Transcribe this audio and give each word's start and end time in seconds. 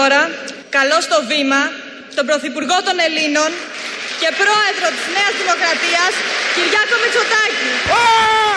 τώρα 0.00 0.22
καλώ 0.76 0.98
στο 1.06 1.18
βήμα 1.30 1.60
τον 2.16 2.24
Πρωθυπουργό 2.30 2.78
των 2.86 2.96
Ελλήνων 3.06 3.50
και 4.20 4.28
Πρόεδρο 4.42 4.86
της 4.96 5.04
Νέας 5.16 5.34
Δημοκρατίας, 5.40 6.12
Κυριάκο 6.54 6.96
Μητσοτάκη. 7.02 7.70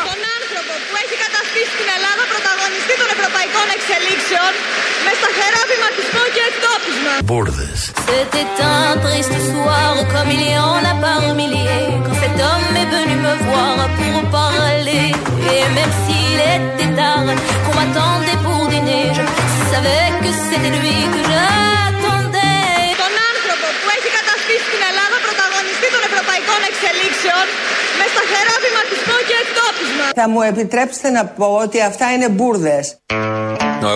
Τον 0.09 0.21
άνθρωπο 0.39 0.73
που 0.87 0.93
έχει 1.03 1.15
καταστήσει 1.25 1.73
την 1.79 1.89
Ελλάδα 1.97 2.23
πρωταγωνιστή 2.33 2.93
των 3.01 3.09
ευρωπαϊκών 3.15 3.67
εξελίξεων 3.77 4.51
μες 5.03 5.15
σταθερό 5.21 5.61
βηματισμό 5.71 6.23
και 6.35 6.43
εκτόπισμα. 6.49 7.13
Bourdes. 7.31 7.81
C'était 8.09 8.51
un 8.75 8.91
triste 9.05 9.37
soir, 9.51 9.91
comme 10.13 10.29
il 10.37 10.43
y 10.53 10.55
en 10.71 10.81
a 10.91 10.93
par 11.05 11.23
milliers, 11.39 11.89
quand 12.05 12.17
cet 12.23 12.37
homme 12.47 12.73
est 12.83 12.91
venu 12.97 13.15
me 13.27 13.35
voir 13.47 13.77
pour 13.99 14.17
parler. 14.41 15.05
Et 15.53 15.63
même 15.77 15.93
s'il 16.01 16.39
était 16.55 16.91
tard, 16.99 17.27
qu'on 17.63 17.73
m'attendait 17.79 18.39
pour 18.45 18.61
dîner, 18.73 19.03
je 19.17 19.23
savais 19.73 20.09
que 20.23 20.31
c'était 20.47 20.73
lui 20.79 20.97
que 21.13 21.21
j'attendais. 21.29 22.81
Τον 23.03 23.13
άνθρωπο 23.31 23.67
που 23.81 23.89
έχει 23.97 24.09
καταστήσει 24.19 24.67
την 24.73 24.81
Ελλάδα 24.89 25.17
πρωταγωνιστή 25.25 25.87
των 25.95 26.01
ευρωπαϊκών 26.09 26.61
εξελίξεων 26.71 27.45
με 27.99 28.05
σταθερό 28.13 28.55
βηματισμό 28.65 29.17
και 29.29 29.35
εκτόπισμα. 29.43 30.05
Θα 30.21 30.27
μου 30.33 30.41
επιτρέψετε 30.51 31.09
να 31.17 31.23
πω 31.37 31.47
ότι 31.65 31.77
αυτά 31.91 32.05
είναι 32.13 32.29
μπουρδες. 32.35 32.85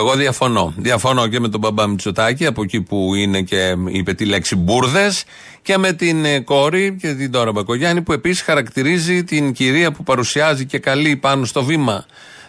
Εγώ 0.00 0.12
διαφωνώ. 0.24 0.64
Διαφωνώ 0.76 1.22
και 1.32 1.40
με 1.40 1.48
τον 1.48 1.60
μπαμπά 1.60 1.86
Μητσοτάκη, 1.86 2.46
από 2.46 2.62
εκεί 2.62 2.80
που 2.88 3.14
είναι 3.14 3.40
και 3.50 3.74
είπε 3.98 4.12
τη 4.14 4.24
λέξη 4.24 4.54
μπουρδες, 4.56 5.24
και 5.62 5.78
με 5.78 5.92
την 5.92 6.24
ε, 6.24 6.40
κόρη 6.40 6.96
και 7.00 7.08
την 7.14 7.30
Τώρα 7.30 7.52
Μπακογιάννη, 7.52 8.00
που 8.02 8.12
επίσης 8.12 8.42
χαρακτηρίζει 8.42 9.24
την 9.24 9.52
κυρία 9.52 9.92
που 9.92 10.02
παρουσιάζει 10.02 10.64
και 10.66 10.78
καλεί 10.78 11.16
πάνω 11.16 11.44
στο 11.44 11.62
βήμα 11.62 12.06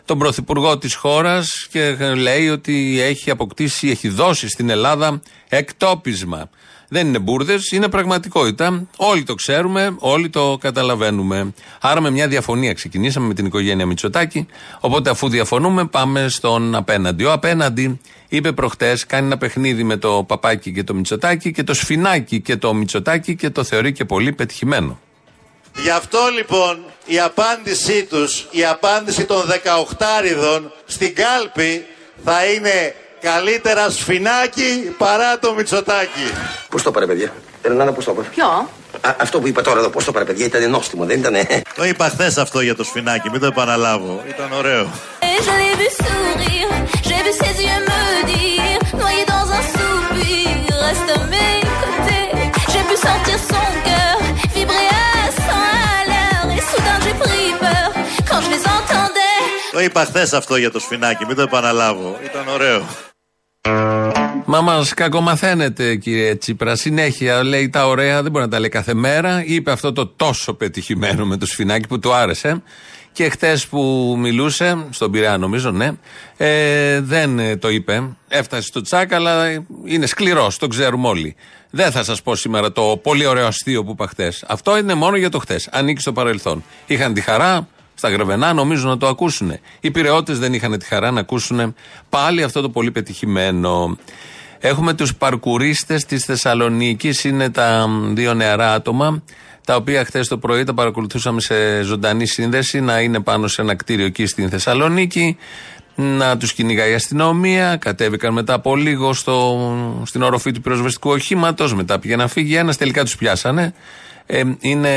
τον 0.10 0.18
πρωθυπουργό 0.18 0.78
της 0.78 0.96
χώρας 0.96 1.68
και 1.72 1.96
λέει 2.16 2.50
ότι 2.50 3.02
έχει 3.02 3.30
αποκτήσει, 3.30 3.90
έχει 3.90 4.08
δώσει 4.08 4.48
στην 4.50 4.70
Ελλάδα 4.70 5.22
εκτόπισμα. 5.50 6.50
Δεν 6.88 7.08
είναι 7.08 7.20
μπουρδες, 7.20 7.72
είναι 7.72 7.88
πραγματικότητα. 7.88 8.88
Όλοι 8.96 9.24
το 9.24 9.36
ξέρουμε, 9.36 9.96
όλοι 10.00 10.30
το 10.30 10.58
καταλαβαίνουμε. 10.62 11.54
Άρα 11.82 12.02
με 12.02 12.10
μια 12.10 12.28
διαφωνία 12.28 12.74
ξεκινήσαμε 12.74 13.28
με 13.28 13.34
την 13.34 13.46
οικογένεια 13.46 13.86
Μητσοτάκη. 13.86 14.46
Οπότε 14.80 15.10
αφού 15.10 15.30
διαφωνούμε, 15.30 15.86
πάμε 15.86 16.28
στον 16.30 16.76
απέναντι. 16.76 17.24
Ο 17.24 17.32
απέναντι 17.32 18.00
είπε 18.30 18.52
προχτές, 18.52 19.06
κάνει 19.06 19.26
ένα 19.26 19.38
παιχνίδι 19.38 19.84
με 19.84 19.98
το 19.98 20.24
παπάκι 20.28 20.72
και 20.72 20.84
το 20.84 20.94
Μητσοτάκη 20.94 21.52
και 21.52 21.64
το 21.64 21.74
σφινάκι 21.74 22.42
και 22.42 22.58
το 22.58 22.74
Μητσοτάκη 22.74 23.36
και 23.36 23.50
το 23.50 23.64
θεωρεί 23.64 23.92
και 23.92 24.06
πολύ 24.06 24.32
πετυχημένο. 24.32 25.00
Γι' 25.84 25.90
αυτό 25.90 26.20
λοιπόν 26.38 26.78
η 27.10 27.20
απάντησή 27.20 28.04
τους, 28.04 28.48
η 28.52 28.66
απάντηση 28.66 29.26
των 29.26 29.44
18 29.48 30.62
στην 30.86 31.16
κάλπη 31.16 31.86
θα 32.24 32.46
είναι 32.46 32.96
καλύτερα 33.22 33.90
σφινάκι 33.90 34.96
παρά 34.98 35.40
το 35.40 35.54
Μητσοτάκι. 35.54 36.32
Πώς 36.70 36.84
το 36.84 36.92
πάρε, 36.92 37.06
παιδιά; 37.06 37.34
Ελένα, 37.62 37.92
πώ 37.92 38.04
το 38.04 38.14
πάρε. 38.14 38.28
Ποιο; 38.28 38.70
Α, 39.02 39.16
αυτό 39.20 39.40
που 39.40 39.48
είπα 39.48 39.62
τώρα 39.62 39.80
εδώ, 39.80 39.90
πώς 39.90 40.04
το 40.04 40.12
πάρε, 40.12 40.26
παιδιά, 40.26 40.46
ήταν 40.46 40.70
νόστιμο, 40.70 41.06
δεν 41.06 41.20
ήταν. 41.20 41.36
Το 41.76 41.86
είπα 41.86 42.10
χθες 42.10 42.38
αυτό 42.38 42.62
για 42.62 42.76
το 42.76 42.84
σφινάκι, 42.84 43.30
μην 43.30 43.40
το 43.40 43.46
επαναλάβω. 43.46 44.24
Ήταν 44.28 44.52
ωραίο. 44.52 44.90
Το 59.72 59.80
είπα 59.80 60.06
χθες 60.06 60.34
αυτό 60.34 60.56
για 60.56 60.72
το 60.72 60.80
σφινάκι, 60.80 61.26
μην 61.26 61.36
το 61.36 61.42
επαναλάβω. 61.42 62.20
Ήταν 62.24 62.48
ωραίο. 62.48 62.86
Μα 64.46 64.62
μας 64.62 64.94
κακομαθαίνετε, 64.94 65.96
κύριε 65.96 66.36
Τσίπρα. 66.36 66.76
Συνέχεια 66.76 67.44
λέει 67.44 67.70
τα 67.70 67.88
ωραία, 67.88 68.22
δεν 68.22 68.32
μπορεί 68.32 68.44
να 68.44 68.52
τα 68.52 68.60
λέει 68.60 68.70
κάθε 68.70 68.94
μέρα. 68.94 69.44
Είπε 69.46 69.72
αυτό 69.72 69.94
το 69.94 70.08
τόσο 70.08 70.54
πετυχημένο 70.54 71.26
με 71.26 71.38
το 71.38 71.46
σφινάκι 71.46 71.88
που 71.88 72.00
του 72.00 72.14
άρεσε. 72.14 72.62
Και 73.12 73.30
χτε 73.30 73.60
που 73.70 74.16
μιλούσε, 74.20 74.86
στον 74.90 75.12
Πειραιά 75.12 75.38
νομίζω, 75.38 75.72
ναι, 75.72 75.92
ε, 76.38 77.00
δεν 77.02 77.40
ε, 77.40 77.58
το 77.58 77.70
είπε. 77.70 78.18
Έφτασε 78.28 78.62
στο 78.62 78.82
τσάκ, 78.82 79.14
αλλά 79.14 79.66
είναι 79.86 80.06
σκληρός, 80.06 80.58
το 80.58 80.68
ξέρουμε 80.68 81.08
όλοι. 81.08 81.36
Δεν 81.70 81.92
θα 81.92 82.04
σας 82.04 82.22
πω 82.22 82.36
σήμερα 82.36 82.72
το 82.72 83.00
πολύ 83.04 83.26
ωραίο 83.26 83.48
αστείο 83.48 83.84
που 83.84 83.92
είπα 83.92 84.08
χτε. 84.08 84.34
Αυτό 84.48 84.78
είναι 84.78 84.94
μόνο 84.94 85.16
για 85.16 85.30
το 85.30 85.40
χτε. 85.40 85.60
Ανήκει 85.72 86.02
στο 86.02 86.14
παρελθόν. 86.14 86.64
Είχαν 86.86 87.14
τη 87.14 87.22
χαρά, 87.22 87.68
στα 88.00 88.10
Γρεβενά 88.10 88.54
νομίζω 88.54 88.88
να 88.88 88.98
το 88.98 89.08
ακούσουν. 89.08 89.54
Οι 89.80 89.92
πυρεώτε 89.92 90.34
δεν 90.34 90.54
είχαν 90.54 90.78
τη 90.78 90.86
χαρά 90.86 91.12
να 91.12 91.20
ακούσουν 91.20 91.76
πάλι 92.10 92.44
αυτό 92.44 92.62
το 92.62 92.70
πολύ 92.70 92.92
πετυχημένο. 92.92 93.98
Έχουμε 94.60 94.94
τους 94.94 95.16
παρκουρίστε 95.16 95.96
της 96.08 96.26
Θεσσαλονίκης. 96.26 97.24
Είναι 97.24 97.50
τα 97.50 97.88
μ, 97.88 98.14
δύο 98.14 98.34
νεαρά 98.34 98.74
άτομα, 98.74 99.24
τα 99.66 99.76
οποία 99.76 100.06
χθες 100.06 100.28
το 100.28 100.38
πρωί 100.38 100.64
τα 100.64 100.74
παρακολουθούσαμε 100.74 101.42
σε 101.42 101.82
ζωντανή 101.82 102.26
σύνδεση 102.26 102.80
να 102.80 103.00
είναι 103.00 103.20
πάνω 103.20 103.48
σε 103.48 103.62
ένα 103.62 103.76
κτίριο 103.76 104.06
εκεί 104.06 104.26
στην 104.26 104.50
Θεσσαλονίκη. 104.50 105.38
Να 105.96 106.38
τους 106.38 106.54
κυνηγάει 106.54 106.92
η 106.92 106.94
αστυνομία. 106.94 107.76
Κατέβηκαν 107.76 108.34
μετά 108.34 108.54
από 108.54 108.76
λίγο 108.76 109.14
στο, 109.14 109.58
στην 110.06 110.22
οροφή 110.22 110.52
του 110.52 110.62
πυροσβεστικού 110.62 111.10
οχήματος. 111.10 111.74
Μετά 111.74 112.00
πήγε 112.00 112.16
να 112.16 112.28
φύγει 112.28 112.56
ένας. 112.56 112.78
Τελικά 112.78 113.04
τους 113.04 113.16
πιάσανε. 113.16 113.74
Ε, 114.32 114.44
είναι, 114.60 114.90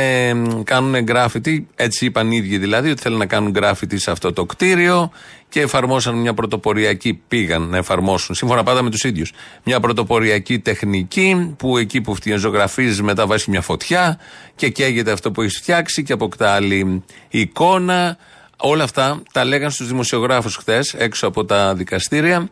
κάνουν 0.64 1.02
γκράφιτι, 1.02 1.68
έτσι 1.74 2.04
είπαν 2.04 2.30
οι 2.30 2.36
ίδιοι 2.36 2.58
δηλαδή, 2.58 2.90
ότι 2.90 3.02
θέλουν 3.02 3.18
να 3.18 3.26
κάνουν 3.26 3.50
γκράφιτι 3.50 3.98
σε 3.98 4.10
αυτό 4.10 4.32
το 4.32 4.44
κτίριο 4.44 5.10
και 5.48 5.60
εφαρμόσαν 5.60 6.14
μια 6.14 6.34
πρωτοποριακή, 6.34 7.20
πήγαν 7.28 7.62
να 7.62 7.76
εφαρμόσουν, 7.76 8.34
σύμφωνα 8.34 8.62
πάντα 8.62 8.82
με 8.82 8.90
τους 8.90 9.04
ίδιους, 9.04 9.32
μια 9.64 9.80
πρωτοποριακή 9.80 10.58
τεχνική 10.58 11.54
που 11.58 11.76
εκεί 11.76 12.00
που 12.00 12.16
ζωγραφίζει 12.36 13.02
μετά 13.02 13.26
βάζεις 13.26 13.46
μια 13.46 13.60
φωτιά 13.60 14.18
και 14.54 14.68
καίγεται 14.68 15.12
αυτό 15.12 15.30
που 15.30 15.42
έχεις 15.42 15.58
φτιάξει 15.58 16.02
και 16.02 16.12
αποκτά 16.12 16.50
άλλη 16.50 17.02
εικόνα. 17.28 18.16
Όλα 18.56 18.84
αυτά 18.84 19.22
τα 19.32 19.44
λέγαν 19.44 19.70
στους 19.70 19.86
δημοσιογράφους 19.86 20.56
χθες 20.56 20.94
έξω 20.94 21.26
από 21.26 21.44
τα 21.44 21.74
δικαστήρια. 21.74 22.48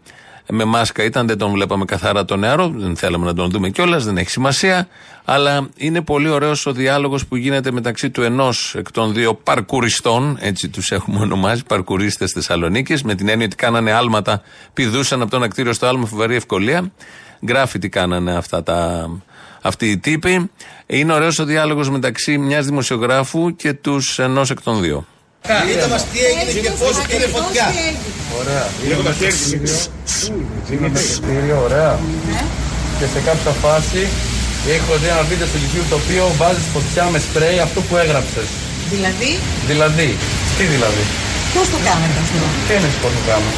Με 0.48 0.64
μάσκα 0.64 1.04
ήταν, 1.04 1.26
δεν 1.26 1.38
τον 1.38 1.50
βλέπαμε 1.50 1.84
καθαρά 1.84 2.24
τον 2.24 2.38
νεαρό, 2.38 2.72
δεν 2.76 2.96
θέλαμε 2.96 3.24
να 3.24 3.34
τον 3.34 3.50
δούμε 3.50 3.68
κιόλας, 3.68 4.04
δεν 4.04 4.16
έχει 4.16 4.30
σημασία. 4.30 4.88
Αλλά 5.24 5.68
είναι 5.76 6.00
πολύ 6.00 6.28
ωραίος 6.28 6.66
ο 6.66 6.72
διάλογος 6.72 7.26
που 7.26 7.36
γίνεται 7.36 7.70
μεταξύ 7.70 8.10
του 8.10 8.22
ενός 8.22 8.74
εκ 8.74 8.90
των 8.90 9.12
δύο 9.12 9.34
παρκουριστών, 9.34 10.38
έτσι 10.40 10.68
τους 10.68 10.90
έχουμε 10.90 11.20
ονομάσει, 11.20 11.64
παρκουρίστες 11.64 12.32
Θεσσαλονίκης, 12.32 13.02
με 13.02 13.14
την 13.14 13.28
έννοια 13.28 13.46
ότι 13.46 13.56
κάνανε 13.56 13.92
άλματα, 13.92 14.42
πηδούσαν 14.72 15.22
από 15.22 15.30
το 15.30 15.36
ένα 15.36 15.48
κτίριο 15.48 15.72
στο 15.72 15.86
άλλο 15.86 15.98
με 15.98 16.06
φοβερή 16.06 16.34
ευκολία. 16.34 16.92
Γκράφιτι 17.44 17.88
κάνανε 17.88 18.36
αυτά 18.36 18.62
τα, 18.62 19.10
αυτοί 19.62 19.90
οι 19.90 19.98
τύποι. 19.98 20.50
Είναι 20.86 21.12
ωραίος 21.12 21.38
ο 21.38 21.44
διάλογος 21.44 21.90
μεταξύ 21.90 22.38
μιας 22.38 22.66
δημοσιογράφου 22.66 23.56
και 23.56 23.72
τους 23.72 24.18
ενός 24.18 24.50
εκ 24.50 24.62
των 24.62 24.80
δύο. 24.80 25.06
Πείτε 25.42 25.86
μας 25.90 26.02
τι 26.10 26.18
έγινε 26.28 26.60
και 26.60 26.70
πώς 26.70 26.94
πήρε 27.08 27.26
φωτιά. 27.36 27.66
Ωραία. 28.40 28.64
Λίγο 28.88 29.02
το 29.02 29.12
χέρι 29.12 29.34
Είναι 30.72 30.88
το 30.88 31.00
κτίριο, 31.16 31.60
ωραία. 31.66 31.98
Και 32.98 33.06
σε 33.12 33.20
κάποια 33.28 33.50
φάση 33.50 34.08
έχω 34.68 34.92
δει 35.00 35.06
ένα 35.06 35.22
βίντεο 35.22 35.46
στο 35.46 35.58
YouTube 35.62 35.86
το 35.90 35.96
οποίο 35.96 36.32
βάζεις 36.36 36.64
φωτιά 36.72 37.04
με 37.04 37.18
σπρέι 37.18 37.58
αυτό 37.58 37.80
που 37.80 37.96
έγραψες. 37.96 38.46
Δηλαδή, 38.90 39.38
Δηλαδή, 39.66 40.16
τι 40.58 40.64
δηλαδή; 40.64 41.02
πώς 41.54 41.70
το 41.70 41.76
κάνετε 41.76 42.18
αυτό; 42.24 42.46
Τι 42.66 42.74
είναι 42.74 42.90
πώς 43.02 43.12
το 43.12 43.20
κάνω; 43.30 43.50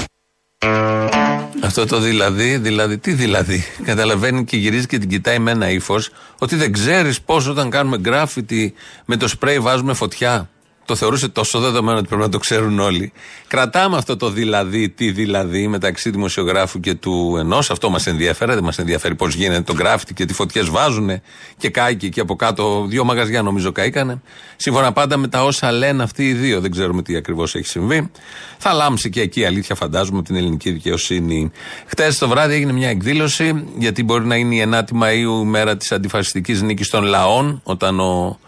Αυτό 1.64 1.86
το 1.86 1.98
δηλαδή, 2.00 2.56
δηλαδή, 2.56 2.98
τι 2.98 3.12
δηλαδή; 3.12 3.64
Καταλαβαίνει 3.84 4.44
και 4.44 4.56
γυρίζει 4.56 4.86
και 4.86 4.98
την 4.98 5.08
κοιτάει 5.08 5.38
με 5.38 5.50
ένα 5.50 5.70
ύφος 5.70 6.10
ότι 6.38 6.56
δεν 6.56 6.72
ξέρεις 6.72 7.20
πώς 7.20 7.46
όταν 7.46 7.70
κάνουμε 7.70 7.98
γκράφιτι 7.98 8.74
με 9.04 9.16
το 9.16 9.28
σπρέι 9.28 9.58
βάζουμε 9.58 9.94
φωτιά. 9.94 10.48
Το 10.84 10.94
θεωρούσε 10.96 11.28
τόσο 11.28 11.60
δεδομένο 11.60 11.98
ότι 11.98 12.06
πρέπει 12.06 12.22
να 12.22 12.28
το 12.28 12.38
ξέρουν 12.38 12.78
όλοι. 12.78 13.12
Κρατάμε 13.46 13.96
αυτό 13.96 14.16
το 14.16 14.30
δηλαδή, 14.30 14.88
τι 14.88 15.10
δηλαδή, 15.10 15.68
μεταξύ 15.68 16.10
δημοσιογράφου 16.10 16.80
και 16.80 16.94
του 16.94 17.36
ενός. 17.38 17.70
Αυτό 17.70 17.90
μας 17.90 18.06
ενδιαφέρει. 18.06 18.54
Δεν 18.54 18.64
μας 18.64 18.78
ενδιαφέρει 18.78 19.14
πώς 19.14 19.34
γίνεται 19.34 19.62
το 19.62 19.74
γκράφιτι 19.74 20.14
και 20.14 20.24
τι 20.24 20.34
φωτιές 20.34 20.70
βάζουν 20.70 21.10
και 21.56 21.68
κάηκε 21.68 22.06
εκεί 22.06 22.20
από 22.20 22.36
κάτω. 22.36 22.84
Δύο 22.88 23.04
μαγαζιά 23.04 23.42
νομίζω 23.42 23.72
καήκανε. 23.72 24.22
Σύμφωνα 24.56 24.92
πάντα 24.92 25.16
με 25.16 25.28
τα 25.28 25.44
όσα 25.44 25.72
λένε 25.72 26.02
αυτοί 26.02 26.28
οι 26.28 26.32
δύο. 26.32 26.60
Δεν 26.60 26.70
ξέρουμε 26.70 27.02
τι 27.02 27.16
ακριβώς 27.16 27.54
έχει 27.54 27.66
συμβεί. 27.66 28.10
Θα 28.58 28.72
λάμψει 28.72 29.10
και 29.10 29.20
εκεί 29.20 29.40
η 29.40 29.44
αλήθεια, 29.44 29.74
φαντάζομαι, 29.74 30.18
από 30.18 30.26
την 30.26 30.36
ελληνική 30.36 30.70
δικαιοσύνη. 30.70 31.50
Χτες 31.86 32.18
το 32.18 32.28
βράδυ 32.28 32.54
έγινε 32.54 32.72
μια 32.72 32.88
εκδήλωση, 32.88 33.64
γιατί 33.78 34.04
μπορεί 34.04 34.24
να 34.24 34.36
είναι 34.36 34.54
η 34.54 34.68
9η 34.72 34.90
Μαου, 34.92 35.42
η 35.42 35.44
μέρα 35.44 35.76
της 35.76 35.92
αντιφασιστικής 35.92 36.62
νίκης 36.62 36.88
των 36.88 37.04
λαών, 37.04 37.60
όταν 37.64 38.00
ο 38.00 38.12
ο, 38.12 38.38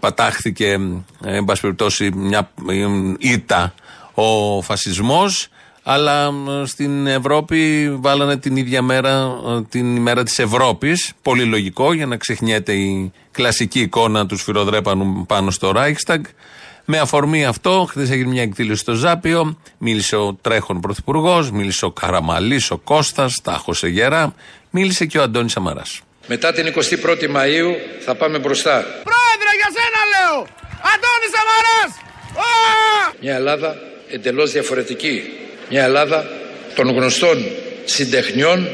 πατάχθηκε, 0.00 0.78
ε, 1.24 1.36
εν 1.36 1.44
πάση 1.44 1.60
περιπτώσει, 1.60 2.10
μια 2.14 2.50
ε, 2.68 2.86
ήττα 3.18 3.74
ο 4.14 4.62
φασισμός 4.62 5.48
αλλά 5.84 6.26
ε, 6.62 6.66
στην 6.66 7.06
Ευρώπη 7.06 7.90
βάλανε 8.00 8.36
την 8.36 8.56
ίδια 8.56 8.82
μέρα, 8.82 9.40
ε, 9.48 9.62
την 9.68 9.96
ημέρα 9.96 10.22
της 10.22 10.38
Ευρώπης, 10.38 11.12
πολύ 11.22 11.44
λογικό 11.44 11.92
για 11.92 12.06
να 12.06 12.16
ξεχνιέται 12.16 12.72
η 12.72 13.12
κλασική 13.30 13.80
εικόνα 13.80 14.26
του 14.26 14.36
σφυροδρέπανου 14.36 15.26
πάνω 15.26 15.50
στο 15.50 15.72
Reichstag. 15.76 16.20
Με 16.84 16.98
αφορμή 16.98 17.44
αυτό, 17.44 17.86
χθες 17.88 18.10
έγινε 18.10 18.30
μια 18.30 18.42
εκδήλωση 18.42 18.80
στο 18.80 18.92
Ζάπιο, 18.92 19.58
μίλησε 19.78 20.16
ο 20.16 20.38
τρέχον 20.40 20.80
πρωθυπουργός, 20.80 21.50
μίλησε 21.50 21.84
ο 21.84 21.90
Καραμαλής, 21.90 22.70
ο 22.70 22.78
Κώστας, 22.78 23.40
τα 23.42 23.62
σε 23.70 23.88
γερά, 23.88 24.34
μίλησε 24.70 25.06
και 25.06 25.18
ο 25.18 25.22
Αντώνης 25.22 25.52
Σαμαράς. 25.52 26.00
Μετά 26.26 26.52
την 26.52 26.66
21η 26.66 27.36
Μαΐου 27.36 27.74
θα 28.04 28.14
πάμε 28.14 28.38
μπροστά. 28.38 28.84
Πρόεδρε, 29.54 29.62
για 29.62 29.70
σένα 29.76 30.02
λέω! 30.14 30.36
Αντώνης 30.92 31.30
Σαμαράς! 31.34 31.92
Μια 33.20 33.34
Ελλάδα 33.34 33.76
εντελώς 34.10 34.50
διαφορετική. 34.50 35.32
Μια 35.70 35.84
Ελλάδα 35.84 36.26
των 36.74 36.88
γνωστών 36.90 37.44
συντεχνιών, 37.84 38.68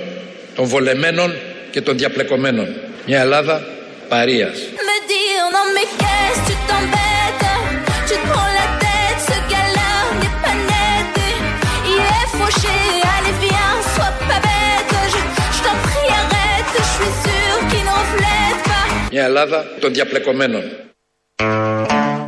των 0.54 0.64
βολεμένων 0.64 1.38
και 1.70 1.80
των 1.80 1.98
διαπλεκομένων. 1.98 2.76
Μια 3.06 3.20
Ελλάδα 3.20 3.66
παρείας. 4.08 4.58
Me 4.58 4.96
dire 5.10 5.46
non 5.54 7.19
Μια 19.10 19.24
Ελλάδα 19.24 19.64
των 19.80 19.92
διαπλεκομένων. 19.92 20.62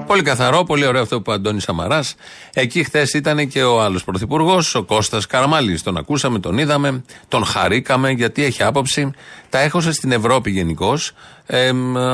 Πολύ 0.07 0.23
καθαρό, 0.23 0.65
πολύ 0.65 0.87
ωραίο 0.87 1.03
αυτό 1.03 1.15
που 1.15 1.21
είπε 1.21 1.31
ο 1.31 1.33
Αντώνης 1.33 1.63
Σαμαράς. 1.63 2.15
Εκεί 2.55 2.85
χθες 2.85 3.13
ήταν 3.13 3.49
και 3.49 3.63
ο 3.63 3.83
άλλος 3.83 4.05
πρωθυπουργός, 4.05 4.75
ο 4.75 4.83
Κώστας 4.83 5.27
Καραμάλης. 5.27 5.83
Τον 5.83 5.97
ακούσαμε, 5.97 6.39
τον 6.39 6.59
είδαμε, 6.59 7.05
τον 7.29 7.45
χαρήκαμε 7.45 8.11
γιατί 8.11 8.45
έχει 8.45 8.63
άποψη. 8.63 9.11
Τα 9.49 9.59
έχωσε 9.59 9.93
στην 9.93 10.13
Ευρώπη 10.13 10.51
γενικώς 10.51 11.13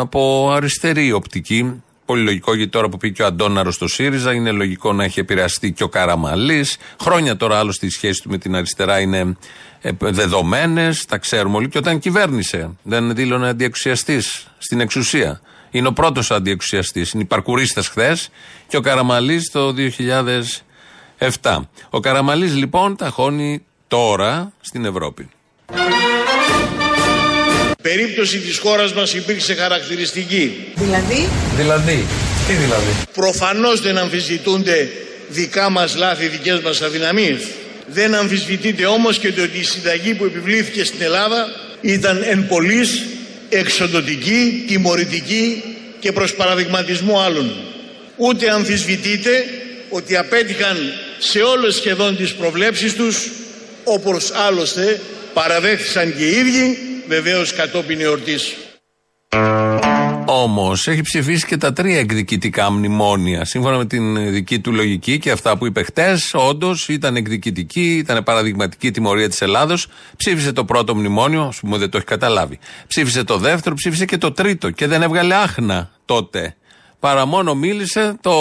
από 0.01 0.51
αριστερή 0.53 1.13
οπτική. 1.13 1.83
Πολύ 2.05 2.23
λογικό 2.23 2.55
γιατί 2.55 2.71
τώρα 2.71 2.89
που 2.89 2.97
πήγε 2.97 3.13
και 3.13 3.23
ο 3.23 3.27
Αντώναρος 3.27 3.75
στο 3.75 3.89
ΣΥΡΙΖΑ 3.89 4.33
είναι 4.33 4.51
λογικό 4.51 4.93
να 4.93 5.05
έχει 5.05 5.21
επηρεαστεί 5.21 5.73
και 5.73 5.83
ο 5.83 5.89
Καραμαλή. 5.89 6.67
Χρόνια 7.01 7.37
τώρα 7.37 7.59
άλλωστε 7.59 7.87
οι 7.87 7.91
σχέσει 7.91 8.23
του 8.23 8.31
με 8.31 8.39
την 8.39 8.57
αριστερά 8.57 9.01
είναι 9.01 9.37
δεδομένες, 9.99 11.05
τα 11.05 11.19
ξέρουμε 11.19 11.57
όλοι. 11.57 11.69
Και 11.69 11.79
όταν 11.79 11.99
κυβέρνησε, 11.99 12.71
δεν 12.83 13.15
δήλωνε 13.15 13.49
αντιεξουσιαστής 13.49 14.47
στην 14.59 14.81
εξουσία. 14.81 15.41
Είναι 15.71 15.89
ο 15.89 15.93
πρώτος 15.93 16.31
αντιεξουσιαστής. 16.31 17.11
Είναι 17.13 17.23
οι 17.23 17.27
παρκουρίστε 17.27 17.83
χθες 17.83 18.31
και 18.69 18.77
ο 18.77 18.81
Καραμαλής 18.81 19.51
το 19.51 19.75
2007. 21.41 21.61
Ο 21.91 22.01
Καραμαλής 22.01 22.55
λοιπόν 22.55 22.97
ταχώνει 22.97 23.63
τώρα 23.89 24.53
στην 24.61 24.85
Ευρώπη. 24.85 25.29
Περίπτωση 27.83 28.39
της 28.39 28.59
χώρας 28.59 28.93
μας 28.93 29.15
υπήρξε 29.15 29.55
χαρακτηριστική. 29.55 30.73
Δηλαδή, 30.75 31.29
Δηλαδή, 31.57 32.07
τι 32.47 32.53
δηλαδή; 32.53 32.91
Προφανώς 33.15 33.81
δεν 33.81 33.99
αμφισβητούνται 33.99 34.91
δικά 35.29 35.71
μας 35.71 35.97
λάθη, 35.97 36.29
δικές 36.29 36.61
μας 36.61 36.83
αδυναμίες. 36.83 37.41
Δεν 37.91 38.15
αμφισβητείται 38.15 38.87
όμως 38.87 39.19
και 39.19 39.33
το 39.33 39.43
ότι 39.43 39.59
η 39.59 39.65
συνταγή 39.65 40.15
που 40.15 40.25
επιβλήθηκε 40.25 40.85
στην 40.85 41.03
Ελλάδα 41.03 41.47
ήταν 41.81 42.23
εν 42.25 42.47
πολλής 42.49 43.05
εξοδοτική, 43.49 44.65
τιμωρητική 44.67 45.63
και 46.01 46.13
προς 46.13 46.35
παραδειγματισμό 46.35 47.21
άλλων. 47.21 47.53
Ούτε 48.17 48.51
αμφισβητείται 48.51 49.45
ότι 49.89 50.17
απέτυχαν 50.17 50.77
σε 51.19 51.39
όλες 51.39 51.75
σχεδόν 51.75 52.17
τις 52.17 52.35
προβλέψεις 52.35 52.95
τους 52.95 53.31
όπως 53.85 54.31
άλλωστε 54.35 55.01
παραδέχθησαν 55.35 56.17
και 56.17 56.25
οι 56.25 56.37
ίδιοι 56.37 56.79
βεβαίως 57.09 57.53
κατόπιν 57.53 58.01
εορτής. 58.01 58.55
Όμως 60.31 60.87
έχει 60.89 61.03
ψηφίσει 61.03 61.47
και 61.47 61.57
τα 61.57 61.73
τρία 61.73 61.99
εκδικητικά 61.99 62.71
μνημόνια. 62.71 63.45
Σύμφωνα 63.45 63.77
με 63.77 63.87
την 63.87 64.31
δική 64.33 64.59
του 64.59 64.73
λογική 64.73 65.19
και 65.19 65.31
αυτά 65.31 65.59
που 65.59 65.67
είπε 65.67 65.83
χτες, 65.83 66.35
όντως 66.35 66.89
ήταν 66.89 67.17
εκδικητική, 67.17 67.97
ήταν 67.97 68.23
παραδειγματική 68.23 68.91
τιμωρία 68.91 69.29
της 69.29 69.41
Ελλάδος. 69.41 69.87
Ψήφισε 70.17 70.53
το 70.53 70.65
πρώτο 70.65 70.95
μνημόνιο, 70.95 71.43
ας 71.43 71.61
πούμε 71.61 71.79
δεν 71.79 71.91
το 71.91 71.97
έχει 71.97 72.07
καταλάβει. 72.07 72.59
Ψήφισε 72.87 73.25
το 73.25 73.39
δεύτερο, 73.39 73.75
ψήφισε 73.75 74.05
και 74.05 74.19
το 74.19 74.33
τρίτο 74.33 74.71
και 74.71 74.87
δεν 74.87 75.03
έβγαλε 75.03 75.35
άχνα 75.35 75.91
τότε. 76.05 76.57
Παρά 77.01 77.27
μόνο 77.27 77.55
μίλησε 77.55 78.17
το 78.21 78.33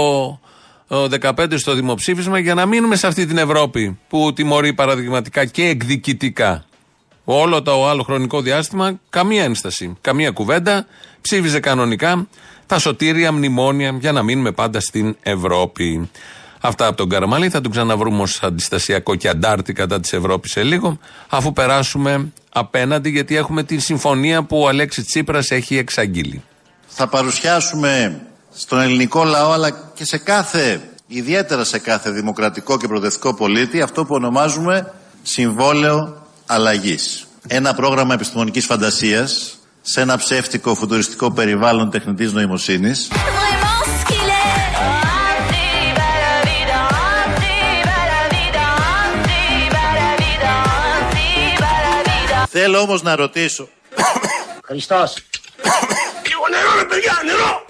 15 0.88 1.58
στο 1.58 1.74
δημοψήφισμα 1.74 2.40
για 2.40 2.54
να 2.54 2.66
μείνουμε 2.66 2.96
σε 2.96 3.08
αυτή 3.08 3.26
την 3.26 3.38
Ευρώπη 3.38 4.00
που 4.08 4.34
τιμωρεί 4.34 4.74
παραδειγματικά 4.74 5.46
και 5.46 5.64
εκδικητικά. 5.68 6.66
Όλο 7.30 7.62
το 7.62 7.88
άλλο 7.90 8.04
χρονικό 8.04 8.42
διάστημα, 8.42 9.00
καμία 9.10 9.44
ένσταση, 9.44 9.98
καμία 10.02 10.32
κουβέντα. 10.32 10.86
Ψήφιζε 11.30 11.60
κανονικά 11.60 12.28
τα 12.66 12.80
σωτήρια 12.80 13.32
μνημόνια 13.32 13.98
για 14.00 14.12
να 14.12 14.24
μείνουμε 14.24 14.52
πάντα 14.52 14.80
στην 14.80 15.16
Ευρώπη. 15.22 16.10
Αυτά 16.62 16.88
από 16.88 16.98
τον 16.98 17.10
Καραμαλή 17.10 17.50
θα 17.50 17.62
τον 17.62 17.72
ξαναβρούμε 17.72 18.22
ως 18.22 18.44
αντιστασιακό 18.44 19.16
και 19.16 19.28
αντάρτη 19.28 19.74
κατά 19.74 20.00
της 20.00 20.14
Ευρώπης 20.14 20.52
σε 20.52 20.64
λίγο, 20.64 21.00
αφού 21.30 21.54
περάσουμε 21.54 22.32
απέναντι, 22.50 23.10
γιατί 23.10 23.36
έχουμε 23.36 23.64
τη 23.64 23.78
συμφωνία 23.78 24.44
που 24.44 24.60
ο 24.60 24.68
Αλέξης 24.68 25.06
Τσίπρας 25.06 25.52
έχει 25.52 25.78
εξαγγείλει. 25.78 26.44
Θα 26.88 27.08
παρουσιάσουμε 27.08 28.22
στον 28.54 28.80
ελληνικό 28.80 29.24
λαό 29.24 29.52
αλλά 29.52 29.92
και 29.94 30.06
σε 30.06 30.18
κάθε, 30.18 30.82
ιδιαίτερα 31.08 31.64
σε 31.64 31.80
κάθε 31.80 32.10
δημοκρατικό 32.10 32.78
και 32.78 32.88
προοδευτικό 32.88 33.34
πολίτη 33.34 33.82
αυτό 33.82 34.06
που 34.06 34.16
ονομάζουμε 34.16 34.94
συμβόλαιο 35.24 36.28
αλλαγής. 36.46 37.28
Ένα 37.48 37.74
πρόγραμμα 37.74 38.14
επιστημονικής 38.14 38.66
φαντασίας 38.66 39.57
σε 39.90 40.02
ένα 40.02 40.18
ψεύτικο 40.18 40.76
φουτουριστικό 40.76 41.32
περιβάλλον 41.32 41.90
τεχνητής 41.90 42.34
νοημοσύνης 42.34 43.08
Vraiment 43.12 43.86
ce 43.86 44.06
qu'il 44.08 44.30
est 44.30 44.58
Θέλω 52.50 52.80
όμως 52.80 53.02
να 53.02 53.16
ρωτήσω 53.16 53.70
Χριστός. 54.66 55.14
Λίγο 56.28 56.46
νερό 56.50 56.80
ρε 56.80 56.86
παιδιά, 56.86 57.14
νερό. 57.26 57.66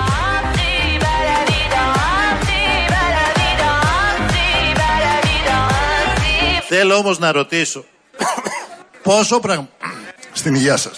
Θέλω 6.68 6.96
όμως 6.96 7.20
να 7.20 7.32
ρωτήσω 7.32 7.86
Πόσο 9.04 9.40
πράγμα 9.40 9.70
Στην 10.34 10.56
υγεία 10.56 10.78
σας 10.78 10.94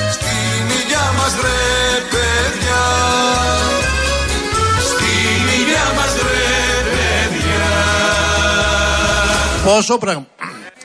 Πόσο 9.75 9.97
πράγμα 9.97 10.25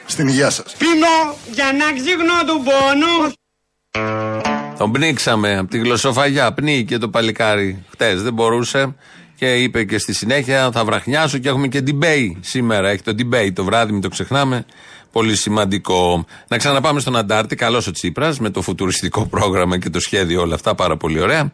Στην 0.06 0.28
υγεία 0.28 0.50
σας 0.50 0.74
Πίνω 0.78 1.36
για 1.52 1.64
να 1.64 1.92
ξύχνω 1.92 2.44
του 2.46 2.62
πόνου. 2.62 3.32
Τον 4.78 4.92
πνίξαμε 4.92 5.56
από 5.56 5.70
τη 5.70 5.78
γλωσσοφαγιά. 5.78 6.52
Πνίγηκε 6.52 6.98
το 6.98 7.08
παλικάρι 7.08 7.84
χτες. 7.90 8.22
Δεν 8.22 8.32
μπορούσε 8.32 8.94
και 9.36 9.54
είπε 9.54 9.84
και 9.84 9.98
στη 9.98 10.14
συνέχεια 10.14 10.70
θα 10.72 10.84
βραχνιάσω 10.84 11.38
και 11.38 11.48
έχουμε 11.48 11.68
και 11.68 11.82
debate 11.86 12.36
σήμερα. 12.40 12.88
Έχει 12.88 13.02
το 13.02 13.14
debate 13.18 13.52
το 13.54 13.64
βράδυ, 13.64 13.92
μην 13.92 14.00
το 14.00 14.08
ξεχνάμε. 14.08 14.64
Πολύ 15.12 15.36
σημαντικό. 15.36 16.24
Να 16.48 16.56
ξαναπάμε 16.56 17.00
στον 17.00 17.16
Αντάρτη. 17.16 17.56
Καλός 17.56 17.86
ο 17.86 17.90
Τσίπρας 17.90 18.38
με 18.38 18.50
το 18.50 18.62
φουτουριστικό 18.62 19.26
πρόγραμμα 19.26 19.78
και 19.78 19.90
το 19.90 20.00
σχέδιο, 20.00 20.40
όλα 20.40 20.54
αυτά 20.54 20.74
πάρα 20.74 20.96
πολύ 20.96 21.20
ωραία. 21.20 21.50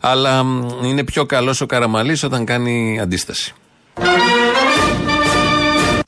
Αλλά 0.00 0.42
μ, 0.42 0.68
είναι 0.84 1.04
πιο 1.04 1.26
καλός 1.26 1.60
ο 1.60 1.66
Καραμαλής 1.66 2.22
όταν 2.22 2.44
κάνει 2.44 3.00
αντίσταση. 3.00 3.54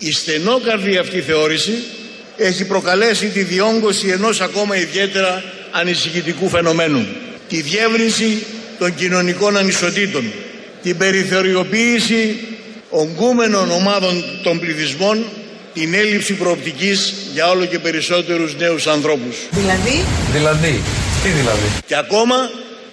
Η 0.00 0.12
στενόκαρδη 0.12 0.96
αυτή 0.96 1.20
θεώρηση 1.20 1.72
έχει 2.36 2.64
προκαλέσει 2.64 3.26
τη 3.26 3.42
διόγκωση 3.42 4.08
ενός 4.08 4.40
ακόμα 4.40 4.76
ιδιαίτερα 4.76 5.42
ανησυχητικού 5.70 6.48
φαινομένου. 6.48 7.06
Τη 7.48 7.62
διεύρυνση 7.62 8.46
των 8.78 8.94
κοινωνικών 8.94 9.56
ανισοτήτων. 9.56 10.32
Την 10.82 10.96
περιθωριοποίηση 10.96 12.36
ογκούμενων 12.90 13.70
ομάδων 13.70 14.24
των 14.42 14.58
πληθυσμών. 14.58 15.24
Την 15.74 15.94
έλλειψη 15.94 16.34
προοπτικής 16.34 17.14
για 17.32 17.50
όλο 17.50 17.64
και 17.64 17.78
περισσότερους 17.78 18.56
νέους 18.56 18.86
ανθρώπους. 18.86 19.36
δηλαδή, 19.50 20.04
Δηλαδή, 20.32 20.82
τι 21.22 21.28
δηλαδή; 21.28 21.66
Και 21.86 21.96
ακόμα 21.96 22.50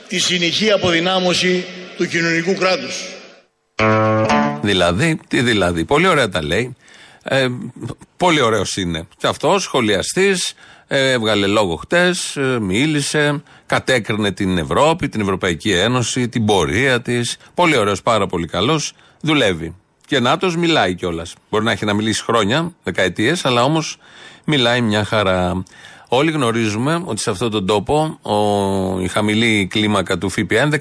τη 0.07 0.19
συνεχή 0.19 0.71
αποδυνάμωση 0.71 1.65
του 1.97 2.07
κοινωνικού 2.07 2.55
κράτους. 2.55 2.95
Δηλαδή, 4.61 5.19
τι 5.27 5.41
δηλαδή; 5.41 5.85
Πολύ 5.85 6.07
ωραία 6.07 6.29
τα 6.29 6.43
λέει. 6.43 6.75
Ε, 7.27 7.47
πολύ 8.17 8.41
ωραίος 8.41 8.75
είναι. 8.75 9.07
Και 9.17 9.27
αυτός 9.27 9.63
σχολιαστής, 9.63 10.53
ε, 10.87 11.11
έβγαλε 11.11 11.47
λόγο 11.47 11.75
χτες, 11.75 12.37
μίλησε, 12.61 13.43
κατέκρινε 13.65 14.31
την 14.31 14.57
Ευρώπη, 14.57 15.09
την 15.09 15.21
Ευρωπαϊκή 15.21 15.71
Ένωση, 15.71 16.29
την 16.29 16.45
πορεία 16.45 17.01
της. 17.01 17.37
Πολύ 17.53 17.77
ωραίος, 17.77 18.01
πάρα 18.01 18.27
πολύ 18.27 18.47
καλός. 18.47 18.93
Δουλεύει. 19.21 19.75
Και 20.07 20.19
νάτος 20.19 20.55
μιλάει 20.55 20.95
κιόλας. 20.95 21.35
Μπορεί 21.49 21.63
να 21.63 21.71
έχει 21.71 21.85
να 21.85 21.93
μιλήσει 21.93 22.23
χρόνια, 22.23 22.71
δεκαετίες, 22.83 23.45
αλλά 23.45 23.63
όμως 23.63 23.97
μιλάει 24.45 24.81
μια 24.81 25.03
χαρά. 25.03 25.63
Όλοι 26.07 26.31
γνωρίζουμε 26.31 27.01
ότι 27.05 27.21
σε 27.21 27.29
αυτόν 27.29 27.51
τον 27.51 27.65
τόπο 27.65 28.19
ο, 28.21 28.99
η 29.01 29.07
χαμηλή 29.07 29.67
κλίμακα 29.67 30.17
του 30.17 30.29
ΦΠΑ 30.29 30.61
είναι 30.61 30.77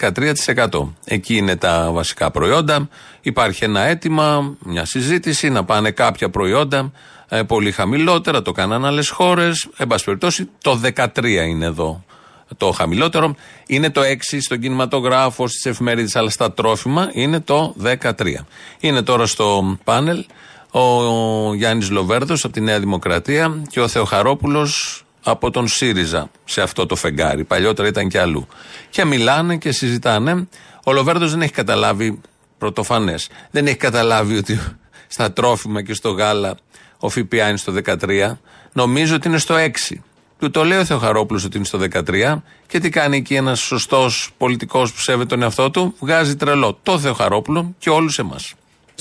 13%. 0.71 0.88
Εκεί 1.04 1.37
είναι 1.37 1.57
τα 1.57 1.90
βασικά 1.93 2.31
προϊόντα. 2.31 2.88
Υπάρχει 3.21 3.64
ένα 3.64 3.81
αίτημα, 3.81 4.57
μια 4.59 4.85
συζήτηση 4.85 5.49
να 5.49 5.64
πάνε 5.64 5.90
κάποια 5.90 6.31
προϊόντα 6.31 6.93
ε, 7.28 7.43
πολύ 7.43 7.73
χαμηλότερα. 7.73 8.43
Το 8.43 8.52
κάναν 8.52 8.85
άλλες 8.85 9.09
χώρες. 9.09 9.69
Εν 9.76 9.87
πάση 9.87 10.04
περιπτώσει, 10.04 10.49
το 10.62 10.81
13 10.97 11.25
είναι 11.25 11.66
εδώ 11.66 12.04
το 12.57 12.71
χαμηλότερο. 12.71 13.35
Είναι 13.66 13.90
το 13.90 14.00
6 14.00 14.38
στον 14.40 14.61
κινηματογράφο, 14.61 15.49
στις 15.49 15.64
εφημερίδες, 15.64 16.16
αλλά 16.16 16.31
στα 16.31 16.52
τρόφιμα 16.52 17.11
είναι 17.12 17.40
το 17.40 17.75
13. 17.83 18.11
Είναι 18.81 19.02
τώρα 19.02 19.26
στο 19.26 19.78
πάνελ 19.85 20.25
ο 20.71 21.54
Γιάννης 21.54 21.90
Λοβέρδος 21.90 22.45
από 22.45 22.52
τη 22.52 22.61
Νέα 22.61 22.81
Δημοκρατία 22.81 23.62
και 23.71 23.81
ο 23.81 23.88
Θεοχαρόπουλος 23.88 25.04
από 25.25 25.50
τον 25.50 25.69
ΣΥΡΙΖΑ 25.69 26.31
σε 26.45 26.62
αυτό 26.62 26.87
το 26.87 26.97
φεγγάρι. 26.97 27.45
Παλιότερα 27.45 27.88
ήταν 27.88 28.09
και 28.09 28.21
αλλού. 28.21 28.49
Και 28.90 29.04
μιλάνε 29.04 29.57
και 29.57 29.73
συζητάνε. 29.73 30.49
Ο 30.85 30.93
Λοβέρδος 30.93 31.31
δεν 31.31 31.43
έχει 31.43 31.52
καταλάβει 31.52 32.21
πρωτοφανές. 32.59 33.28
Δεν 33.50 33.66
έχει 33.66 33.76
καταλάβει 33.76 34.37
ότι 34.37 34.61
στα 35.14 35.33
τρόφιμα 35.33 35.83
και 35.83 35.95
στο 35.95 36.11
γάλα 36.11 36.57
ο 36.99 37.09
ΦΠΑ 37.09 37.49
είναι 37.49 37.57
στο 37.57 37.73
13. 37.85 38.33
Νομίζω 38.73 39.14
ότι 39.14 39.28
είναι 39.28 39.38
στο 39.38 39.54
6. 39.90 39.97
Του 40.38 40.50
το 40.50 40.64
λέει 40.64 40.78
ο 40.78 40.85
Θεοχαρόπουλος 40.85 41.45
ότι 41.45 41.57
είναι 41.57 41.66
στο 41.66 41.78
13 41.93 42.37
και 42.66 42.78
τι 42.78 42.88
κάνει 42.88 43.16
εκεί 43.16 43.35
ένας 43.35 43.61
σωστός 43.61 44.31
πολιτικός 44.38 44.93
που 44.93 45.00
σέβεται 45.00 45.28
τον 45.28 45.43
εαυτό 45.43 45.71
του, 45.71 45.95
βγάζει 46.00 46.37
τρελό 46.37 46.78
το 46.83 46.99
Θεοχαρόπουλο 46.99 47.75
και 47.78 47.90
όλους 47.90 48.19
εμάς. 48.19 48.54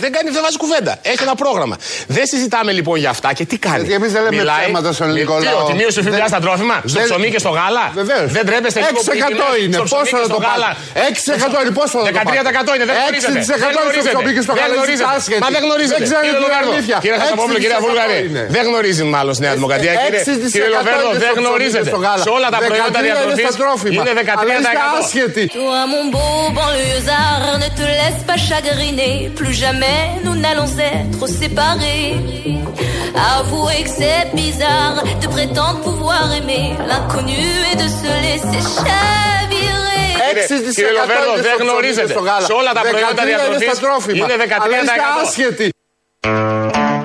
Δεν 0.03 0.09
κάνει, 0.15 0.29
δεν 0.35 0.41
βάζει 0.45 0.57
κουβέντα. 0.63 0.93
Έχει 1.11 1.21
ένα 1.27 1.35
πρόγραμμα. 1.43 1.75
Δεν 2.17 2.25
συζητάμε 2.31 2.71
λοιπόν 2.77 2.95
για 3.03 3.11
αυτά 3.15 3.29
και 3.37 3.45
τι 3.51 3.57
κάνει. 3.65 3.77
Γιατί 3.83 3.93
εμείς 3.99 4.11
δεν 4.15 4.21
λέμε 4.25 4.35
Μιλάει- 4.41 4.65
θέματα 4.65 4.89
στον 4.97 5.05
ελληνικό 5.09 5.33
Τι, 5.39 5.45
λαό. 5.45 5.63
Ότι 5.63 5.73
μείωσε 5.79 5.99
ο 5.99 6.03
ΦΠΑ 6.05 6.11
Δεν- 6.17 6.27
στα 6.33 6.39
τρόφιμα, 6.45 6.75
στο 6.91 6.97
δεν- 6.99 7.07
ψωμί 7.09 7.27
και 7.33 7.41
στο 7.45 7.51
γάλα; 7.57 7.85
Βεβαίως. 8.01 8.27
Δεν 8.37 8.43
τρέπεστε 8.49 8.79
λίγο 8.79 8.99
που 9.07 9.13
οι 9.17 9.19
6% 9.19 9.45
τιμές 9.51 9.63
είναι. 9.63 9.75
στο 9.79 9.85
ψωμί 9.89 10.01
Πόσο 10.01 10.15
και 10.15 10.21
να 10.23 10.27
στο 10.31 10.37
το 10.37 10.41
γάλα; 10.47 10.69
πάρει. 10.75 11.05
6% 11.09 11.57
είναι. 11.63 11.73
Πόσο 11.79 11.95
να 11.97 12.03
το 12.05 12.11
13% 12.17 12.71
είναι. 12.75 12.85
Δεν 12.89 12.95
γνωρίζετε. 13.01 13.39
6% 13.39 13.63
Δεν 13.63 13.71
στο 13.75 13.81
γνωρίζετε. 13.83 14.13
ψωμί 14.15 14.31
και 14.37 14.43
στο 14.47 14.53
Δεν 14.57 14.61
γάλα. 14.61 14.75
γνωρίζετε. 14.77 15.05
Είστε 15.07 15.17
άσχετοι. 15.19 15.41
Μα 15.45 15.49
δεν 15.55 15.61
γνωρίζετε. 15.67 15.97
Δεν 15.99 16.05
ξέρετε 16.07 16.25
Κύριε 16.27 16.39
την 16.39 16.45
Λοβέρδο, 16.47 16.71
αλήθεια. 16.75 16.97
Κύριε 17.03 17.17
Χασαπόπουλο, 17.21 17.57
κύριε 17.63 17.77
6% 17.79 17.85
Βούλγαρη. 17.85 18.17
είναι. 18.29 18.43
Δεν 18.55 18.63
γνωρίζει 18.69 19.03
μάλλον 19.15 19.33
στη 19.37 19.41
Νέα 19.45 19.53
Δημοκρατία. 19.59 19.93
Κύριε- 20.03 20.23
6% 20.25 20.53
Κύριε 20.55 20.69
Λοβέρδο, 20.77 21.07
είναι 21.11 21.21
δεν 21.23 21.31
στο 21.31 21.35
ψωμί 21.35 21.47
και 21.47 21.49
γνωρίζετε. 21.49 21.87
στο 21.93 21.99
γάλα. 22.05 22.23
Σε 22.27 22.31
όλα 22.37 22.47
τα 22.53 22.59
13 22.59 22.69
προϊόντα 22.71 22.97
είναι 22.99 23.07
διατροφής 23.09 23.45
στα 23.47 23.61
τρόφιμα. 23.61 23.99
είναι 24.01 24.11
Αλλά 24.39 24.51
είστε 24.53 24.71
13%. 24.73 24.97
άσχετοι. 25.03 25.43
Toi, 25.57 25.81
mon 25.93 26.05
beau 26.15 26.35
banlieusard, 26.57 27.43
ne 27.63 27.69
te 27.77 27.85
laisse 27.99 28.21
pas 28.29 28.39
chagriner. 28.49 29.15
Plus 29.39 29.53
jamais 29.63 29.81
nous 30.25 30.35
n'allons 30.43 30.69
être 30.95 31.23
séparés. 31.41 32.13
Avouez 33.35 33.81
que 33.87 33.91
c'est 33.99 34.25
bizarre 34.41 34.97
de 35.23 35.27
prétendre 35.35 35.79
pouvoir 35.89 36.23
aimer 36.39 36.65
l'inconnu 36.89 37.43
et 37.71 37.75
de 37.83 37.87
se 37.99 38.11
laisser 38.25 38.61
chavirer. 38.77 39.81
6% 40.71 40.73
Κύριε 40.75 40.91
Λοβέρδο, 40.99 41.31
είναι 41.33 41.41
δεν 41.41 41.53
στο 41.53 41.63
ψωμί 41.63 41.69
γνωρίζετε. 41.69 42.05
και 42.05 42.11
στο 42.11 42.21
γάλα. 42.21 42.45
Σε 42.45 42.53
όλα 42.53 42.71
τα 42.73 42.81
13 42.81 42.89
προϊόντα 42.91 43.21
είναι 43.23 43.35
διατροφής 43.35 43.77
στα 43.77 43.87
τρόφιμα. 43.87 44.17
είναι 44.17 44.35
13%. 44.43 44.63
Αλλά 44.65 44.77
είστε 44.81 45.01
άσχετοι. 45.23 45.67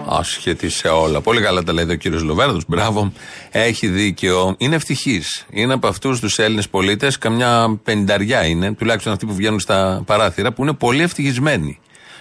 Άσχετη 0.08 0.68
σε 0.70 0.88
όλα. 0.88 1.20
Πολύ 1.20 1.40
καλά 1.40 1.62
τα 1.62 1.73
λέει 1.73 1.85
εδώ 1.85 1.92
ο 1.92 1.97
κύριος 1.97 2.23
Λοβέρδος. 2.23 2.62
Μπράβο. 2.68 3.12
Έχει 3.50 3.87
δίκαιο. 3.87 4.54
Είναι 4.58 4.76
ευτυχής. 4.76 5.44
Είναι 5.50 5.73
από 5.73 5.87
αυτούς 5.87 6.20
τους 6.20 6.38
Έλληνες 6.38 6.68
πολίτες, 6.68 7.18
καμιά 7.18 7.78
πενταριά 7.85 8.44
είναι, 8.44 8.73
τουλάχιστον 8.73 9.12
αυτοί 9.12 9.26
που 9.26 9.35
βγαίνουν 9.35 9.61
στα 9.61 10.02
παράθυρα, 10.06 10.52
που 10.52 10.62
είναι 10.62 10.73
πολύ 10.73 11.02
ευτυχισμένοι. 11.02 11.80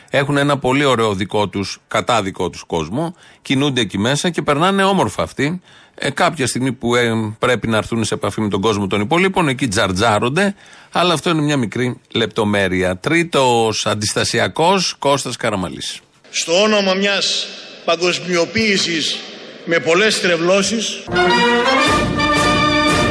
Έχουν 0.09 0.37
ένα 0.37 0.57
πολύ 0.57 0.83
ωραίο 0.85 1.13
δικό 1.13 1.47
τους, 1.47 1.79
κατά 1.87 2.21
δικό 2.21 2.49
τους 2.49 2.63
κόσμο, 2.63 3.15
κινούνται 3.41 3.81
εκεί 3.81 3.97
μέσα 3.97 4.29
και 4.29 4.41
περνάνε 4.41 4.83
όμορφα 4.83 5.23
αυτοί. 5.23 5.61
Ε, 5.95 6.09
κάποια 6.09 6.47
στιγμή 6.47 6.71
που 6.71 6.95
ε, 6.95 7.11
πρέπει 7.39 7.67
να 7.67 7.77
έρθουν 7.77 8.03
σε 8.03 8.13
επαφή 8.13 8.41
με 8.41 8.49
τον 8.49 8.61
κόσμο 8.61 8.87
των 8.87 9.01
υπόλοιπων, 9.01 9.47
εκεί 9.47 9.67
τζαρτζάρονται, 9.67 10.55
αλλά 10.91 11.13
αυτό 11.13 11.29
είναι 11.29 11.41
μια 11.41 11.57
μικρή 11.57 11.99
λεπτομέρεια. 12.11 12.97
Τρίτος 12.97 13.85
αντιστασιακός, 13.85 14.95
Κώστας 14.99 15.35
Καραμαλής. 15.35 15.99
στο 16.29 16.61
όνομα 16.61 16.93
μιας 16.93 17.47
παγκοσμιοποίησης 17.85 19.17
με 19.65 19.79
πολλές 19.79 20.21
τρευλώσεις 20.21 21.03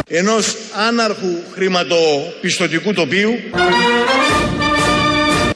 ενός 0.09 0.57
άναρχου 0.89 1.43
χρηματοπιστωτικού 1.55 2.93
τοπίου 2.93 3.31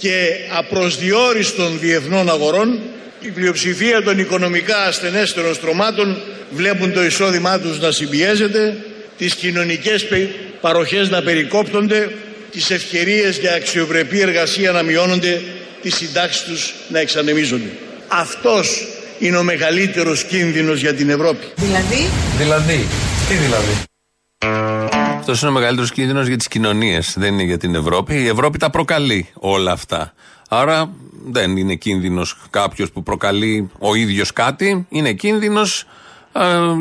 και 0.00 0.30
απροσδιόριστων 0.58 1.78
διεθνών 1.78 2.30
αγορών 2.30 2.78
η 3.20 3.28
πλειοψηφία 3.28 4.02
των 4.02 4.18
οικονομικά 4.18 4.76
ασθενέστερων 4.76 5.54
στρωμάτων 5.54 6.16
βλέπουν 6.50 6.92
το 6.92 7.04
εισόδημά 7.04 7.58
τους 7.58 7.80
να 7.80 7.90
συμπιέζεται 7.90 8.76
τις 9.18 9.34
κοινωνικές 9.34 10.06
πε- 10.06 10.28
παροχές 10.60 11.08
να 11.08 11.22
περικόπτονται 11.22 12.10
τις 12.50 12.70
ευκαιρίες 12.70 13.38
για 13.38 13.54
αξιοπρεπή 13.54 14.20
εργασία 14.20 14.72
να 14.72 14.82
μειώνονται 14.82 15.42
τις 15.82 15.94
συντάξεις 15.94 16.42
τους 16.42 16.74
να 16.88 16.98
εξανεμίζονται. 16.98 17.70
Αυτός 18.08 18.86
είναι 19.18 19.36
ο 19.36 19.42
μεγαλύτερος 19.42 20.24
κίνδυνος 20.24 20.80
για 20.80 20.94
την 20.94 21.10
Ευρώπη. 21.10 21.46
Δηλαδή, 21.56 22.10
Δηλαδή, 22.38 22.86
τι 23.28 23.34
δηλαδή; 23.34 24.99
Αυτός 25.20 25.40
είναι 25.40 25.50
ο 25.50 25.54
μεγαλύτερος 25.54 25.92
κίνδυνος 25.92 26.26
για 26.26 26.36
τις 26.36 26.48
κοινωνίες. 26.48 27.14
Δεν 27.18 27.32
είναι 27.32 27.42
για 27.42 27.58
την 27.58 27.74
Ευρώπη. 27.74 28.14
Η 28.14 28.26
Ευρώπη 28.26 28.58
τα 28.58 28.70
προκαλεί 28.70 29.28
όλα 29.34 29.72
αυτά. 29.72 30.12
Άρα 30.48 30.92
δεν 31.26 31.56
είναι 31.56 31.74
κίνδυνος 31.74 32.36
κάποιος 32.50 32.90
που 32.90 33.02
προκαλεί 33.02 33.70
ο 33.78 33.94
ίδιος 33.94 34.32
κάτι. 34.32 34.86
Είναι 34.88 35.12
κίνδυνος 35.12 35.84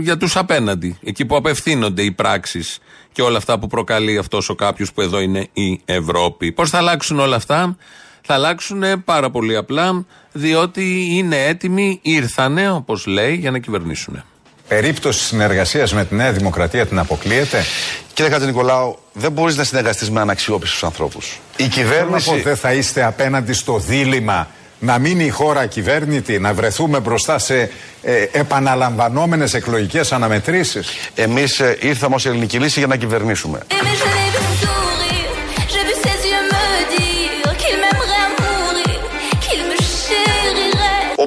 για 0.02 0.18
τους 0.18 0.36
απέναντι. 0.36 0.98
Εκεί 1.04 1.26
που 1.26 1.36
απευθύνονται 1.36 2.02
οι 2.02 2.12
πράξεις 2.12 2.80
και 3.12 3.22
όλα 3.22 3.38
αυτά 3.38 3.60
που 3.60 3.68
προκαλεί 3.68 4.18
αυτός 4.18 4.50
ο 4.50 4.56
κάποιος 4.56 4.94
που 4.94 5.02
εδώ 5.02 5.20
είναι 5.20 5.48
η 5.54 5.82
Ευρώπη. 5.86 6.52
Πώς 6.52 6.70
θα 6.70 6.78
αλλάξουν 6.78 7.20
όλα 7.20 7.36
αυτά, 7.36 7.78
θα 8.22 8.34
αλλάξουν 8.34 8.84
πάρα 9.06 9.30
πολύ 9.30 9.56
απλά, 9.56 10.06
διότι 10.32 11.08
είναι 11.12 11.46
έτοιμοι, 11.46 12.00
ήρθανε, 12.02 12.72
όπως 12.72 13.06
λέει, 13.06 13.36
για 13.36 13.52
να 13.52 13.60
κυβερνήσουν. 13.60 14.24
Περίπτωση 14.70 15.24
συνεργασίας 15.24 15.94
με 15.94 16.06
τη 16.06 16.16
Νέα 16.16 16.32
Δημοκρατία 16.32 16.86
την 16.86 17.00
αποκλείεται; 17.00 17.66
Κύριε 18.14 18.32
Χατζη 18.32 18.46
Νικολάου, 18.48 19.00
δεν 19.14 19.32
μπορείς 19.32 19.56
να 19.56 19.64
συνεργαστείς 19.64 20.10
με 20.12 20.22
αναξιόπιστους 20.22 20.84
ανθρώπους. 20.84 21.40
Η 21.58 21.68
κυβέρνηση. 21.68 22.42
δεν 22.42 22.56
θα 22.56 22.74
είστε 22.74 23.04
απέναντι 23.04 23.54
στο 23.54 23.78
δίλημα 23.78 24.48
να 24.80 24.98
μείνει 24.98 25.26
η 25.26 25.30
χώρα 25.30 25.66
κυβέρνητη, 25.66 26.40
να 26.40 26.54
βρεθούμε 26.54 27.00
μπροστά 27.00 27.40
σε 27.40 27.72
ε, 28.02 28.26
επαναλαμβανόμενες 28.32 29.54
εκλογικές 29.54 30.12
αναμετρήσεις; 30.12 30.88
Εμείς 31.16 31.62
ήρθαμε 31.80 32.16
ως 32.16 32.26
ελληνική 32.26 32.60
λύση 32.60 32.80
για 32.80 32.88
να 32.88 32.96
κυβερνήσουμε. 32.96 33.60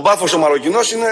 Chérirait. 0.03 0.09
Ο 0.09 0.09
μπάφο 0.09 0.37
ο 0.37 0.39
Μαροκινός 0.39 0.91
είναι 0.93 1.07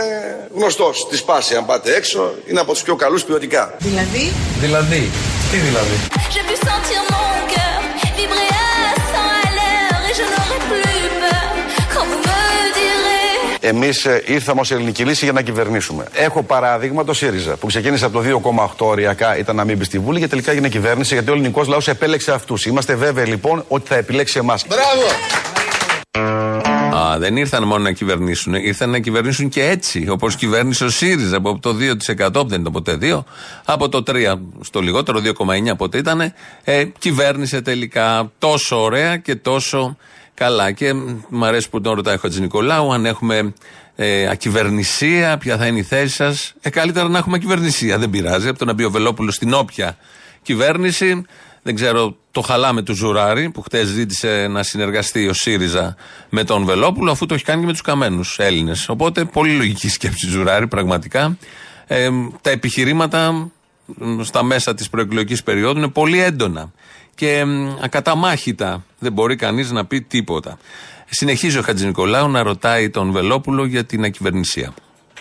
γνωστός. 0.54 1.06
Της 1.08 1.22
πάσης, 1.22 1.56
αν 1.56 1.66
πάτε 1.66 1.94
έξω, 1.94 2.34
είναι 2.50 2.60
από 2.60 2.72
τους 2.72 2.82
πιο 2.82 2.94
καλούς 2.96 3.24
ποιοτικά. 3.24 3.74
δηλαδή, 3.78 4.32
Δηλαδή, 4.60 5.10
τι 5.50 5.56
δηλαδή; 5.56 5.94
J'ai 6.34 6.44
pu 6.48 6.56
sentir 6.68 7.00
mon 7.12 7.32
cœur 7.54 7.78
vibrer 8.16 8.50
à 8.64 8.92
100 9.12 9.22
à 9.44 9.48
l'heure 9.56 10.00
et 10.08 10.14
je 10.20 10.24
n'aurai 10.30 10.58
plus 10.70 11.08
peur 11.22 11.48
quand 11.94 12.04
vous 12.10 12.20
me 12.28 12.40
direz. 12.78 13.58
Εμείς 13.60 14.06
ήρθαμε 14.26 14.60
ως 14.60 14.70
ελληνική 14.70 15.04
λύση 15.04 15.24
για 15.24 15.32
να 15.32 15.42
κυβερνήσουμε. 15.42 16.04
Έχω 16.14 16.42
παράδειγμα 16.42 17.04
το 17.04 17.12
ΣΥΡΙΖΑ 17.14 17.56
που 17.56 17.66
ξεκίνησε 17.66 18.04
από 18.04 18.22
το 18.22 18.40
2,8 18.78 18.86
οριακά, 18.86 19.38
ήταν 19.38 19.56
να 19.56 19.64
μην 19.64 19.76
μπει 19.76 19.84
στη 19.84 19.98
Βούλη 19.98 20.20
και 20.20 20.28
τελικά 20.28 20.50
έγινε 20.50 20.68
κυβέρνηση 20.68 21.14
γιατί 21.14 21.30
ο 21.30 21.32
ελληνικός 21.32 21.68
λαός 21.68 21.88
επέλεξε 21.88 22.32
αυτούς. 22.32 22.66
Είμαστε 22.66 22.94
βέβαιοι 22.94 23.24
λοιπόν 23.24 23.64
ότι 23.68 23.88
θα 23.88 23.96
επιλέξει 23.96 24.38
εμάς. 24.38 24.64
Μπράβο! 24.68 25.06
Α, 27.00 27.18
δεν 27.18 27.36
ήρθαν 27.36 27.62
μόνο 27.62 27.82
να 27.82 27.92
κυβερνήσουν, 27.92 28.54
ήρθαν 28.54 28.90
να 28.90 28.98
κυβερνήσουν 28.98 29.48
και 29.48 29.64
έτσι. 29.64 30.08
Όπω 30.08 30.28
κυβέρνησε 30.28 30.84
ο 30.84 30.88
ΣΥΡΙΖΑ 30.88 31.36
από 31.36 31.58
το 31.58 31.76
2%, 32.16 32.32
που 32.32 32.48
δεν 32.48 32.60
ήταν 32.60 32.72
ποτέ 32.72 32.98
2, 33.00 33.24
από 33.64 33.88
το 33.88 34.02
3% 34.06 34.12
στο 34.60 34.80
λιγότερο, 34.80 35.20
2,9% 35.20 35.76
πότε 35.76 35.98
ήταν, 35.98 36.32
ε, 36.64 36.84
κυβέρνησε 36.98 37.60
τελικά 37.60 38.32
τόσο 38.38 38.82
ωραία 38.82 39.16
και 39.16 39.34
τόσο 39.34 39.96
καλά. 40.34 40.72
Και 40.72 40.94
μου 41.28 41.44
αρέσει 41.44 41.70
που 41.70 41.80
τον 41.80 41.94
ρωτάει 41.94 42.14
ο 42.14 42.18
Χατζη 42.18 42.40
Νικολάου, 42.40 42.92
αν 42.92 43.06
έχουμε 43.06 43.52
ε, 44.02 44.28
ακυβερνησία, 44.28 45.38
ποια 45.38 45.56
θα 45.56 45.66
είναι 45.66 45.78
η 45.78 45.82
θέση 45.82 46.14
σας. 46.14 46.54
Ε, 46.60 46.70
καλύτερα 46.70 47.08
να 47.08 47.18
έχουμε 47.18 47.36
ακυβερνησία, 47.36 47.98
δεν 47.98 48.10
πειράζει. 48.10 48.48
Από 48.48 48.58
το 48.58 48.64
να 48.64 48.72
μπει 48.72 48.84
ο 48.84 48.90
Βελόπουλος 48.90 49.34
στην 49.34 49.52
όποια 49.52 49.96
κυβέρνηση. 50.42 51.24
Δεν 51.62 51.74
ξέρω, 51.74 52.16
το 52.30 52.40
χαλάμε 52.40 52.82
του 52.82 52.94
Ζουράρη 52.94 53.50
που 53.50 53.62
χτες 53.62 53.86
ζήτησε 53.86 54.46
να 54.50 54.62
συνεργαστεί 54.62 55.28
ο 55.28 55.32
ΣΥΡΙΖΑ 55.32 55.96
με 56.28 56.44
τον 56.44 56.64
Βελόπουλο, 56.64 57.10
αφού 57.10 57.26
το 57.26 57.34
έχει 57.34 57.44
κάνει 57.44 57.60
και 57.60 57.66
με 57.66 57.72
τους 57.72 57.80
καμένους 57.80 58.38
Έλληνες. 58.38 58.88
Οπότε 58.88 59.24
πολύ 59.24 59.52
λογική 59.52 59.88
σκέψη 59.88 60.26
Ζουράρη, 60.28 60.66
πραγματικά. 60.66 61.36
Ε, 61.86 62.08
τα 62.40 62.50
επιχειρήματα 62.50 63.32
μ, 63.32 64.22
στα 64.22 64.42
μέσα 64.42 64.74
της 64.74 64.90
προεκλογικής 64.90 65.42
περίοδου 65.42 65.78
είναι 65.78 65.88
πολύ 65.88 66.22
έντονα 66.22 66.72
και 67.14 67.44
μ, 67.44 67.76
ακαταμάχητα. 67.82 68.84
Δεν 68.98 69.12
μπορεί 69.12 69.36
κανείς 69.36 69.70
να 69.70 69.84
πει 69.84 70.00
τίποτα. 70.00 70.58
Συνεχίζει 71.10 71.58
ο 71.58 71.62
Χατζη 71.62 71.86
Νικολάου 71.86 72.30
να 72.30 72.42
ρωτάει 72.42 72.90
τον 72.90 73.12
Βελόπουλο 73.12 73.66
για 73.66 73.84
την 73.84 74.04
ακυβερνησία. 74.04 74.72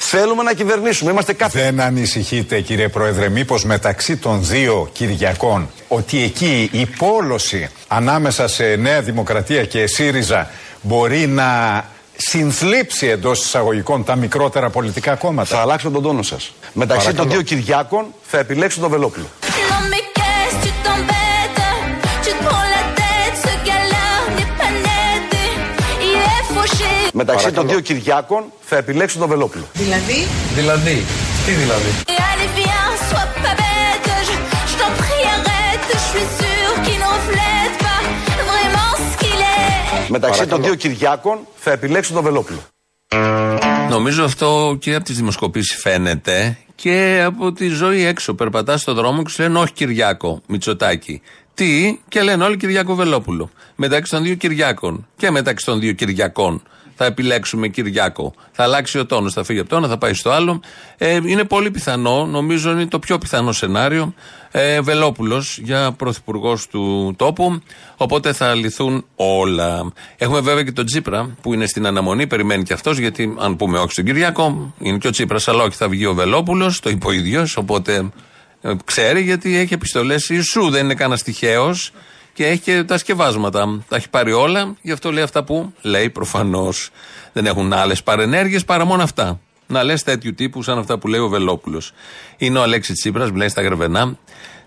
Θέλουμε 0.02 0.44
να 0.44 0.54
κυβερνήσουμε. 0.54 1.12
Είμαστε 1.12 1.34
κάθε. 1.34 1.62
Δεν 1.62 1.82
ανησυχείτε 1.82 2.62
κύριε 2.62 2.90
Πρόεδρε 2.90 3.30
μήπως 3.30 3.64
μεταξύ 3.66 4.18
των 4.18 4.46
δύο 4.46 4.90
Κυριακών 4.94 5.70
ότι 5.88 6.24
εκεί 6.24 6.70
η 6.72 6.86
πόλωση 6.86 7.70
ανάμεσα 7.88 8.48
σε 8.48 8.76
Νέα 8.76 9.02
Δημοκρατία 9.02 9.66
και 9.66 9.88
ΣΥΡΙΖΑ 9.88 10.50
μπορεί 10.82 11.28
να 11.28 11.86
συνθλίψει 12.16 13.08
εντός 13.08 13.44
εισαγωγικών 13.46 14.04
τα 14.04 14.16
μικρότερα 14.16 14.70
πολιτικά 14.70 15.16
κόμματα; 15.16 15.56
Θα 15.56 15.62
αλλάξω 15.62 15.90
τον 15.90 16.04
τόνο 16.04 16.22
σας. 16.22 16.54
Μεταξύ 16.74 17.06
των 17.06 17.16
Παρακαλώ. 17.16 17.42
δύο 17.44 17.58
Κυριάκων 17.58 18.06
θα 18.22 18.38
επιλέξω 18.40 18.80
τον 18.80 18.90
Βελόπουλο. 18.90 19.26
Fauché 27.20 27.26
Μεταξύ 27.26 27.52
των 27.52 27.68
δύο 27.68 27.80
Κυριάκων 27.80 28.44
θα 28.62 28.78
επιλέξω 28.78 29.20
τον 29.20 29.28
Βελόπουλο. 29.28 29.64
Δηλαδή, 29.74 30.28
Δηλαδή, 30.56 31.06
τι 31.46 31.52
δηλαδή; 31.52 31.90
Et 32.08 32.20
allez 32.32 32.50
viens, 32.60 32.92
sois 33.10 33.30
pas 33.44 33.56
bête 33.62 34.10
Je, 34.28 34.36
je 34.72 34.76
t'en 34.80 34.92
prie 35.02 35.24
arrête 35.38 35.88
Je 35.94 36.00
suis 36.12 36.28
sûre 36.42 36.74
qu'il 36.84 37.00
ne 37.04 37.10
reflète 37.18 37.76
pas 37.86 38.02
Vraiment 38.52 38.92
ce 39.12 39.18
qu'il 39.22 39.40
est 39.56 40.10
Μεταξύ 40.10 40.46
των 40.48 40.62
δύο 40.64 40.76
Κυριάκων 40.76 41.38
θα 41.56 41.72
επιλέξω 41.72 42.14
τον 42.14 42.24
Βελόπουλο. 42.24 42.60
Νομίζω 43.90 44.24
αυτό 44.24 44.78
και 44.80 44.96
από 44.96 45.04
τις 45.04 45.16
δημοσκοπήσεις 45.16 45.82
φαίνεται 45.82 46.58
και 46.76 47.22
από 47.26 47.52
τη 47.54 47.68
ζωή 47.68 48.06
έξω. 48.06 48.34
Περπατάς 48.34 48.82
στον 48.82 48.96
δρόμο 48.96 49.24
και 49.24 49.30
σου 49.30 49.42
λένε 49.42 49.60
Όχι 49.60 49.74
Κυριάκο 49.74 50.42
Μητσοτάκη. 50.48 51.22
Τι, 51.54 52.00
και 52.08 52.22
λένε 52.22 52.44
όλοι 52.44 52.58
Κυριάκο 52.58 52.96
Βελόπουλο. 52.96 53.50
Μεταξύ 53.76 54.12
των 54.12 54.24
δύο 54.24 54.36
Κυριάκων 54.36 55.08
και 55.18 55.32
μεταξύ 55.32 55.66
των 55.66 55.80
δύο 55.80 55.92
Κυριακών 55.94 56.64
θα 57.02 57.06
επιλέξουμε 57.06 57.68
Κυριάκο. 57.68 58.34
Θα 58.52 58.64
αλλάξει 58.64 59.00
ο 59.00 59.06
τόνος, 59.06 59.34
θα 59.34 59.44
φύγει 59.44 59.60
από 59.60 59.70
το 59.70 59.76
ένα, 59.76 59.88
θα 59.88 59.98
πάει 59.98 60.14
στο 60.14 60.30
άλλο. 60.30 60.62
Ε, 60.98 61.20
είναι 61.26 61.44
πολύ 61.44 61.72
πιθανό, 61.72 62.26
νομίζω 62.26 62.72
είναι 62.72 62.88
το 62.88 63.00
πιο 63.00 63.18
πιθανό 63.18 63.52
σενάριο. 63.52 64.14
Ε, 64.52 64.82
Βελόπουλος 64.82 65.60
για 65.64 65.92
πρωθυπουργός 65.92 66.68
του 66.68 67.14
τόπου. 67.18 67.62
Οπότε 67.98 68.34
θα 68.34 68.54
λυθούν 68.54 69.06
όλα. 69.16 69.92
Έχουμε 70.18 70.40
βέβαια 70.40 70.64
και 70.64 70.72
τον 70.72 70.86
Τσίπρα 70.86 71.36
που 71.42 71.54
είναι 71.54 71.66
στην 71.66 71.86
αναμονή, 71.86 72.28
περιμένει 72.28 72.64
και 72.64 72.74
αυτός, 72.74 72.98
γιατί 72.98 73.36
αν 73.40 73.56
πούμε 73.56 73.80
όχι 73.80 73.92
στον 73.92 74.06
Κυριακό, 74.06 74.74
είναι 74.80 74.98
και 74.98 75.08
ο 75.08 75.12
Τσίπρας, 75.12 75.48
αλλά 75.48 75.64
όχι 75.64 75.76
θα 75.76 75.90
βγει 75.90 76.06
ο 76.06 76.14
Βελόπουλος, 76.14 76.80
το 76.80 76.90
είπε 76.90 77.08
ο 77.08 77.12
ίδιος. 77.12 77.58
Οπότε 77.58 78.10
ε, 78.62 78.74
ξέρει 78.86 79.22
γιατί 79.22 79.58
έχει 79.58 79.74
επιστολές 79.74 80.30
Ιησού, 80.30 80.70
δεν 80.70 80.84
είναι 80.84 80.96
κανένας 80.96 81.24
τυχαίος 81.24 81.92
και 82.40 82.48
έχει 82.48 82.62
και 82.62 82.84
τα 82.84 82.98
σκευάσματα. 82.98 83.84
Τα 83.88 83.96
έχει 83.96 84.10
πάρει 84.10 84.32
όλα, 84.32 84.76
γι' 84.82 84.92
αυτό 84.92 85.12
λέει 85.12 85.24
αυτά 85.24 85.44
που 85.44 85.74
λέει 85.82 86.10
προφανώς. 86.10 86.90
Δεν 87.34 87.46
έχουν 87.46 87.74
άλλες 87.74 88.04
παρενέργειες 88.04 88.66
παρά 88.66 88.86
μόνο 88.86 89.04
αυτά. 89.04 89.40
Να 89.68 89.84
λες 89.84 90.04
τέτοιου 90.04 90.34
τύπου 90.34 90.62
σαν 90.62 90.78
αυτά 90.78 90.98
που 90.98 91.08
λέει 91.08 91.20
ο 91.20 91.28
Βελόπουλος. 91.28 91.94
Είναι 92.38 92.60
ο 92.60 92.62
Αλέξης 92.62 92.96
Τσίπρας, 92.96 93.32
μιλάει 93.32 93.50
στα 93.50 93.62
Γρεβενά, 93.62 94.18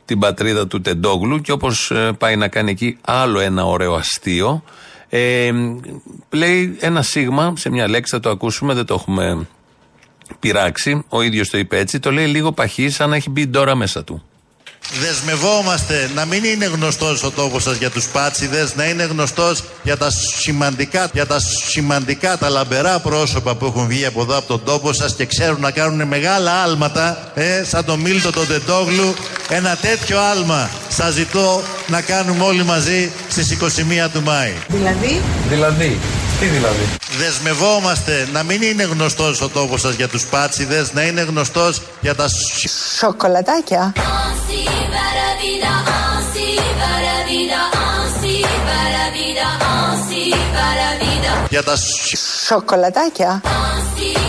την 0.04 0.18
πατρίδα 0.18 0.66
του 0.66 0.80
Τεντόγλου 0.80 1.40
και 1.40 1.52
όπως 1.52 1.92
πάει 2.18 2.36
να 2.36 2.48
κάνει 2.48 2.70
εκεί 2.70 2.98
άλλο 3.00 3.40
ένα 3.40 3.64
ωραίο 3.64 3.94
αστείο. 3.94 4.62
Ε, 5.08 5.50
λέει 6.30 6.76
ένα 6.80 7.02
σίγμα 7.02 7.52
σε 7.56 7.70
μια 7.70 7.88
λέξη, 7.88 8.14
θα 8.14 8.20
το 8.20 8.30
ακούσουμε, 8.30 8.74
δεν 8.74 8.84
το 8.84 8.94
έχουμε 8.94 9.46
πειράξει. 10.40 11.04
Ο 11.08 11.22
ίδιος 11.22 11.48
το 11.48 11.58
είπε 11.58 11.78
έτσι. 11.78 11.98
Το 11.98 12.12
λέει 12.12 12.26
λίγο 12.26 12.52
παχύ, 12.52 12.90
σαν 12.90 13.10
να 13.10 13.16
έχει 13.16 13.30
μπει 13.30 13.46
τώρα 13.46 13.74
μέσα 13.74 14.04
του. 14.04 14.22
Δεσμευόμαστε 15.00 16.10
να 16.14 16.24
μην 16.24 16.44
είναι 16.44 16.64
γνωστός 16.64 17.22
ο 17.22 17.30
τόπος 17.30 17.62
σας 17.62 17.76
για 17.76 17.90
τους 17.90 18.06
πάτσιδες, 18.06 18.74
να 18.74 18.84
είναι 18.84 19.02
γνωστός 19.02 19.62
για 19.82 19.96
τα 19.96 20.10
σημαντικά, 20.40 21.08
για 21.12 21.26
τα 21.26 21.40
σημαντικά, 21.68 22.38
τα 22.38 22.48
λαμπερά 22.48 22.98
πρόσωπα 22.98 23.54
που 23.54 23.64
έχουν 23.66 23.86
βγει 23.86 24.06
από 24.06 24.20
εδώ 24.22 24.36
από 24.36 24.46
τον 24.46 24.64
τόπο 24.64 24.92
σας 24.92 25.14
και 25.14 25.26
ξέρουν 25.26 25.60
να 25.60 25.70
κάνουν 25.70 26.06
μεγάλα 26.08 26.52
άλματα, 26.62 27.30
ε, 27.34 27.64
σαν 27.64 27.84
τον 27.84 28.00
Μίλτο 28.00 28.32
τον 28.32 28.46
Τεντόγλου. 28.46 29.14
Ένα 29.48 29.76
τέτοιο 29.76 30.20
άλμα 30.20 30.70
σας 30.88 31.12
ζητώ 31.14 31.62
να 31.86 32.00
κάνουμε 32.00 32.44
όλοι 32.44 32.64
μαζί 32.64 33.12
στις 33.28 33.50
21 33.50 34.08
του 34.12 34.22
Μάη. 34.22 34.52
δηλαδή, 34.68 35.22
Δηλαδή, 35.48 35.98
τι 36.42 36.48
δηλαδή; 36.48 36.96
Δεσμευόμαστε 37.18 38.28
να 38.32 38.42
μην 38.42 38.62
είναι 38.62 38.82
γνωστός 38.82 39.40
ο 39.40 39.48
τόπος 39.48 39.80
σας 39.80 39.94
για 39.94 40.08
τους 40.08 40.24
πάτσιδες, 40.26 40.92
να 40.92 41.02
είναι 41.02 41.20
γνωστός 41.20 41.82
για 42.00 42.14
τα 42.14 42.28
Σοκολατάκια. 42.98 43.92
Ainsi 43.96 44.60
va 44.94 45.06
la 45.20 45.30
vida, 45.42 45.72
ainsi 45.98 46.46
va 46.80 46.92
la 47.08 47.18
vida, 47.30 47.60
ainsi 47.86 48.34
va 48.66 48.80
la 48.96 49.06
vida, 49.18 49.46
ainsi 49.74 50.22
va 50.54 50.68
la 50.80 50.90
vida, 51.02 51.46
για 51.50 51.62
τα 51.62 51.76
Σοκολατάκια. 52.46 53.40
ainsi 53.44 54.22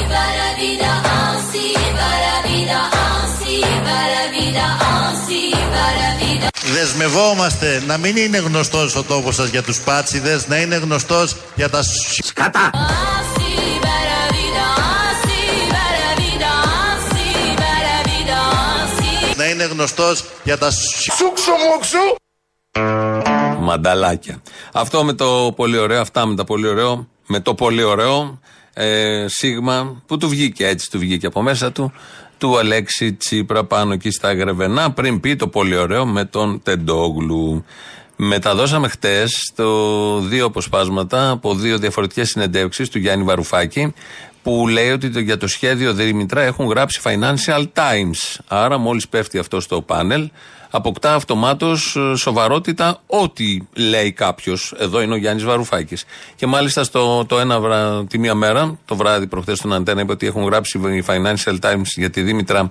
Δεσμευόμαστε 6.71 7.83
να 7.87 7.97
μην 7.97 8.17
είναι 8.17 8.37
γνωστός 8.37 8.95
ο 8.95 9.03
τόπος 9.03 9.35
σας 9.35 9.49
για 9.49 9.63
τους 9.63 9.79
πάτσιδες, 9.79 10.47
να 10.47 10.57
είναι 10.57 10.75
γνωστός 10.75 11.35
για 11.55 11.69
τα 11.69 11.83
σκάτα. 12.21 12.69
Ainsi 12.73 13.53
va 13.85 13.97
la 14.11 14.23
vida, 14.35 14.65
ainsi 14.99 15.39
va 15.73 15.85
la 15.99 16.11
vida, 16.21 16.51
ainsi 16.83 17.27
va 17.61 17.73
la 17.87 17.99
vida, 18.11 18.39
ainsi 18.67 19.37
Να 19.37 19.45
είναι 19.45 19.63
γνωστός 19.63 20.23
για 20.43 20.57
τα 20.57 20.71
Σούξου 20.71 21.51
μουξου. 21.51 22.15
Μανταλάκια. 23.59 24.41
Αυτό 24.73 25.03
με 25.03 25.13
το 25.13 25.53
πολύ 25.55 25.77
ωραίο, 25.77 26.01
αυτά 26.01 26.25
με 26.25 26.35
τα 26.35 26.43
πολύ 26.43 26.67
ωραίο, 26.67 27.07
με 27.27 27.39
το 27.39 27.53
πολύ 27.53 27.83
ωραίο 27.83 28.39
ε, 28.73 29.25
σίγμα 29.27 30.03
που 30.05 30.17
του 30.17 30.29
βγήκε 30.29 30.67
έτσι, 30.67 30.91
του 30.91 30.99
βγήκε 30.99 31.25
από 31.25 31.41
μέσα 31.41 31.71
του, 31.71 31.93
του 32.43 32.57
Αλέξη 32.57 33.13
Τσίπρα 33.13 33.63
πάνω 33.63 33.93
εκεί 33.93 34.11
στα 34.11 34.33
Γρεβενά, 34.33 34.91
πριν 34.91 35.19
πει 35.19 35.35
το 35.35 35.47
πολύ 35.47 35.75
ωραίο 35.75 36.05
με 36.05 36.25
τον 36.25 36.61
Τεντόγλου. 36.63 37.65
Μεταδώσαμε 38.15 38.87
χτες 38.87 39.51
το 39.55 40.19
δύο 40.19 40.45
αποσπάσματα 40.45 41.29
από 41.29 41.55
δύο 41.55 41.77
διαφορετικές 41.77 42.29
συνεντεύξεις 42.29 42.89
του 42.89 42.99
Γιάννη 42.99 43.23
Βαρουφάκη 43.25 43.93
που 44.43 44.67
λέει 44.67 44.89
ότι 44.89 45.09
το, 45.09 45.19
για 45.19 45.37
το 45.37 45.47
σχέδιο 45.47 45.93
Δήμητρα 45.93 46.41
έχουν 46.41 46.67
γράψει 46.67 47.01
Financial 47.03 47.63
Times. 47.73 48.39
Άρα, 48.47 48.77
μόλις 48.77 49.07
πέφτει 49.07 49.37
αυτό 49.37 49.59
στο 49.59 49.81
πάνελ, 49.81 50.29
αποκτά 50.75 51.13
αυτομάτως 51.13 51.97
σοβαρότητα 52.15 53.01
ό,τι 53.07 53.57
λέει 53.75 54.11
κάποιος. 54.11 54.73
Εδώ 54.77 55.01
είναι 55.01 55.13
ο 55.13 55.17
Γιάννης 55.17 55.43
Βαρουφάκης. 55.43 56.05
Και 56.35 56.47
μάλιστα 56.47 56.83
στο, 56.83 57.25
το 57.25 57.39
ένα 57.39 57.59
βρα, 57.59 58.05
τη 58.05 58.17
μία 58.17 58.35
μέρα, 58.35 58.77
το 58.85 58.95
βράδυ 58.95 59.27
προχθές 59.27 59.57
στον 59.57 59.73
Αντένα, 59.73 60.01
είπε 60.01 60.11
ότι 60.11 60.27
έχουν 60.27 60.43
γράψει 60.43 60.77
οι 60.77 61.03
Financial 61.07 61.59
Times 61.59 61.85
για 61.95 62.09
τη 62.09 62.21
Δήμητρα 62.21 62.69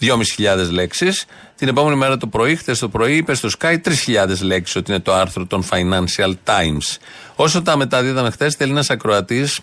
2.500 0.00 0.70
λέξεις. 0.70 1.24
Την 1.56 1.68
επόμενη 1.68 1.96
μέρα 1.96 2.16
το 2.16 2.26
πρωί, 2.26 2.56
χθες 2.56 2.78
το 2.78 2.88
πρωί, 2.88 3.16
είπε 3.16 3.34
στο 3.34 3.48
Sky 3.58 3.74
3.000 4.06 4.40
λέξεις 4.42 4.76
ότι 4.76 4.90
είναι 4.90 5.00
το 5.00 5.14
άρθρο 5.14 5.46
των 5.46 5.64
Financial 5.70 6.32
Times. 6.44 6.96
Όσο 7.36 7.62
τα 7.62 7.76
μεταδίδαμε 7.76 8.30
χθες, 8.30 8.54
θέλει 8.54 8.70
ένας 8.70 8.90
ακροατής 8.90 9.60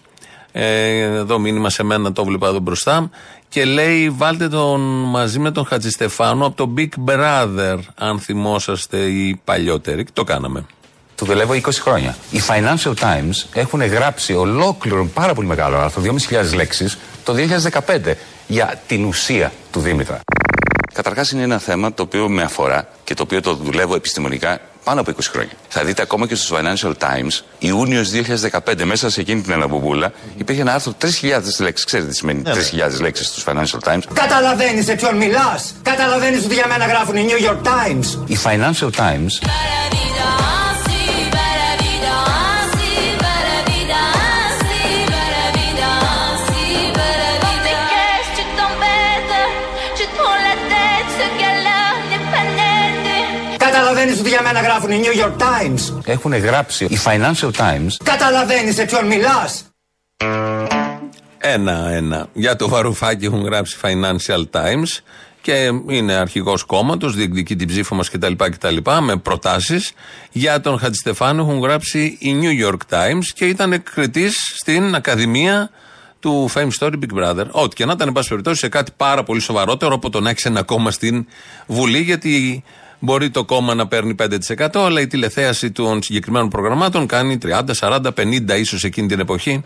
ε, 0.55 0.99
εδώ 1.01 1.39
μήνυμα 1.39 1.69
σε 1.69 1.83
μένα 1.83 2.11
το 2.11 2.25
βλέπα 2.25 2.47
εδώ 2.47 2.59
μπροστά 2.59 3.09
και 3.53 3.65
λέει 3.65 4.09
βάλτε 4.09 4.47
τον 4.47 4.81
μαζί 5.09 5.39
με 5.39 5.51
τον 5.51 5.65
Χατζηστεφάνου 5.65 6.45
από 6.45 6.55
το 6.55 6.73
Big 6.77 7.09
Brother 7.09 7.77
αν 7.95 8.19
θυμόσαστε 8.19 8.97
οι 8.97 9.41
παλιότεροι 9.43 10.03
και 10.03 10.11
το 10.13 10.23
κάναμε 10.23 10.65
Το 11.15 11.25
δουλεύω 11.25 11.53
20 11.53 11.59
χρόνια. 11.71 12.15
Οι 12.31 12.39
Financial 12.47 12.93
Times 12.93 13.45
έχουν 13.53 13.85
γράψει 13.85 14.33
ολόκληρο 14.33 15.05
πάρα 15.05 15.33
πολύ 15.33 15.47
μεγάλο 15.47 15.77
άρθρο, 15.77 16.03
2.500 16.29 16.55
λέξεις, 16.55 16.97
το 17.23 17.33
2015 17.85 18.13
για 18.47 18.81
την 18.87 19.05
ουσία 19.05 19.51
του 19.71 19.79
Δήμητρα. 19.79 20.19
Καταρχάς 20.93 21.31
είναι 21.31 21.43
ένα 21.43 21.57
θέμα 21.57 21.93
το 21.93 22.03
οποίο 22.03 22.29
με 22.29 22.41
αφορά 22.41 22.87
και 23.03 23.13
το 23.13 23.23
οποίο 23.23 23.41
το 23.41 23.53
δουλεύω 23.53 23.95
επιστημονικά 23.95 24.59
πάνω 24.83 25.01
από 25.01 25.11
20 25.11 25.19
χρόνια. 25.31 25.51
Θα 25.69 25.83
δείτε 25.83 26.01
ακόμα 26.01 26.27
και 26.27 26.35
στους 26.35 26.51
Financial 26.57 26.93
Times, 26.99 27.39
Ιούνιος 27.59 28.09
2015, 28.09 28.83
μέσα 28.83 29.09
σε 29.09 29.21
εκείνη 29.21 29.41
την 29.41 29.53
αναπομπούλα, 29.53 30.11
υπήρχε 30.37 30.61
ένα 30.61 30.73
άρθρο 30.73 30.93
3.000 31.01 31.09
λέξεις. 31.59 31.85
Ξέρετε 31.85 32.09
τι 32.09 32.15
σημαίνει 32.15 32.41
3.000 32.45 33.01
λέξεις 33.01 33.27
στους 33.27 33.43
Financial 33.47 33.91
Times; 33.91 34.01
Καταλαβαίνεις 34.13 34.85
σε 34.85 34.95
ποιον 34.95 35.15
μιλάς. 35.15 35.73
Καταλαβαίνεις 35.81 36.45
ότι 36.45 36.53
για 36.53 36.67
μένα 36.67 36.85
γράφουν 36.85 37.15
οι 37.15 37.25
New 37.29 37.49
York 37.49 37.61
Times. 37.67 38.19
Οι 38.25 38.37
Financial 38.43 38.89
Times 38.97 39.47
Καταλαβαίνεις 54.03 54.19
ότι 54.19 54.29
για 54.29 54.53
μένα 54.53 54.61
γράφουν 54.61 54.91
οι 54.91 55.01
New 55.03 55.25
York 55.25 55.41
Times. 55.41 56.01
έχουν 56.05 56.35
γράψει 56.35 56.85
οι 56.85 56.97
Financial 57.05 57.51
Times 57.51 57.89
Καταλαβαίνεις 58.03 58.75
σε 58.75 58.85
ποιον 58.85 59.05
μιλάς. 59.05 59.63
Ένα-ένα. 61.37 62.27
Για 62.33 62.55
το 62.55 62.69
Βαρουφάκη 62.69 63.25
έχουν 63.25 63.43
γράψει 63.43 63.77
Financial 63.81 64.43
Times 64.51 65.01
και 65.41 65.69
είναι 65.87 66.13
αρχηγός 66.13 66.63
κόμματος, 66.63 67.15
διεκδικεί 67.15 67.55
την 67.55 67.67
ψήφο 67.67 67.95
μας 67.95 68.09
κτλ, 68.09 68.33
κτλ. 68.37 68.77
με 69.01 69.15
προτάσεις. 69.17 69.93
Για 70.31 70.61
τον 70.61 70.79
Χατζηστεφάνου 70.79 71.41
έχουν 71.41 71.59
γράψει 71.59 72.17
οι 72.19 72.35
New 72.41 72.67
York 72.67 72.97
Times 72.97 73.25
και 73.33 73.45
ήταν 73.45 73.83
κριτή 73.83 74.29
στην 74.55 74.95
Ακαδημία 74.95 75.69
του 76.19 76.49
Fame 76.53 76.69
Story 76.79 76.93
Big 76.93 77.23
Brother. 77.23 77.45
Ό,τι 77.51 77.75
και 77.75 77.85
να 77.85 77.91
ήταν, 77.91 78.07
εν 78.07 78.13
πάση 78.13 78.29
περιπτώσει, 78.29 78.59
σε 78.59 78.69
κάτι 78.69 78.91
πάρα 78.97 79.23
πολύ 79.23 79.39
σοβαρότερο 79.39 79.93
από 79.93 80.09
το 80.09 80.19
να 80.19 80.29
έχεις 80.29 80.45
ένα 80.45 80.63
κόμμα 80.63 80.91
στην 80.91 81.27
Βουλή, 81.67 81.99
γιατί 81.99 82.63
μπορεί 83.03 83.29
το 83.29 83.45
κόμμα 83.45 83.73
να 83.73 83.87
παίρνει 83.87 84.15
5%, 84.19 84.67
αλλά 84.73 85.01
η 85.01 85.07
τηλεθέαση 85.07 85.71
των 85.71 86.03
συγκεκριμένων 86.03 86.49
προγραμμάτων 86.49 87.07
κάνει 87.07 87.37
30, 87.43 87.61
40, 87.79 87.99
50 88.15 88.59
ίσως 88.59 88.83
εκείνη 88.83 89.07
την 89.07 89.19
εποχή 89.19 89.63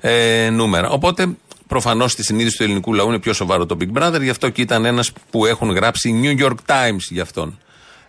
ε, 0.00 0.50
νούμερα. 0.50 0.88
Οπότε 0.88 1.28
προφανώς 1.66 2.12
στη 2.12 2.24
συνείδηση 2.24 2.56
του 2.56 2.62
ελληνικού 2.62 2.94
λαού 2.94 3.08
είναι 3.08 3.18
πιο 3.18 3.32
σοβαρό 3.32 3.66
το 3.66 3.76
Big 3.80 4.02
Brother, 4.02 4.22
γι' 4.22 4.30
αυτό 4.30 4.48
και 4.48 4.62
ήταν 4.62 4.84
ένας 4.84 5.12
που 5.30 5.46
έχουν 5.46 5.70
γράψει 5.70 6.20
New 6.22 6.44
York 6.44 6.56
Times 6.66 7.02
γι' 7.10 7.20
αυτόν. 7.20 7.58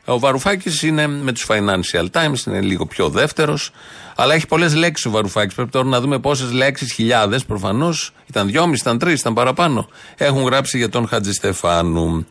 Ο 0.06 0.20
Βαρουφάκης 0.20 0.84
είναι 0.84 1.08
με 1.08 1.32
τους 1.32 1.46
Financial 1.50 2.06
Times, 2.12 2.48
είναι 2.48 2.62
λίγο 2.62 2.86
πιο 2.86 3.10
δεύτερος. 3.10 3.72
Αλλά 4.16 4.34
έχει 4.34 4.48
πολλές 4.48 4.76
λέξεις 4.76 5.06
ο 5.06 5.10
Βαρουφάκης. 5.10 5.56
Πρέπει 5.56 5.70
τώρα 5.70 5.88
να 5.88 6.02
δούμε 6.02 6.20
πόσες 6.20 6.52
λέξεις, 6.52 6.94
χιλιάδες 6.94 7.46
προφανώς. 7.46 8.12
Ήταν 8.26 8.48
δυόμιση, 8.48 8.82
ήταν 8.82 8.98
τρεις, 8.98 9.20
ήταν 9.20 9.34
παραπάνω. 9.34 9.90
Έχουν 10.18 10.44
γράψει 10.44 10.78
για 10.78 10.90
τον 10.90 11.08
Χατζηστεφάνου. 11.08 12.26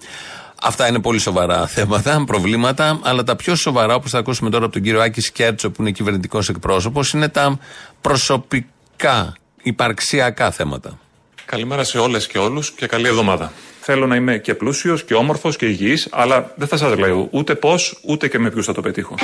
Αυτά 0.67 0.89
είναι 0.89 1.01
πολύ 1.01 1.19
σοβαρά 1.19 1.67
θέματα, 1.67 2.25
προβλήματα. 2.27 3.01
Αλλά 3.03 3.23
τα 3.23 3.37
πιο 3.37 3.55
σοβαρά, 3.55 3.95
όπως 3.95 4.11
θα 4.11 4.19
ακούσουμε 4.19 4.51
τώρα 4.51 4.65
από 4.65 4.73
τον 4.73 4.83
κύριο 4.83 5.01
Άκη 5.01 5.21
Σκέρτσο, 5.21 5.71
που 5.71 5.83
είναι 5.83 5.91
κυβερνητικός 5.91 6.49
εκπρόσωπος, 6.49 7.13
είναι 7.13 7.29
τα 7.29 7.59
προσωπικά, 8.01 9.37
υπαρξιακά 9.63 10.51
θέματα. 10.51 10.99
Καλημέρα 11.45 11.85
σε 11.85 11.99
όλες 11.99 12.27
και 12.27 12.39
όλους 12.39 12.71
και 12.71 12.87
καλή 12.87 13.07
εβδομάδα. 13.09 13.53
Θέλω 13.81 14.07
να 14.07 14.17
είμαι 14.17 14.39
και 14.39 14.55
πλούσιος 14.55 15.05
και 15.05 15.15
όμορφος 15.15 15.57
και 15.57 15.67
υγιής, 15.67 16.09
αλλά 16.11 16.53
δεν 16.57 16.69
θα 16.69 16.77
σας 16.77 16.99
λέω 16.99 17.29
ούτε 17.31 17.55
πώς 17.55 17.99
ούτε 18.03 18.29
και 18.29 18.39
με 18.39 18.51
ποιους 18.51 18.67
θα 18.67 18.73
το 18.73 18.81
πετύχω. 18.81 19.15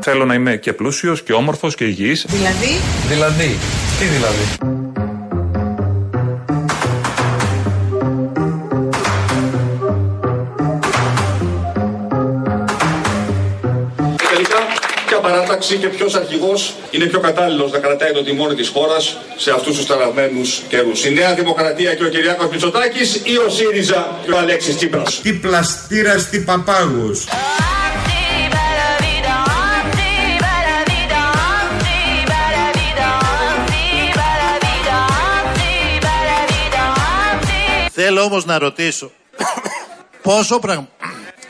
Θέλω 0.00 0.24
να 0.24 0.34
είμαι 0.34 0.56
και 0.56 0.72
πλούσιος 0.72 1.22
και 1.22 1.32
όμορφος 1.32 1.74
και 1.74 1.84
υγιής. 1.84 2.26
Δηλαδή, 2.28 2.80
Δηλαδή, 3.08 3.58
τι 3.98 4.04
δηλαδή; 4.04 4.75
Ποια 15.56 15.68
παράταξη 15.68 15.76
και 15.76 15.88
ποιος 15.88 16.14
αρχηγός 16.14 16.74
είναι 16.90 17.04
πιο 17.04 17.20
κατάλληλος 17.20 17.70
να 17.72 17.78
κρατάει 17.78 18.12
το 18.12 18.22
τιμόνι 18.22 18.54
της 18.54 18.68
χώρας 18.68 19.16
σε 19.36 19.50
αυτούς 19.50 19.76
τους 19.76 19.86
ταραγμένους 19.86 20.62
καιρούς. 20.68 21.04
Η 21.04 21.12
Νέα 21.12 21.34
Δημοκρατία 21.34 21.94
και 21.94 22.04
ο 22.04 22.08
Κυριάκος 22.08 22.48
Μητσοτάκης 22.50 23.20
ή 23.24 23.36
ο 23.36 23.48
ΣΥΡΙΖΑ 23.48 24.18
και 24.24 24.32
ο 24.32 24.38
Αλέξης 24.38 24.76
Τσίπρας. 24.76 25.20
Τι 25.20 25.32
πλαστήρας 25.32 26.28
τι 26.28 26.40
παπάγους. 26.40 27.24
Θέλω 37.98 38.22
όμως 38.22 38.44
να 38.44 38.58
ρωτήσω 38.58 39.10
πόσο 40.22 40.58
πράγμα... 40.58 40.88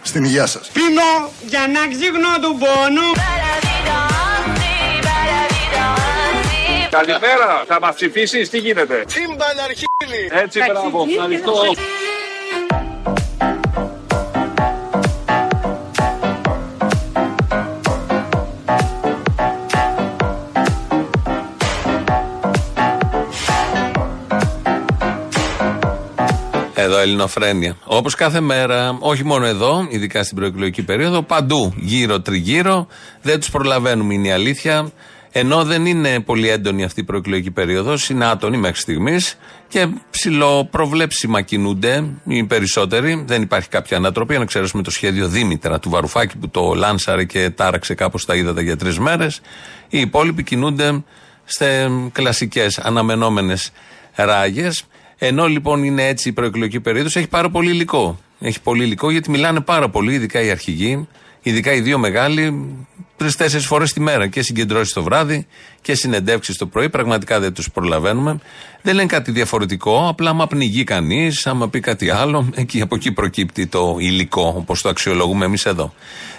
Στην 0.02 0.24
υγεία 0.24 0.46
σας. 0.46 0.68
Πίνω 0.72 1.30
για 1.46 1.60
να 1.72 1.80
ξύχνω 1.88 2.32
του 2.40 2.58
πόνου. 2.58 3.45
Καλημέρα, 6.90 7.64
θα 7.66 7.78
μας 7.80 7.94
ψηφίσεις, 7.94 8.50
τι 8.50 8.58
γίνεται; 8.58 9.04
Τσίμπαν 9.06 9.58
αρχίλη. 9.64 10.42
Έτσι, 10.42 10.60
μπράβο, 10.70 11.06
ευχαριστώ. 11.10 11.52
Εδώ 26.74 26.98
Ελληνοφρένια. 26.98 27.76
Όπως 27.84 28.14
κάθε 28.14 28.40
μέρα, 28.40 28.96
όχι 29.00 29.24
μόνο 29.24 29.46
εδώ, 29.46 29.86
ειδικά 29.90 30.22
στην 30.22 30.36
προεκλογική 30.36 30.82
περίοδο, 30.82 31.22
παντού, 31.22 31.74
γύρω 31.76 32.20
τριγύρω, 32.20 32.86
δεν 33.22 33.38
τους 33.40 33.50
προλαβαίνουμε, 33.50 34.14
είναι 34.14 34.28
η 34.28 34.30
αλήθεια. 34.30 34.90
Ενώ 35.38 35.64
δεν 35.64 35.86
είναι 35.86 36.20
πολύ 36.20 36.48
έντονη 36.48 36.84
αυτή 36.84 37.00
η 37.00 37.04
προεκλογική 37.04 37.50
περίοδος, 37.50 38.08
είναι 38.08 38.26
άτονη 38.26 38.56
μέχρι 38.56 38.80
στιγμής 38.80 39.38
και 39.68 39.86
ψηλοπροβλέψιμα 40.10 41.40
κινούνται 41.40 42.04
οι 42.24 42.44
περισσότεροι. 42.44 43.24
Δεν 43.26 43.42
υπάρχει 43.42 43.68
κάποια 43.68 43.96
ανατροπή. 43.96 44.34
Αν 44.34 44.42
εξαιρέσουμε 44.42 44.82
το 44.82 44.90
σχέδιο 44.90 45.28
Δήμητρα 45.28 45.78
του 45.78 45.90
Βαρουφάκη 45.90 46.36
που 46.36 46.48
το 46.48 46.74
λάνσαρε 46.74 47.24
και 47.24 47.50
τάραξε 47.50 47.94
κάπως 47.94 48.24
τα 48.24 48.34
ύδατα 48.34 48.60
για 48.60 48.76
τρεις 48.76 48.98
μέρες. 48.98 49.40
Οι 49.88 50.00
υπόλοιποι 50.00 50.42
κινούνται 50.42 51.04
σε 51.44 51.66
κλασικές 52.12 52.78
αναμενόμενες 52.78 53.72
ράγες. 54.14 54.84
Ενώ 55.18 55.46
λοιπόν 55.46 55.84
είναι 55.84 56.06
έτσι 56.06 56.28
η 56.28 56.32
προεκλογική 56.32 56.80
περίοδος, 56.80 57.16
έχει 57.16 57.28
πάρα 57.28 57.50
πολύ 57.50 57.70
υλικό. 57.70 58.18
Έχει 58.40 58.60
πολύ 58.60 58.84
υλικό 58.84 59.10
γιατί 59.10 59.30
μιλάνε 59.30 59.60
πάρα 59.60 59.88
πολύ, 59.88 60.14
ειδικά 60.14 60.40
οι 60.40 60.50
αρχηγοί, 60.50 61.08
ειδικά 61.42 61.72
οι 61.72 61.80
δύο 61.80 61.98
μεγάλοι, 61.98 62.74
τρει-τέσσερι 63.16 63.62
φορές 63.62 63.92
τη 63.92 64.00
μέρα. 64.00 64.26
Και 64.26 64.42
συγκεντρώσεις 64.42 64.92
το 64.92 65.02
βράδυ 65.02 65.46
και 65.80 65.94
συνεντεύξεις 65.94 66.56
το 66.56 66.66
πρωί. 66.66 66.90
Πραγματικά 66.90 67.40
δεν 67.40 67.52
τους 67.52 67.70
προλαβαίνουμε. 67.70 68.38
Δεν 68.82 68.94
λένε 68.94 69.06
κάτι 69.06 69.30
διαφορετικό. 69.30 70.08
Απλά 70.08 70.30
άμα 70.30 70.46
πνιγεί 70.46 70.84
κανείς, 70.84 71.46
άμα 71.46 71.68
πει 71.68 71.80
κάτι 71.80 72.10
άλλο, 72.10 72.48
εκεί, 72.54 72.80
από 72.80 72.94
εκεί 72.94 73.12
προκύπτει 73.12 73.66
το 73.66 73.96
υλικό, 73.98 74.54
όπως 74.56 74.82
το 74.82 74.88
αξιολογούμε 74.88 75.44
εμείς 75.44 75.66
εδώ. 75.66 75.92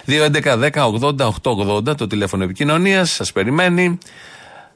2.11.10.80.880 0.06 1.96
το 1.96 2.06
τηλέφωνο 2.06 2.44
επικοινωνίας, 2.44 3.10
σας 3.10 3.32
περιμένει. 3.32 3.98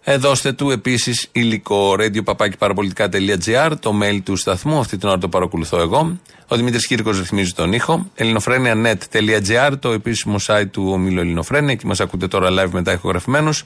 Ε, 0.05 0.17
δώστε 0.17 0.53
του 0.53 0.71
επίσης 0.71 1.29
υλικό. 1.33 1.97
radio 1.99 3.71
το 3.81 3.93
mail 4.03 4.19
του 4.25 4.37
σταθμού. 4.37 4.79
Αυτή 4.79 4.97
την 4.97 5.09
ώρα 5.09 5.19
το 5.19 5.29
παρακολουθώ 5.29 5.79
εγώ. 5.81 6.21
Ο 6.49 6.57
Δημήτρης 6.57 6.87
Κύρκος 6.87 7.19
ρυθμίζει 7.19 7.53
τον 7.53 7.73
ήχο. 7.73 8.11
ελληνοφρένια.net.gr, 8.15 9.73
το 9.79 9.91
επίσημο 9.91 10.37
site 10.47 10.71
του 10.71 10.89
ομίλου 10.93 11.21
Ελληνοφρένια. 11.21 11.73
Εκεί 11.73 11.87
μας 11.87 12.01
ακούτε 12.01 12.29
τώρα 12.29 12.49
live 12.51 12.71
μετά 12.71 12.93
ηχογραφημένους. 12.93 13.65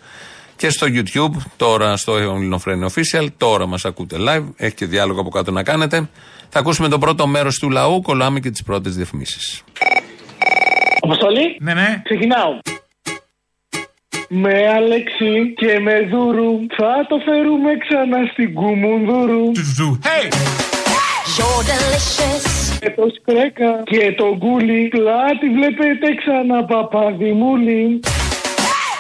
Και 0.57 0.71
στο 0.71 0.87
YouTube, 0.91 1.37
τώρα 1.57 1.97
στο 1.97 2.17
Ελληνοφρένια 2.17 2.89
Official, 2.89 3.27
τώρα 3.37 3.67
μας 3.67 3.85
ακούτε 3.85 4.17
live. 4.21 4.45
Έχει 4.57 4.75
και 4.75 4.87
διάλογο 4.87 5.21
από 5.21 5.31
κάτω 5.31 5.51
να 5.51 5.63
κάνετε. 5.63 6.09
Θα 6.49 6.59
ακούσουμε 6.59 6.89
το 6.89 6.99
πρώτο 6.99 7.27
μέρος 7.27 7.59
του 7.59 7.71
λαού. 7.71 8.03
Κολλάμε 8.03 8.41
και 8.41 8.51
τις 8.51 8.63
πρώτες 8.63 8.97
διαφημίσεις. 8.97 9.63
Αποστολή. 11.01 11.57
Ναι, 11.61 11.75
ναι. 11.75 12.03
Ξεκινάω. 12.05 12.76
Με 14.29 14.69
Αλέξη 14.77 15.55
και 15.57 15.79
με 15.81 16.09
Δούρου 16.11 16.67
θα 16.77 17.07
το 17.09 17.19
φέρουμε 17.25 17.71
ξανά 17.77 18.19
στην 18.33 18.55
Κουμουνδούρου. 18.55 19.51
Hey! 20.03 20.27
You're 21.37 21.63
delicious. 21.71 22.79
Και 22.81 22.91
το 22.91 23.07
σκρέκα 23.17 23.83
και 23.85 24.15
το 24.17 24.37
γκούλι 24.37 24.89
πλάτη 24.89 25.49
βλέπετε 25.49 26.15
ξανά 26.15 26.65
παπαδημούλη. 26.65 28.01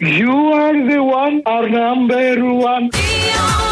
You 0.00 0.36
are 0.64 0.78
the 0.90 1.00
one, 1.22 1.36
our 1.52 1.68
number 1.68 2.36
one. 2.72 3.65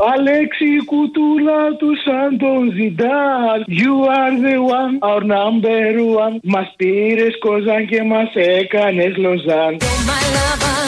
Αλέξη 0.00 0.64
η 0.64 0.84
κουτούλα 0.84 1.76
του 1.78 1.90
σαν 2.04 2.38
τον 2.38 2.72
Ζιντάν. 2.72 3.64
You 3.66 3.94
are 4.18 4.34
the 4.46 4.56
one, 4.78 4.94
our 5.10 5.22
number 5.34 5.92
one. 6.22 6.34
Μας 6.42 6.72
πήρες 6.76 7.38
κοζάν 7.38 7.86
και 7.86 8.02
μας 8.02 8.30
έκανες 8.34 9.16
λοζάν. 9.16 9.76
My 10.10 10.22
lover, 10.36 10.82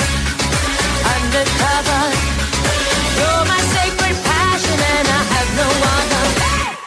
undercover. 1.14 2.04
You're 3.18 3.44
my 3.52 3.59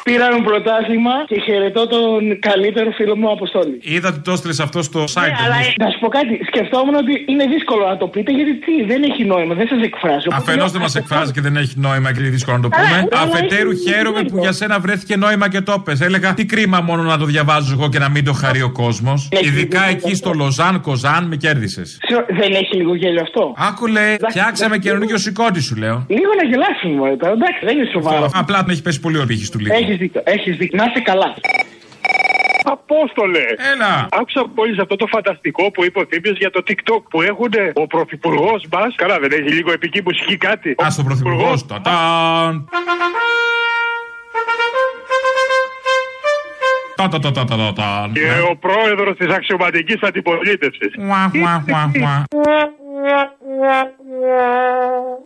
Πήραμε 0.09 0.39
πρωτάθλημα 0.49 1.11
και 1.27 1.39
χαιρετώ 1.45 1.87
τον 1.87 2.39
καλύτερο 2.39 2.91
φίλο 2.91 3.15
μου 3.17 3.31
Αποστόλη. 3.31 3.75
Είδα 3.81 4.07
ότι 4.09 4.19
το 4.19 4.31
έστειλες 4.31 4.59
αυτό 4.59 4.81
στο 4.81 5.03
site. 5.03 5.21
Ναι, 5.21 5.35
αλλά 5.45 5.55
όμως. 5.55 5.73
να 5.83 5.89
σου 5.89 5.99
πω 5.99 6.07
κάτι. 6.07 6.33
Σκεφτόμουν 6.49 6.95
ότι 6.95 7.13
είναι 7.31 7.45
δύσκολο 7.55 7.83
να 7.87 7.97
το 7.97 8.07
πείτε 8.07 8.31
γιατί 8.31 8.53
τι, 8.65 8.73
δεν 8.91 9.03
έχει 9.03 9.23
νόημα, 9.25 9.53
δεν 9.55 9.67
σας 9.67 9.81
εκφράζω. 9.89 10.27
Αφενός 10.31 10.71
δεν 10.71 10.81
μας 10.81 10.95
εκφράζει 10.95 11.31
και 11.31 11.41
δεν 11.41 11.55
έχει 11.55 11.73
νόημα 11.87 12.13
και 12.13 12.19
είναι 12.19 12.29
δύσκολο 12.29 12.55
να 12.57 12.63
το 12.63 12.69
Καλά, 12.69 12.87
πούμε. 12.87 13.07
αλλά 13.11 13.21
Αφετέρου 13.31 13.69
έχει 13.69 13.89
χαίρομαι 13.89 14.09
νόημα. 14.21 14.29
που 14.31 14.37
για 14.37 14.51
σένα 14.51 14.79
βρέθηκε 14.79 15.15
νόημα 15.15 15.49
και 15.49 15.61
το 15.61 15.79
πες. 15.85 16.01
Έλεγα 16.01 16.33
τι 16.33 16.45
κρίμα 16.45 16.79
μόνο 16.81 17.01
να 17.03 17.17
το 17.17 17.25
διαβάζω 17.25 17.73
εγώ 17.77 17.89
και 17.89 17.99
να 17.99 18.09
μην 18.09 18.23
το 18.25 18.33
χαρεί 18.33 18.61
ο 18.61 18.71
κόσμος. 18.71 19.27
Έχει 19.31 19.45
Ειδικά 19.47 19.79
δίκιο 19.79 19.91
εκεί 19.97 20.05
αυτό. 20.13 20.15
στο 20.15 20.31
Λοζάν, 20.33 20.81
Κοζάν 20.81 21.23
με 21.27 21.35
κέρδισες. 21.35 21.97
Συγγνώμη, 22.05 22.25
Δεν 22.41 22.51
έχει 22.61 22.75
λίγο 22.75 22.95
γέλιο 22.95 23.21
αυτό. 23.21 23.53
Άκου 23.57 23.87
λέει, 23.87 24.13
φτιάξαμε 24.29 24.77
καινούργιο 24.77 25.17
σηκώτη 25.17 25.61
σου 25.61 25.75
λέω. 25.75 26.05
Λίγο 26.09 26.31
να 26.41 26.43
γελάσουμε 26.49 26.93
μόνο 27.01 27.15
τώρα. 27.15 27.31
Εντάξει, 27.33 27.59
δεν 27.65 27.77
είναι 27.77 27.89
σοβαρό. 27.93 28.29
Απλά 28.33 28.57
τον 28.63 28.69
έχει 28.69 28.81
πέσει 28.81 28.99
πολύ 28.99 29.17
ο 29.17 29.25
πύχη 29.27 29.49
του 29.51 29.59
λίγο. 29.59 29.73
Έχεις 29.93 30.05
δίκιο, 30.05 30.21
έχεις 30.23 30.57
δίκιο. 30.57 30.77
Να 30.77 30.85
είσαι 30.89 30.99
καλά. 30.99 31.33
Απόστολε! 32.63 33.45
Έλα! 33.73 34.07
Άκουσα 34.11 34.45
πολύ 34.55 34.81
αυτό 34.81 34.95
το 34.95 35.07
φανταστικό 35.07 35.71
που 35.71 35.83
είπε 35.83 35.99
ο 35.99 36.05
Θήμιος 36.09 36.37
για 36.37 36.49
το 36.49 36.63
TikTok 36.67 37.01
που 37.09 37.21
έχουν 37.21 37.51
ο 37.73 37.87
πρωθυπουργός 37.87 38.65
μα. 38.71 38.91
Καλά, 38.95 39.19
δεν 39.19 39.31
έχει 39.31 39.53
λίγο 39.53 39.71
επική 39.71 40.01
μουσική 40.05 40.37
κάτι. 40.37 40.75
Α, 40.85 40.89
στον 40.89 41.05
πρωθυπουργός. 41.05 41.65
Τατάν. 41.65 42.69
Τα, 46.95 47.07
τα, 47.07 47.19
τα, 47.19 47.31
τα, 47.31 47.45
τα, 47.45 47.55
τα, 47.55 47.73
τα. 47.73 48.09
Και 48.13 48.29
ο 48.51 48.55
πρόεδρος 48.55 49.17
της 49.17 49.27
αξιωματικής 49.27 50.01
αντιπολίτευσης. 50.01 50.91
Μουα, 53.03 53.21
μουα, 53.47 53.57
μουα, 53.57 53.79
μουα. 54.09 54.49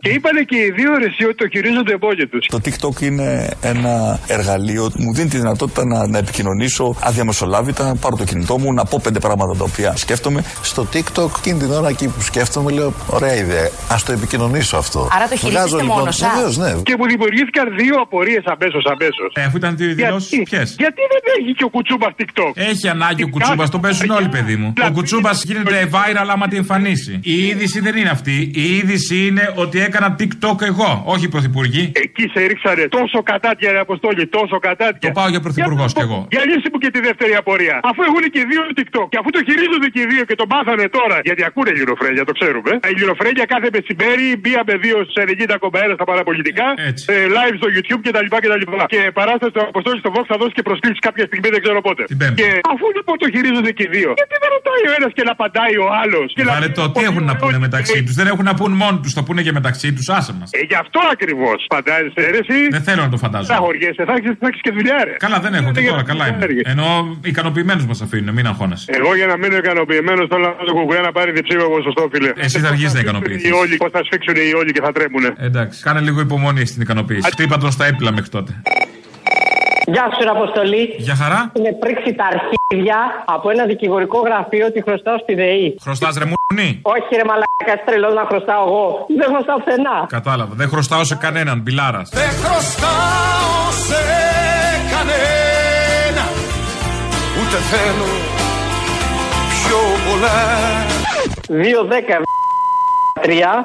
Και 0.04 0.10
είπανε 0.16 0.42
και 0.50 0.56
οι 0.56 0.70
δύο 0.78 0.90
ρεσί 1.02 1.24
ότι 1.24 1.34
το 1.34 1.48
χειρίζονται 1.52 1.94
μόνοι 2.00 2.26
τους. 2.26 2.46
Το 2.54 2.58
TikTok 2.64 2.96
είναι 3.08 3.50
ένα 3.72 4.18
εργαλείο 4.26 4.84
που 4.92 5.02
μου 5.02 5.12
δίνει 5.14 5.28
τη 5.28 5.36
δυνατότητα 5.36 5.82
να, 5.84 6.06
να 6.06 6.18
επικοινωνήσω 6.18 6.96
αδιαμεσολάβητα, 7.08 7.82
να 7.84 7.94
πάρω 7.96 8.16
το 8.16 8.24
κινητό 8.24 8.58
μου, 8.58 8.72
να 8.72 8.84
πω 8.84 9.00
πέντε 9.02 9.18
πράγματα 9.18 9.52
τα 9.58 9.64
οποία 9.64 9.96
σκέφτομαι. 9.96 10.44
Στο 10.62 10.82
TikTok, 10.92 11.30
εκείνη 11.38 11.58
την 11.58 11.70
ώρα 11.70 11.88
εκεί 11.88 12.06
που 12.08 12.20
σκέφτομαι, 12.20 12.70
λέω: 12.72 12.92
Ωραία 13.16 13.34
ιδέα. 13.34 13.66
Α 13.94 13.96
το 14.06 14.12
επικοινωνήσω 14.12 14.76
αυτό. 14.76 15.08
Άρα 15.16 15.26
το 15.28 15.36
χειρίζεστε 15.36 15.82
λοιπόν, 15.82 15.98
μόνος 15.98 16.16
σας. 16.16 16.28
βεβαίως, 16.34 16.56
ναι. 16.56 16.72
Και 16.82 16.94
μου 16.98 17.06
δημιουργήθηκαν 17.12 17.64
δύο 17.80 17.94
απορίες 18.00 18.42
αμέσως 18.44 18.84
αμέσως. 18.94 19.28
Ε, 19.34 19.42
αφού 19.42 19.56
ήταν 19.56 19.76
δύο 19.76 19.94
δηλώσεις, 19.94 20.42
ποιες; 20.50 20.74
Γιατί 20.78 21.00
δεν 21.12 21.22
έχει 21.38 21.52
και 21.58 21.64
ο 21.64 21.68
κουτσούμπας 21.68 22.12
TikTok; 22.18 22.52
Έχει 22.70 22.88
ανάγκη 22.88 23.22
ο 23.22 23.28
κουτσούμπας, 23.28 23.70
το 23.70 23.78
παίζουν 23.78 24.10
όλοι, 24.10 24.28
παιδί 24.28 24.56
μου. 24.56 24.72
Ο 24.88 24.90
κουτσούμπας 24.92 25.44
γίνεται 25.44 25.88
viral 25.92 26.28
άμα 26.34 26.48
τη 26.48 26.56
εμφανίσει. 26.56 27.18
Η 27.22 27.46
είδηση 27.46 27.67
δεν 27.86 27.94
είναι 28.00 28.12
αυτή. 28.18 28.36
Η 28.64 28.66
είδηση 28.76 29.16
είναι 29.26 29.44
ότι 29.62 29.76
έκανα 29.86 30.08
TikTok 30.20 30.58
εγώ, 30.70 30.90
όχι 31.12 31.24
οι 31.28 31.32
πρωθυπουργοί. 31.34 31.84
Εκεί 32.04 32.24
σε 32.34 32.40
ρίξανε 32.50 32.84
τόσο 32.98 33.18
κατάτια, 33.30 33.68
ρε 33.74 33.80
Αποστόλη, 33.86 34.22
τόσο 34.38 34.56
κατάτια. 34.68 35.06
Το 35.08 35.10
πάω 35.18 35.28
για 35.34 35.40
πρωθυπουργός 35.46 35.90
κι 35.96 36.04
εγώ. 36.06 36.18
Για 36.34 36.42
λύση 36.50 36.68
μου 36.72 36.78
και 36.84 36.90
τη 36.94 37.00
δεύτερη 37.08 37.34
απορία. 37.42 37.76
Αφού 37.90 38.00
έχουν 38.08 38.22
και 38.34 38.40
οι 38.42 38.46
δύο 38.52 38.62
TikTok 38.78 39.06
και 39.12 39.18
αφού 39.20 39.28
το 39.36 39.40
χειρίζονται 39.48 39.88
και 39.94 40.00
οι 40.04 40.08
δύο 40.12 40.22
και 40.28 40.36
το 40.40 40.46
μάθανε 40.52 40.86
τώρα, 40.98 41.16
γιατί 41.28 41.42
ακούνε 41.48 41.72
γυροφρένια, 41.78 42.22
το 42.30 42.34
ξέρουμε. 42.38 42.72
Η 42.92 42.94
γυροφρένια 42.98 43.44
κάθε 43.54 43.68
μεσημέρι 43.76 44.26
μία 44.46 44.60
με 44.68 44.74
δύο 44.84 44.96
σε 45.14 45.20
90,1 45.26 45.92
στα 45.98 46.04
παραπολιτικά, 46.10 46.66
ε, 47.12 47.16
live 47.36 47.56
στο 47.60 47.68
YouTube 47.76 48.02
κτλ. 48.06 48.26
Και, 48.34 48.48
και 48.94 49.00
παράσταση 49.20 49.52
του 49.56 49.62
Αποστόλη 49.72 49.98
στο 50.02 50.10
Vox 50.14 50.24
θα 50.32 50.36
δώσει 50.40 50.52
και 50.58 50.64
προσκλήσεις 50.68 51.00
κάποια 51.08 51.24
στιγμή, 51.30 51.48
δεν 51.54 51.60
ξέρω 51.64 51.78
πότε. 51.88 52.02
Και 52.40 52.48
αφού 52.72 52.84
λοιπόν 52.98 53.14
το 53.22 53.26
χειρίζονται 53.34 53.72
και 53.78 53.84
οι 53.86 53.90
δύο, 53.96 54.10
γιατί 54.20 54.34
δεν 54.42 54.50
ρωτάει 54.56 54.82
ο 54.90 54.92
ένας 54.98 55.10
και 55.16 55.24
να 55.28 55.32
απαντάει 55.36 55.76
ο 55.84 55.88
άλλος. 56.02 56.28
Βάλε 56.50 56.68
το, 56.78 56.82
τι 56.94 57.02
έχουν 57.10 57.24
να 57.30 57.34
πούνε 57.40 57.57
μεταξύ 57.58 58.02
τους. 58.04 58.14
Δεν 58.14 58.26
έχουν 58.26 58.44
να 58.44 58.54
πούν 58.54 58.72
μόνοι 58.72 58.98
τους, 59.02 59.12
θα 59.12 59.22
πούνε 59.22 59.42
και 59.42 59.52
μεταξύ 59.52 59.92
τους, 59.92 60.08
άσε 60.08 60.32
μας. 60.38 60.50
Ε, 60.52 60.60
γι' 60.70 60.74
αυτό 60.74 61.00
ακριβώς. 61.12 61.66
Φαντάζεσαι, 61.74 62.30
ρε, 62.34 62.38
εσύ. 62.44 62.68
Δεν 62.70 62.82
θέλω 62.82 63.02
να 63.02 63.08
το 63.08 63.16
φαντάζομαι. 63.16 63.54
Θα 63.54 63.60
χωριέσαι, 63.64 64.04
θα 64.04 64.12
έχει 64.18 64.28
θα 64.42 64.46
έχεις 64.50 64.60
και 64.60 64.72
δουλειά, 64.76 64.98
ρε. 65.04 65.14
Καλά, 65.18 65.38
δεν 65.40 65.54
έχω 65.54 65.70
και 65.70 65.82
τώρα, 65.82 66.02
καλά 66.02 66.24
είμαι. 66.28 66.46
Ενώ 66.62 67.18
ικανοποιημένους 67.24 67.86
μας 67.86 68.00
αφήνουν, 68.00 68.34
μην 68.34 68.46
αγχώνεσαι. 68.46 68.86
Εγώ 68.98 69.14
για 69.16 69.26
να 69.26 69.36
μείνω 69.36 69.56
ικανοποιημένος 69.56 70.26
θέλω 70.30 70.56
να 70.60 70.64
το 70.68 70.72
κουκουέ 70.72 71.00
να 71.00 71.12
πάρει 71.12 71.30
διψήφιο 71.32 71.68
ποσοστό, 71.68 72.08
φίλε. 72.12 72.32
Εσύ 72.36 72.58
θα 72.58 72.68
αργήσει 72.68 72.94
να 72.94 73.00
ικανοποιηθείς. 73.00 73.48
Οι 73.48 73.52
όλοι, 73.52 73.76
πώς 73.76 73.90
θα 73.90 74.00
σφίξουν 74.04 74.34
οι 74.36 74.54
όλοι 74.54 74.72
και 74.72 74.80
θα 74.80 74.92
τρέμουνε. 74.92 75.32
Εντάξει, 75.38 75.82
κάνε 75.82 76.00
λίγο 76.00 76.20
υπομονή 76.20 76.64
στην 76.66 76.82
ικανοποίηση. 76.82 77.30
Χτύπα 77.30 77.58
τον 77.58 77.70
στα 77.70 77.84
έπιπλα 77.86 78.12
μέχρι 78.12 78.30
τότε. 78.30 78.62
Γεια 79.94 80.04
σου, 80.12 80.22
ρε 80.22 80.30
Αποστολή. 80.30 80.94
Για 80.98 81.14
χαρά. 81.14 81.52
Είναι 81.58 81.72
πρίξει 81.72 82.14
τα 82.14 82.24
αρχίδια 82.32 82.98
από 83.24 83.50
ένα 83.50 83.64
δικηγορικό 83.64 84.18
γραφείο 84.20 84.66
ότι 84.66 84.82
χρωστάω 84.82 85.18
στη 85.18 85.34
ΔΕΗ. 85.34 85.76
Χρωστάς 85.80 86.16
ρε 86.18 86.24
μουνί. 86.24 86.80
Όχι, 86.82 87.10
ρε 87.20 87.24
Μαλάκα, 87.30 87.74
τρελός 87.86 88.14
να 88.14 88.24
χρωστάω 88.30 88.62
εγώ. 88.68 89.06
Δεν 89.18 89.28
χρωστάω 89.32 89.56
πουθενά. 89.56 89.96
Κατάλαβα. 90.08 90.54
Δεν 90.54 90.68
χρωστάω 90.68 91.04
σε 91.04 91.16
κανέναν, 91.24 91.60
μπιλάρας. 91.60 92.08
Δεν 92.20 92.32
χρωστάω 92.42 93.62
σε 93.86 94.02
κανένα 94.92 96.24
Ούτε 97.40 97.56
θέλω 97.70 98.10
πιο 99.60 99.80
πολλά 100.06 100.36
2-10 101.48 102.22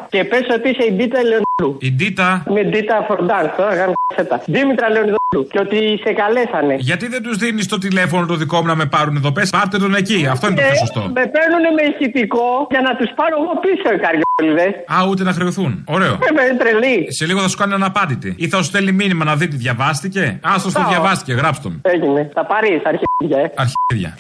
και 0.09 0.23
πες 0.23 0.45
ότι 0.55 0.69
είσαι 0.69 0.83
η 0.83 0.91
Ντίτα 0.91 1.19
Λεωνίδου. 1.63 1.78
Η 1.82 1.91
Ντίτα. 1.91 2.43
Με 2.49 2.63
Ντίτα 2.63 3.06
Φορντάν, 3.08 3.54
τώρα 3.58 3.76
κάνω 3.76 3.93
κασέτα. 4.08 4.41
Δήμητρα 4.45 4.89
Λεωνίδου. 4.89 5.17
Και 5.52 5.60
ότι 5.60 5.99
σε 6.04 6.13
καλέσανε. 6.13 6.76
Γιατί 6.80 7.08
δεν 7.08 7.23
τους 7.23 7.38
δίνεις 7.38 7.67
το 7.67 7.78
τηλέφωνο 7.78 8.26
το 8.26 8.36
δικό 8.36 8.58
μου 8.62 8.65
να 8.67 8.76
με 8.76 8.86
πάρουν 8.86 9.15
εδώ, 9.15 9.32
πες. 9.32 9.49
Πάρτε 9.49 9.78
τον 9.78 9.95
εκεί. 9.95 10.28
Αυτό 10.32 10.47
είναι 10.47 10.56
το 10.56 10.62
πιο 10.67 10.76
σωστό. 10.76 10.99
Με 10.99 11.26
παίρνουν 11.36 11.63
με 11.78 11.82
ηχητικό 11.91 12.67
για 12.69 12.82
να 12.82 12.95
τους 12.95 13.10
πάρω 13.15 13.36
εγώ 13.41 13.54
πίσω 13.65 13.88
οι 13.95 13.99
καριόλιδες. 14.06 14.73
Α, 14.93 15.08
ούτε 15.10 15.23
να 15.23 15.34
χρεωθούν. 15.34 15.84
Ωραίο. 15.88 16.13
Ε, 16.13 16.32
με 16.38 16.58
τρελή. 16.58 17.13
Σε 17.13 17.26
λίγο 17.26 17.39
θα 17.39 17.47
σου 17.47 17.58
κάνει 17.58 17.73
αναπάντητη. 17.73 18.36
Ή 18.38 18.47
θα 18.47 18.58
σου 18.58 18.63
στέλνει 18.63 18.91
μήνυμα 18.91 19.26
να 19.26 19.36
δει 19.36 19.47
τι 19.47 19.56
διαβάστηκε; 19.56 20.39
Α, 20.41 20.52
το 20.63 20.69
Πάω. 20.73 20.89
διαβάστηκε, 20.89 21.34
γράψ 21.34 21.60
τον. 21.62 21.82
Έγινε. 21.82 22.30
Θα 22.34 22.45
πάρεις 22.45 22.82
αρχίδια, 22.86 23.39
ε. 23.43 23.52
Αρχίδια. 23.56 24.15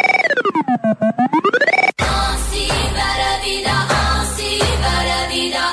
Ainsi 2.23 2.63
va 2.97 3.09
la 3.23 3.33
vida, 3.45 3.75
ainsi 4.01 4.51
va 4.83 4.95
la 5.11 5.21
vida, 5.33 5.63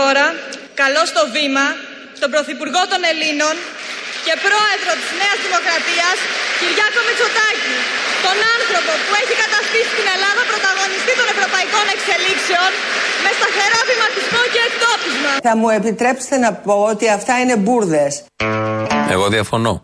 τώρα 0.00 0.26
καλώ 0.82 1.02
στο 1.12 1.22
βήμα 1.36 1.66
στον 2.18 2.28
Πρωθυπουργό 2.34 2.82
των 2.92 3.00
Ελλήνων 3.12 3.54
και 4.26 4.34
Πρόεδρο 4.46 4.92
της 5.00 5.10
Νέας 5.20 5.38
Δημοκρατίας, 5.46 6.16
Κυριάκο 6.58 7.00
Μητσοτάκη. 7.06 7.76
Τον 8.26 8.38
άνθρωπο 8.56 8.92
που 9.04 9.12
έχει 9.22 9.34
καταστήσει 9.44 9.92
την 10.00 10.08
Ελλάδα 10.14 10.42
πρωταγωνιστή 10.52 11.12
των 11.20 11.26
ευρωπαϊκών 11.34 11.86
εξελίξεων 11.94 12.70
με 13.24 13.30
σταθερό 13.38 13.80
βηματισμό 13.90 14.42
και 14.54 14.60
εκτόπισμα. 14.68 15.32
Θα 15.48 15.54
μου 15.60 15.68
επιτρέψετε 15.78 16.36
να 16.44 16.50
πω 16.66 16.74
ότι 16.92 17.04
αυτά 17.18 17.34
είναι 17.42 17.56
μπουρδες. 17.62 18.12
Εγώ 19.14 19.26
διαφωνώ. 19.36 19.74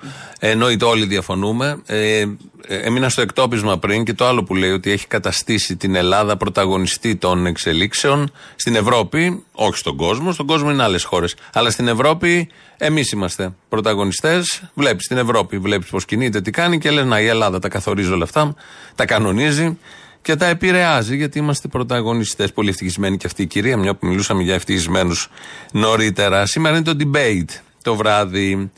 Εννοείται 0.40 0.84
όλοι 0.92 1.06
διαφωνούμε. 1.14 1.66
Ε, 1.86 2.18
ε, 2.18 2.28
έμεινα 2.66 3.08
στο 3.08 3.20
εκτόπισμα 3.20 3.78
πριν 3.78 4.04
και 4.04 4.14
το 4.14 4.26
άλλο 4.26 4.44
που 4.44 4.54
λέει 4.54 4.70
ότι 4.70 4.90
έχει 4.90 5.06
καταστήσει 5.06 5.76
την 5.76 5.94
Ελλάδα 5.94 6.36
πρωταγωνιστή 6.36 7.16
των 7.16 7.46
εξελίξεων 7.46 8.32
στην 8.56 8.74
Ευρώπη, 8.74 9.44
όχι 9.52 9.76
στον 9.76 9.96
κόσμο, 9.96 10.32
στον 10.32 10.46
κόσμο 10.46 10.70
είναι 10.70 10.82
άλλες 10.82 11.04
χώρες. 11.04 11.34
Αλλά 11.52 11.70
στην 11.70 11.88
Ευρώπη 11.88 12.48
εμείς 12.76 13.12
είμαστε 13.12 13.54
πρωταγωνιστές. 13.68 14.62
Βλέπεις 14.74 15.06
την 15.06 15.16
Ευρώπη, 15.16 15.58
βλέπεις 15.58 15.88
πώς 15.88 16.04
κινείται, 16.04 16.40
τι 16.40 16.50
κάνει 16.50 16.78
και 16.78 16.90
λες: 16.90 17.04
Να, 17.04 17.20
η 17.20 17.26
Ελλάδα 17.26 17.58
τα 17.58 17.68
καθορίζει 17.68 18.12
όλα 18.12 18.24
αυτά, 18.24 18.54
τα 18.94 19.04
κανονίζει 19.04 19.78
και 20.22 20.36
τα 20.36 20.46
επηρεάζει 20.46 21.16
γιατί 21.16 21.38
είμαστε 21.38 21.68
πρωταγωνιστές. 21.68 22.52
Πολύ 22.52 22.68
ευτυχισμένη 22.68 23.16
και 23.16 23.26
αυτή 23.26 23.42
η 23.42 23.46
κυρία, 23.46 23.76
μια 23.76 23.94
που 23.94 24.06
μιλούσαμε 24.06 24.42
για 24.42 24.54
ευτυχισμένους 24.54 25.28
νωρίτερα. 25.72 26.46
Σήμερα 26.46 26.76
είναι 26.76 26.84
το 26.84 26.96
debate 27.00 27.60
το 27.82 27.94
βράδυ. 27.94 28.70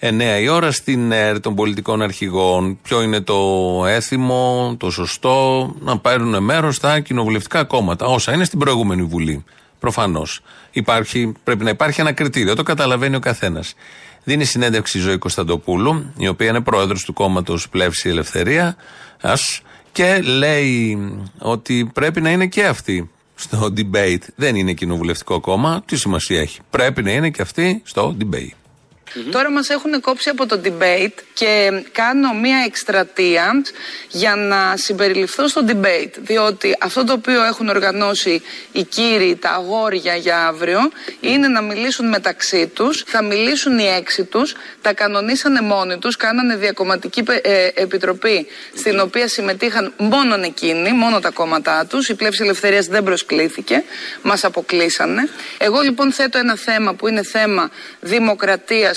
9 0.00 0.40
η 0.40 0.48
ώρα 0.48 0.70
στην 0.70 1.12
ΕΡ 1.12 1.40
των 1.40 1.54
πολιτικών 1.54 2.02
αρχηγών. 2.02 2.78
Ποιο 2.82 3.02
είναι 3.02 3.20
το 3.20 3.36
έθιμο, 3.86 4.74
το 4.78 4.90
σωστό, 4.90 5.70
να 5.80 5.98
πάρουν 5.98 6.42
μέρος 6.42 6.76
στα 6.76 7.00
κοινοβουλευτικά 7.00 7.64
κόμματα. 7.64 8.06
Όσα 8.06 8.32
είναι 8.32 8.44
στην 8.44 8.58
προηγούμενη 8.58 9.02
Βουλή. 9.02 9.44
Προφανώς. 9.78 10.40
Πρέπει 11.44 11.64
να 11.64 11.70
υπάρχει 11.70 12.00
ένα 12.00 12.12
κριτήριο, 12.12 12.54
το 12.54 12.62
καταλαβαίνει 12.62 13.16
ο 13.16 13.18
καθένας. 13.18 13.74
Δίνει 14.24 14.44
συνέντευξη 14.44 14.98
η 14.98 15.00
Ζωή 15.00 15.18
Κωνσταντοπούλου, 15.18 16.12
η 16.16 16.28
οποία 16.28 16.48
είναι 16.48 16.60
πρόεδρος 16.60 17.04
του 17.04 17.12
κόμματος 17.12 17.68
Πλεύση 17.68 18.08
Ελευθερία, 18.08 18.76
ας, 19.20 19.62
και 19.92 20.20
λέει 20.20 20.98
ότι 21.38 21.90
πρέπει 21.94 22.20
να 22.20 22.30
είναι 22.30 22.46
και 22.46 22.66
αυτή 22.66 23.10
στο 23.34 23.72
debate. 23.76 24.22
Δεν 24.36 24.56
είναι 24.56 24.72
κοινοβουλευτικό 24.72 25.40
κόμμα, 25.40 25.82
τι 25.86 25.96
σημασία 25.96 26.40
έχει. 26.40 26.60
Πρέπει 26.70 27.02
να 27.02 27.10
είναι 27.10 27.30
και 27.30 27.42
αυτή 27.42 27.80
στο 27.84 28.16
debate. 28.20 28.57
Τώρα 29.30 29.50
μας 29.50 29.68
έχουν 29.68 30.00
κόψει 30.00 30.28
από 30.28 30.46
το 30.46 30.60
debate 30.64 31.12
και 31.34 31.82
κάνω 31.92 32.34
μία 32.34 32.62
εκστρατεία 32.66 33.62
για 34.08 34.34
να 34.34 34.76
συμπεριληφθώ 34.76 35.48
στο 35.48 35.64
debate. 35.68 36.12
Διότι 36.16 36.76
αυτό 36.80 37.04
το 37.04 37.12
οποίο 37.12 37.44
έχουν 37.44 37.68
οργανώσει 37.68 38.42
οι 38.72 38.82
κύριοι, 38.82 39.36
τα 39.36 39.50
αγόρια 39.50 40.14
για 40.14 40.46
αύριο, 40.46 40.80
είναι 41.20 41.48
να 41.48 41.62
μιλήσουν 41.62 42.08
μεταξύ 42.08 42.66
τους, 42.66 43.04
θα 43.06 43.22
μιλήσουν 43.22 43.78
οι 43.78 43.86
έξι 43.86 44.24
τους, 44.24 44.54
τα 44.82 44.92
κανονίσανε 44.92 45.60
μόνοι 45.60 45.98
τους, 45.98 46.16
κάνανε 46.16 46.56
διακομματική 46.56 47.22
ε, 47.42 47.68
επιτροπή 47.74 48.46
στην 48.76 49.00
οποία 49.00 49.28
συμμετείχαν 49.28 49.92
μόνον 49.96 50.42
εκείνοι, 50.42 50.92
μόνο 50.92 51.20
τα 51.20 51.30
κόμματά 51.30 51.86
τους, 51.86 52.08
η 52.08 52.14
πλεύση 52.14 52.42
ελευθερίας 52.42 52.86
δεν 52.86 53.02
προσκλήθηκε, 53.02 53.84
μας 54.22 54.44
αποκλείσανε. 54.44 55.28
Εγώ 55.58 55.80
λοιπόν 55.80 56.12
θέτω 56.12 56.38
ένα 56.38 56.56
θέμα 56.56 56.94
που 56.94 57.08
είναι 57.08 57.22
θέμα 57.22 57.70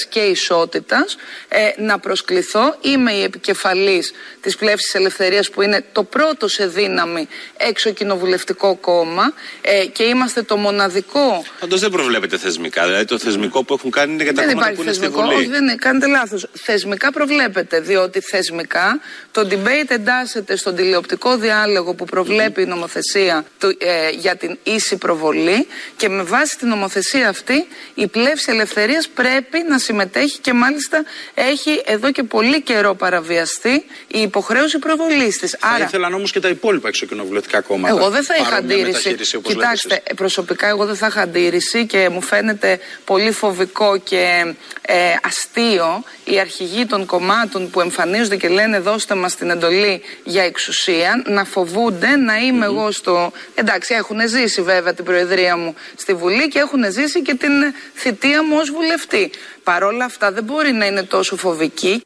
δημοκρατίας 0.01 0.05
και 0.05 0.19
ισότητας 0.19 1.17
ε, 1.47 1.81
να 1.81 1.99
προσκληθώ. 1.99 2.77
Είμαι 2.81 3.11
η 3.11 3.23
επικεφαλής 3.23 4.13
της 4.41 4.55
Πλεύσης 4.55 4.93
Ελευθερίας 4.93 5.49
που 5.49 5.61
είναι 5.61 5.83
το 5.91 6.03
πρώτο 6.03 6.47
σε 6.47 6.67
δύναμη 6.67 7.27
έξω 7.57 7.91
κοινοβουλευτικό 7.91 8.75
κόμμα 8.75 9.33
ε, 9.61 9.85
και 9.85 10.03
είμαστε 10.03 10.41
το 10.41 10.57
μοναδικό 10.57 11.43
Πάντως 11.59 11.79
δεν 11.79 11.89
προβλέπεται 11.89 12.37
θεσμικά. 12.37 12.85
Δηλαδή 12.85 13.05
το 13.05 13.19
θεσμικό 13.19 13.63
που 13.63 13.73
έχουν 13.73 13.91
κάνει 13.91 14.13
είναι 14.13 14.23
για 14.23 14.33
τα 14.33 14.41
δεν 14.41 14.49
κόμματα 14.49 14.71
υπάρχει 14.71 14.75
που 14.75 14.83
είναι 14.83 14.93
στη 14.93 15.05
θεσμικό, 15.05 15.27
Βουλή. 15.27 15.39
όχι 15.39 15.47
δεν 15.47 15.61
είναι, 15.61 15.75
κάνετε 15.75 16.07
λάθος. 16.07 16.47
Θεσμικά 16.53 17.11
προβλέπεται, 17.11 17.79
διότι 17.79 18.19
θεσμικά 18.19 18.99
το 19.31 19.47
debate 19.51 19.89
εντάσσεται 19.89 20.55
στον 20.55 20.75
τηλεοπτικό 20.75 21.37
διάλογο 21.37 21.93
που 21.93 22.05
προβλέπει 22.05 22.61
η 22.61 22.65
νομοθεσία 22.65 23.45
του, 23.59 23.77
ε, 23.79 24.09
για 24.09 24.35
την 24.35 24.57
ίση 24.63 24.97
προβολή 24.97 25.67
και 25.97 26.09
με 26.09 26.23
βάση 26.23 26.57
την 26.57 26.67
νομοθεσία 26.67 27.29
αυτή 27.29 27.67
η 27.93 28.07
πλεύση 28.07 28.51
ελευθερίας 28.51 29.07
πρέπει 29.07 29.65
να 29.69 29.77
συμμετέχει 29.91 30.39
και 30.39 30.53
μάλιστα 30.53 31.03
έχει 31.33 31.81
εδώ 31.85 32.11
και 32.11 32.23
πολύ 32.23 32.61
καιρό 32.61 32.95
παραβιαστεί 32.95 33.85
η 34.07 34.19
υποχρέωση 34.21 34.79
προβολής 34.79 35.37
της. 35.37 35.57
Θα 35.59 35.77
ήθελαν 35.79 36.13
όμως 36.13 36.31
και 36.31 36.39
τα 36.39 36.49
υπόλοιπα 36.49 36.87
εξωκοινοβουλευτικά 36.87 37.61
κόμματα. 37.61 37.95
Εγώ 37.95 38.09
δεν 38.09 38.23
θα 38.23 38.35
είχα 38.35 38.49
παρόμοια 38.49 38.75
αντίρρηση. 38.75 38.97
μεταχείριση, 38.97 39.35
όπως 39.35 39.53
λέτε 39.53 39.61
Κοιτάξτε, 39.61 39.93
εσείς. 39.93 40.15
προσωπικά 40.15 40.67
εγώ 40.67 40.85
δεν 40.85 40.95
θα 40.95 41.07
είχα 41.07 41.21
αντίρρηση 41.21 41.85
και 41.85 42.09
μου 42.09 42.21
φαίνεται 42.21 42.79
πολύ 43.05 43.31
φοβικό 43.31 43.97
και 43.97 44.53
ε, 44.81 44.95
αστείο 45.23 46.03
οι 46.23 46.39
αρχηγοί 46.39 46.85
των 46.85 47.05
κομμάτων 47.05 47.69
που 47.69 47.81
εμφανίζονται 47.81 48.35
και 48.35 48.47
λένε 48.47 48.79
δώστε 48.79 49.15
μας 49.15 49.35
την 49.35 49.49
εντολή 49.49 50.01
για 50.23 50.43
εξουσία 50.43 51.21
να 51.25 51.43
φοβούνται 51.43 52.15
να 52.15 52.37
είμαι 52.37 52.65
εγώ 52.65 52.91
στο... 52.91 53.31
Εντάξει, 53.55 53.93
έχουν 53.93 54.27
ζήσει 54.27 54.61
βέβαια 54.61 54.93
την 54.93 55.05
προεδρία 55.05 55.57
μου 55.57 55.75
στη 55.95 56.13
Βουλή 56.13 56.47
και 56.47 56.59
έχουν 56.59 56.91
ζήσει 56.91 57.21
και 57.21 57.33
την 57.33 57.51
θητεία 57.93 58.43
μου 58.43 58.55
ως 58.59 58.71
βουλευτή. 58.71 59.31
Παρόλα 59.63 60.05
αυτά 60.05 60.31
δεν 60.31 60.43
μπορεί 60.43 60.71
να 60.71 60.85
είναι 60.85 61.03
τόσο 61.03 61.37
φοβική. 61.37 62.01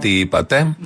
Τι 0.00 0.18
είπατε; 0.18 0.76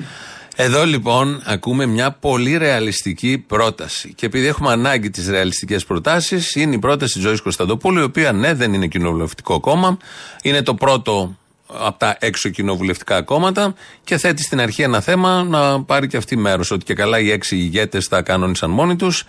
Εδώ 0.57 0.85
λοιπόν 0.85 1.43
ακούμε 1.45 1.87
μια 1.87 2.11
πολύ 2.11 2.57
ρεαλιστική 2.57 3.45
πρόταση. 3.47 4.15
Και 4.15 4.27
επειδή 4.27 4.47
έχουμε 4.47 4.73
ανάγκη 4.73 5.11
τις 5.11 5.29
ρεαλιστικές 5.29 5.85
προτάσεις, 5.85 6.55
είναι 6.55 6.75
η 6.75 6.79
πρόταση 6.79 7.13
τη 7.13 7.21
Ζωή 7.21 7.41
Κωνσταντοπούλου, 7.43 8.01
η 8.01 8.03
οποία 8.03 8.33
ναι, 8.33 8.55
δεν 8.55 8.75
είναι 8.75 8.87
κοινοβουλευτικό 8.87 9.61
κόμμα. 9.61 9.99
Είναι 10.43 10.63
το 10.63 10.75
πρώτο 10.75 11.37
από 11.67 11.99
τα 11.99 12.17
έξω 12.21 12.49
κοινοβουλευτικά 12.49 13.23
κόμματα 13.23 13.75
και 14.05 14.17
θέτει 14.17 14.43
στην 14.43 14.61
αρχή 14.61 14.83
ένα 14.83 15.01
θέμα 15.01 15.43
να 15.43 15.83
πάρει 15.83 16.07
και 16.07 16.17
αυτή 16.17 16.37
μέρος. 16.37 16.71
Ότι 16.71 16.85
και 16.85 16.95
καλά 16.95 17.19
οι 17.19 17.31
έξι 17.31 17.57
ηγέτες 17.57 18.09
τα 18.09 18.23
κανόνισαν 18.23 18.71
μόνοι 18.71 18.97
τους. 18.97 19.25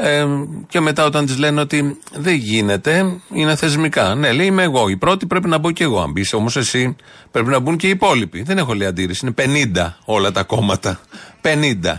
Ε, 0.00 0.26
και 0.68 0.80
μετά 0.80 1.04
όταν 1.04 1.26
της 1.26 1.38
λένε 1.38 1.60
ότι 1.60 1.98
δεν 2.12 2.34
γίνεται, 2.34 3.20
είναι 3.32 3.56
θεσμικά. 3.56 4.14
Ναι, 4.14 4.32
λέει 4.32 4.46
είμαι 4.46 4.62
εγώ. 4.62 4.88
Η 4.88 4.96
πρώτη 4.96 5.26
πρέπει 5.26 5.48
να 5.48 5.58
μπω 5.58 5.70
και 5.70 5.84
εγώ. 5.84 6.00
Αν 6.00 6.10
μπεις 6.10 6.32
όμως 6.32 6.56
εσύ, 6.56 6.96
πρέπει 7.30 7.48
να 7.48 7.58
μπουν 7.58 7.76
και 7.76 7.86
οι 7.86 7.90
υπόλοιποι. 7.90 8.42
Δεν 8.42 8.58
έχω 8.58 8.74
λέει 8.74 8.88
αντίρρηση. 8.88 9.26
Είναι 9.26 9.34
50 9.76 9.94
όλα 10.04 10.32
τα 10.32 10.42
κόμματα. 10.42 11.00
50. 11.42 11.94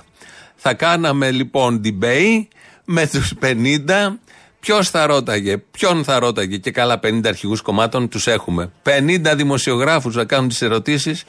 Θα 0.56 0.74
κάναμε 0.74 1.32
λοιπόν 1.32 1.82
debate 1.84 2.48
με 2.86 3.08
τους 3.08 3.34
50. 3.42 4.20
Ποιος 4.60 4.90
θα 4.90 5.06
ρώταγε, 5.06 5.58
ποιον 5.58 6.04
θα 6.04 6.20
ρώταγε 6.20 6.58
και 6.58 6.72
καλά 6.72 7.00
50 7.04 7.22
αρχηγούς 7.26 7.62
κομμάτων 7.62 8.10
τους 8.10 8.28
έχουμε. 8.28 8.72
50 8.84 9.34
δημοσιογράφους 9.36 10.16
να 10.16 10.26
κάνουν 10.26 10.50
τις 10.50 10.62
ερωτήσεις 10.62 11.24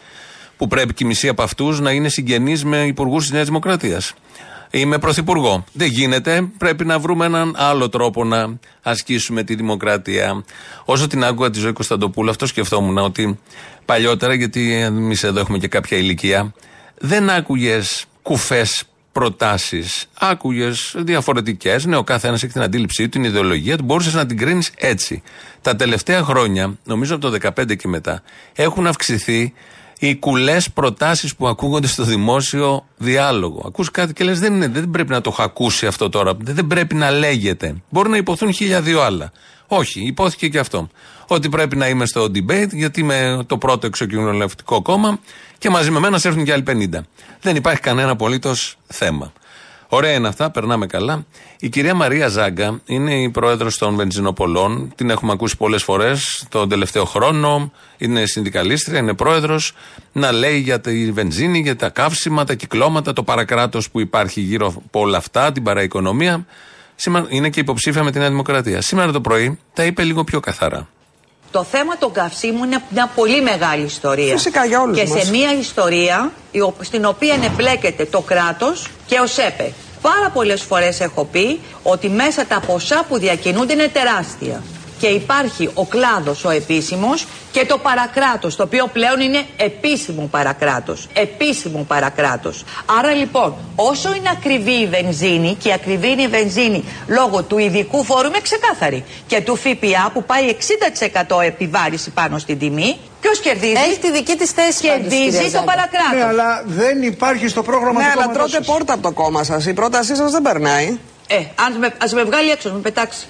που 0.57 0.67
πρέπει 0.67 0.95
και 0.95 1.05
η 1.05 1.07
μισή 1.07 1.29
από 1.29 1.43
αυτούς 1.43 1.81
να 1.81 1.91
είναι 1.91 2.09
συγγενείς 2.09 2.65
με 2.65 2.87
υπουργούς 2.87 3.23
της 3.23 3.33
Νέας 3.33 3.47
Δημοκρατίας 3.47 4.15
ή 4.71 4.85
με 4.85 4.99
πρωθυπουργό. 4.99 5.65
Δεν 5.73 5.89
γίνεται. 5.89 6.49
Πρέπει 6.59 6.85
να 6.85 6.99
βρούμε 6.99 7.27
έναν 7.27 7.55
άλλο 7.57 7.89
τρόπο 7.89 8.25
να 8.25 8.59
ασκήσουμε 8.83 9.43
τη 9.43 9.55
δημοκρατία. 9.55 10.45
Όσο 10.85 11.07
την 11.07 11.25
άκουγα 11.25 11.51
τη 11.51 11.59
ζωή 11.59 11.73
Κωνσταντοπούλου, 11.73 12.31
αυτό 12.31 12.47
σκεφτόμουν 12.47 12.99
ότι 12.99 13.39
παλιότερα, 13.85 14.35
γιατί 14.35 14.73
εμείς 14.75 15.23
εδώ 15.23 15.41
έχουμε 15.41 15.59
και 15.59 15.69
κάποια 15.69 15.99
ηλικία, 15.99 16.55
δεν 16.99 17.31
άκουγες 17.31 18.05
κουφές 18.23 18.85
προτάσεις. 19.13 20.07
Άκουγες 20.19 20.95
διαφορετικές. 20.97 21.85
Ναι, 21.85 21.97
ο 21.97 22.05
καθένας 22.05 22.43
έχει 22.43 22.53
την 22.53 22.63
αντίληψή 22.63 23.03
του, 23.03 23.09
την 23.09 23.25
ιδεολογία 23.25 23.77
του. 23.77 23.85
Μπορούσες 23.85 24.15
να 24.15 24.27
την 24.27 24.37
κρίνεις 24.37 24.71
έτσι. 24.77 25.23
Τα 25.63 25.77
τελευταία 25.77 26.23
χρόνια, 26.23 26.79
νομίζω 26.85 27.15
από 27.15 27.31
το 27.31 27.31
2015 27.31 27.77
και 27.77 27.89
μετά, 27.89 28.23
έχουν 28.55 28.87
αυξηθεί 28.87 29.53
οι 30.03 30.17
κουλές 30.17 30.71
προτάσεις 30.71 31.37
που 31.37 31.49
ακούγονται 31.49 31.87
στο 31.87 32.05
δημόσιο 32.05 32.87
διάλογο. 32.97 33.63
Ακούς 33.67 33.91
κάτι 33.91 34.13
και 34.13 34.25
λες: 34.25 34.41
δεν, 34.41 34.55
είναι, 34.55 34.69
δεν 34.69 34.91
πρέπει 34.91 35.11
να 35.11 35.21
το 35.21 35.31
έχω 35.33 35.43
ακούσει 35.43 35.87
αυτό 35.87 36.09
τώρα. 36.09 36.33
Δεν 36.41 36.67
πρέπει 36.67 36.95
να 36.95 37.11
λέγεται. 37.11 37.75
Μπορεί 37.91 38.09
να 38.09 38.17
υποθούν 38.17 38.53
χίλια 38.53 38.81
δύο 38.81 39.01
άλλα. 39.01 39.33
Όχι, 39.67 40.01
υπόθηκε 40.01 40.49
και 40.49 40.59
αυτό. 40.59 40.89
Ότι 41.27 41.49
πρέπει 41.49 41.77
να 41.77 41.89
είμαι 41.89 42.07
στο 42.07 42.25
debate, 42.25 42.69
γιατί 42.71 43.01
είμαι 43.01 43.45
το 43.47 43.59
πρώτο 43.59 43.87
εξοκοινωνιστικό 43.87 44.83
κόμμα 44.83 45.19
και 45.59 45.71
μαζί 45.71 45.91
με 45.91 45.99
μένα 45.99 46.19
σε 46.19 46.29
έρθουν 46.29 46.45
και 46.45 46.53
άλλοι 46.53 46.65
50. 46.67 47.01
Δεν 47.41 47.57
υπάρχει 47.57 47.81
κανένα 47.81 48.11
απολύτως 48.11 48.77
θέμα. 48.87 49.33
Ωραία 49.93 50.13
είναι 50.13 50.29
αυτά, 50.29 50.51
περνάμε 50.51 50.87
καλά. 50.87 51.27
Η 51.59 51.69
κυρία 51.69 51.95
Μαρία 51.95 52.29
Ζάγκα 52.29 52.81
είναι 52.87 53.23
η 53.23 53.31
πρόεδρος 53.31 53.79
των 53.79 53.97
βενζινοπολών. 53.97 54.93
Την 54.95 55.11
έχουμε 55.11 55.33
ακούσει 55.33 55.57
πολλές 55.57 55.83
φορές 55.83 56.47
τον 56.49 56.69
τελευταίο 56.69 57.05
χρόνο. 57.05 57.73
Είναι 57.99 58.27
συνδικαλίστρια, 58.27 58.99
είναι 58.99 59.15
πρόεδρος. 59.15 59.73
Να 60.13 60.33
λέει 60.33 60.59
για 60.59 60.81
τη 60.81 61.13
βενζίνη, 61.13 61.59
για 61.59 61.77
τα 61.77 61.89
καύσιμα, 61.89 62.45
τα 62.45 62.55
κυκλώματα, 62.55 63.13
το 63.13 63.23
παρακράτος 63.23 63.91
που 63.91 64.01
υπάρχει 64.01 64.41
γύρω 64.41 64.75
από 64.87 65.01
όλα 65.01 65.17
αυτά, 65.17 65.53
την 65.53 65.63
παραοικονομία. 65.63 66.47
Σήμερα 66.95 67.27
είναι 67.29 67.51
και 67.51 67.61
υποψήφια 67.61 68.03
με 68.03 68.11
τη 68.11 68.19
Νέα 68.19 68.29
Δημοκρατία. 68.29 68.81
Σήμερα 68.81 69.13
το 69.13 69.21
πρωί 69.21 69.59
τα 69.73 69.85
είπε 69.85 70.03
λίγο 70.03 70.25
πιο 70.25 70.41
καθαρά. 70.41 70.89
Το 71.53 71.65
θέμα 71.65 71.97
των 71.99 72.13
καυσίμων 72.13 72.67
είναι 72.67 72.83
μια 72.89 73.11
πολύ 73.15 73.43
μεγάλη 73.43 73.85
ιστορία. 73.85 74.33
Φυσικά, 74.33 74.65
για 74.65 74.81
όλους 74.81 74.99
Και 74.99 75.07
μας. 75.09 75.23
σε 75.23 75.31
μια 75.31 75.53
ιστορία 75.55 76.33
η 76.51 76.61
ο- 76.61 76.75
στην 76.81 77.05
οποία 77.05 77.35
εμπλέκεται 77.45 78.05
το 78.05 78.21
κράτος 78.21 78.87
και 79.07 79.19
ο 79.21 79.27
ΣΕΠΕ. 79.27 79.73
Πάρα 80.03 80.31
πολλές 80.33 80.63
φορές 80.63 81.01
έχω 81.01 81.25
πει 81.25 81.61
ότι 81.83 82.09
μέσα 82.09 82.47
τα 82.47 82.61
ποσά 82.67 83.05
που 83.09 83.19
διακινούνται 83.19 83.73
είναι 83.73 83.89
τεράστια. 83.89 84.63
Και 85.01 85.07
υπάρχει 85.07 85.71
ο 85.75 85.85
κλάδος 85.87 86.45
ο 86.45 86.51
επίσημος 86.51 87.27
και 87.53 87.67
το 87.67 87.79
παρακράτος, 87.79 88.57
το 88.57 88.63
οποίο 88.63 88.87
πλέον 88.93 89.21
είναι 89.21 89.45
επίσημο 89.57 90.29
παρακράτος. 90.31 91.09
Επίσημο 91.13 91.85
παρακράτος. 91.89 92.65
Άρα 92.99 93.13
λοιπόν, 93.13 93.55
όσο 93.77 94.15
είναι 94.15 94.29
ακριβή 94.33 94.71
η 94.73 94.87
βενζίνη 94.87 95.55
και 95.55 95.73
ακριβή 95.73 96.09
είναι 96.11 96.23
η 96.23 96.27
βενζίνη 96.29 96.85
λόγω 97.07 97.43
του 97.43 97.59
ειδικού 97.59 98.05
φόρου, 98.05 98.27
είμαι 98.29 98.41
ξεκάθαρη, 98.41 99.05
και 99.27 99.41
του 99.41 99.57
ΦΠΑ 99.57 100.11
που 100.13 100.25
πάει 100.25 100.57
60% 101.29 101.41
επιβάρηση 101.43 102.11
πάνω 102.11 102.39
στην 102.39 102.59
τιμή, 102.59 102.97
ποιος 103.21 103.41
κερδίζει; 103.41 103.73
Έχει 103.89 103.99
τη 103.99 104.11
δική 104.13 104.37
της 104.37 104.51
θέση 104.51 104.87
πάντως, 104.87 105.01
κυρία 105.01 105.19
Κερδίζει 105.21 105.45
το 105.45 105.51
Ζάγκη. 105.51 105.65
παρακράτος. 105.65 106.13
Ναι, 106.19 106.25
αλλά 106.25 106.63
δεν 106.67 107.03
υπάρχει 107.03 107.49
στο 107.49 107.63
πρόγραμμα 107.63 108.01
Ναι, 108.01 108.05
του 108.05 108.11
αλλά 108.13 108.23
κόμματος 108.23 108.51
τρώτε 108.51 108.65
σας. 108.65 108.75
πόρτα 108.77 108.93
από 108.93 109.03
το 109.03 109.13
κόμμα 109.13 109.45
σας. 109.45 109.67
Η 109.67 109.73
πρότασή 109.75 110.17
σας 110.17 110.31
δεν 110.31 110.43
περνάει. 110.43 110.99
Ε, 111.29 111.37
αν 111.37 111.79
με, 111.79 111.95
ας 112.03 112.13
με 112.13 112.25
βγάλει 112.25 112.51
έξω, 112.51 112.73
με 112.73 112.79
πετάξει. 112.79 113.27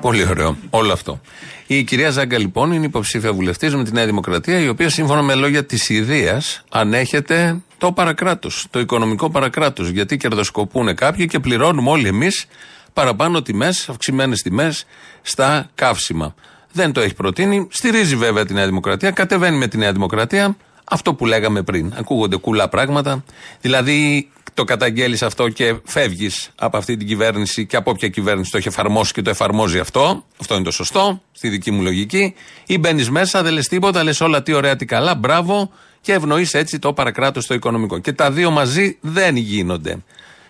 Πολύ 0.00 0.26
ωραίο. 0.30 0.56
Όλο 0.70 0.92
αυτό. 0.92 1.20
Η 1.66 1.82
κυρία 1.82 2.10
Ζάγκα 2.10 2.38
λοιπόν 2.38 2.72
είναι 2.72 2.84
υποψήφια 2.84 3.32
βουλευτής 3.32 3.74
με 3.74 3.84
τη 3.84 3.92
Νέα 3.92 4.06
Δημοκρατία, 4.06 4.58
η 4.58 4.68
οποία 4.68 4.88
σύμφωνα 4.88 5.22
με 5.22 5.34
λόγια 5.34 5.64
της 5.64 5.88
ιδέας 5.88 6.64
ανέχεται 6.68 7.60
το 7.78 7.92
παρακράτος, 7.92 8.66
το 8.70 8.80
οικονομικό 8.80 9.30
παρακράτος. 9.30 9.88
Γιατί 9.88 10.16
κερδοσκοπούν 10.16 10.94
κάποιοι 10.94 11.26
και 11.26 11.38
πληρώνουμε 11.38 11.90
όλοι 11.90 12.08
εμείς 12.08 12.46
παραπάνω 12.92 13.42
τιμές, 13.42 13.88
αυξημένες 13.88 14.42
τιμές 14.42 14.86
στα 15.22 15.70
καύσιμα. 15.74 16.34
Δεν 16.72 16.92
το 16.92 17.00
έχει 17.00 17.14
προτείνει. 17.14 17.68
Στηρίζει 17.70 18.16
βέβαια 18.16 18.44
τη 18.44 18.52
Νέα 18.54 18.66
Δημοκρατία, 18.66 19.10
κατεβαίνει 19.10 19.56
με 19.56 19.66
τη 19.66 19.76
Νέα 19.78 19.92
Δημοκρατία. 19.92 20.56
Αυτό 20.92 21.14
που 21.14 21.26
λέγαμε 21.26 21.62
πριν. 21.62 21.92
Ακούγονται 21.96 22.36
κουλά 22.36 22.68
πράγματα. 22.68 23.24
Δηλαδή 23.60 24.30
το 24.54 24.64
καταγγέλεις 24.64 25.22
αυτό 25.22 25.48
και 25.48 25.74
φεύγεις 25.84 26.50
από 26.54 26.76
αυτή 26.76 26.96
την 26.96 27.06
κυβέρνηση 27.06 27.66
και 27.66 27.76
από 27.76 27.90
όποια 27.90 28.08
κυβέρνηση 28.08 28.50
το 28.50 28.56
έχει 28.56 28.68
εφαρμόσει 28.68 29.12
και 29.12 29.22
το 29.22 29.30
εφαρμόζει 29.30 29.78
αυτό. 29.78 30.24
Αυτό 30.40 30.54
είναι 30.54 30.64
το 30.64 30.70
σωστό, 30.70 31.22
στη 31.32 31.48
δική 31.48 31.70
μου 31.70 31.82
λογική. 31.82 32.34
Ή 32.66 32.78
μπαίνεις 32.78 33.10
μέσα, 33.10 33.42
δεν 33.42 33.52
λες 33.52 33.68
τίποτα, 33.68 34.04
λες 34.04 34.20
όλα 34.20 34.42
τι 34.42 34.52
ωραία, 34.52 34.76
τι 34.76 34.84
καλά, 34.84 35.14
μπράβο 35.14 35.70
και 36.00 36.12
ευνοείς 36.12 36.54
έτσι 36.54 36.78
το 36.78 36.92
παρακράτος 36.92 37.46
το 37.46 37.54
οικονομικό. 37.54 37.98
Και 37.98 38.12
τα 38.12 38.30
δύο 38.30 38.50
μαζί 38.50 38.98
δεν 39.00 39.36
γίνονται. 39.36 39.98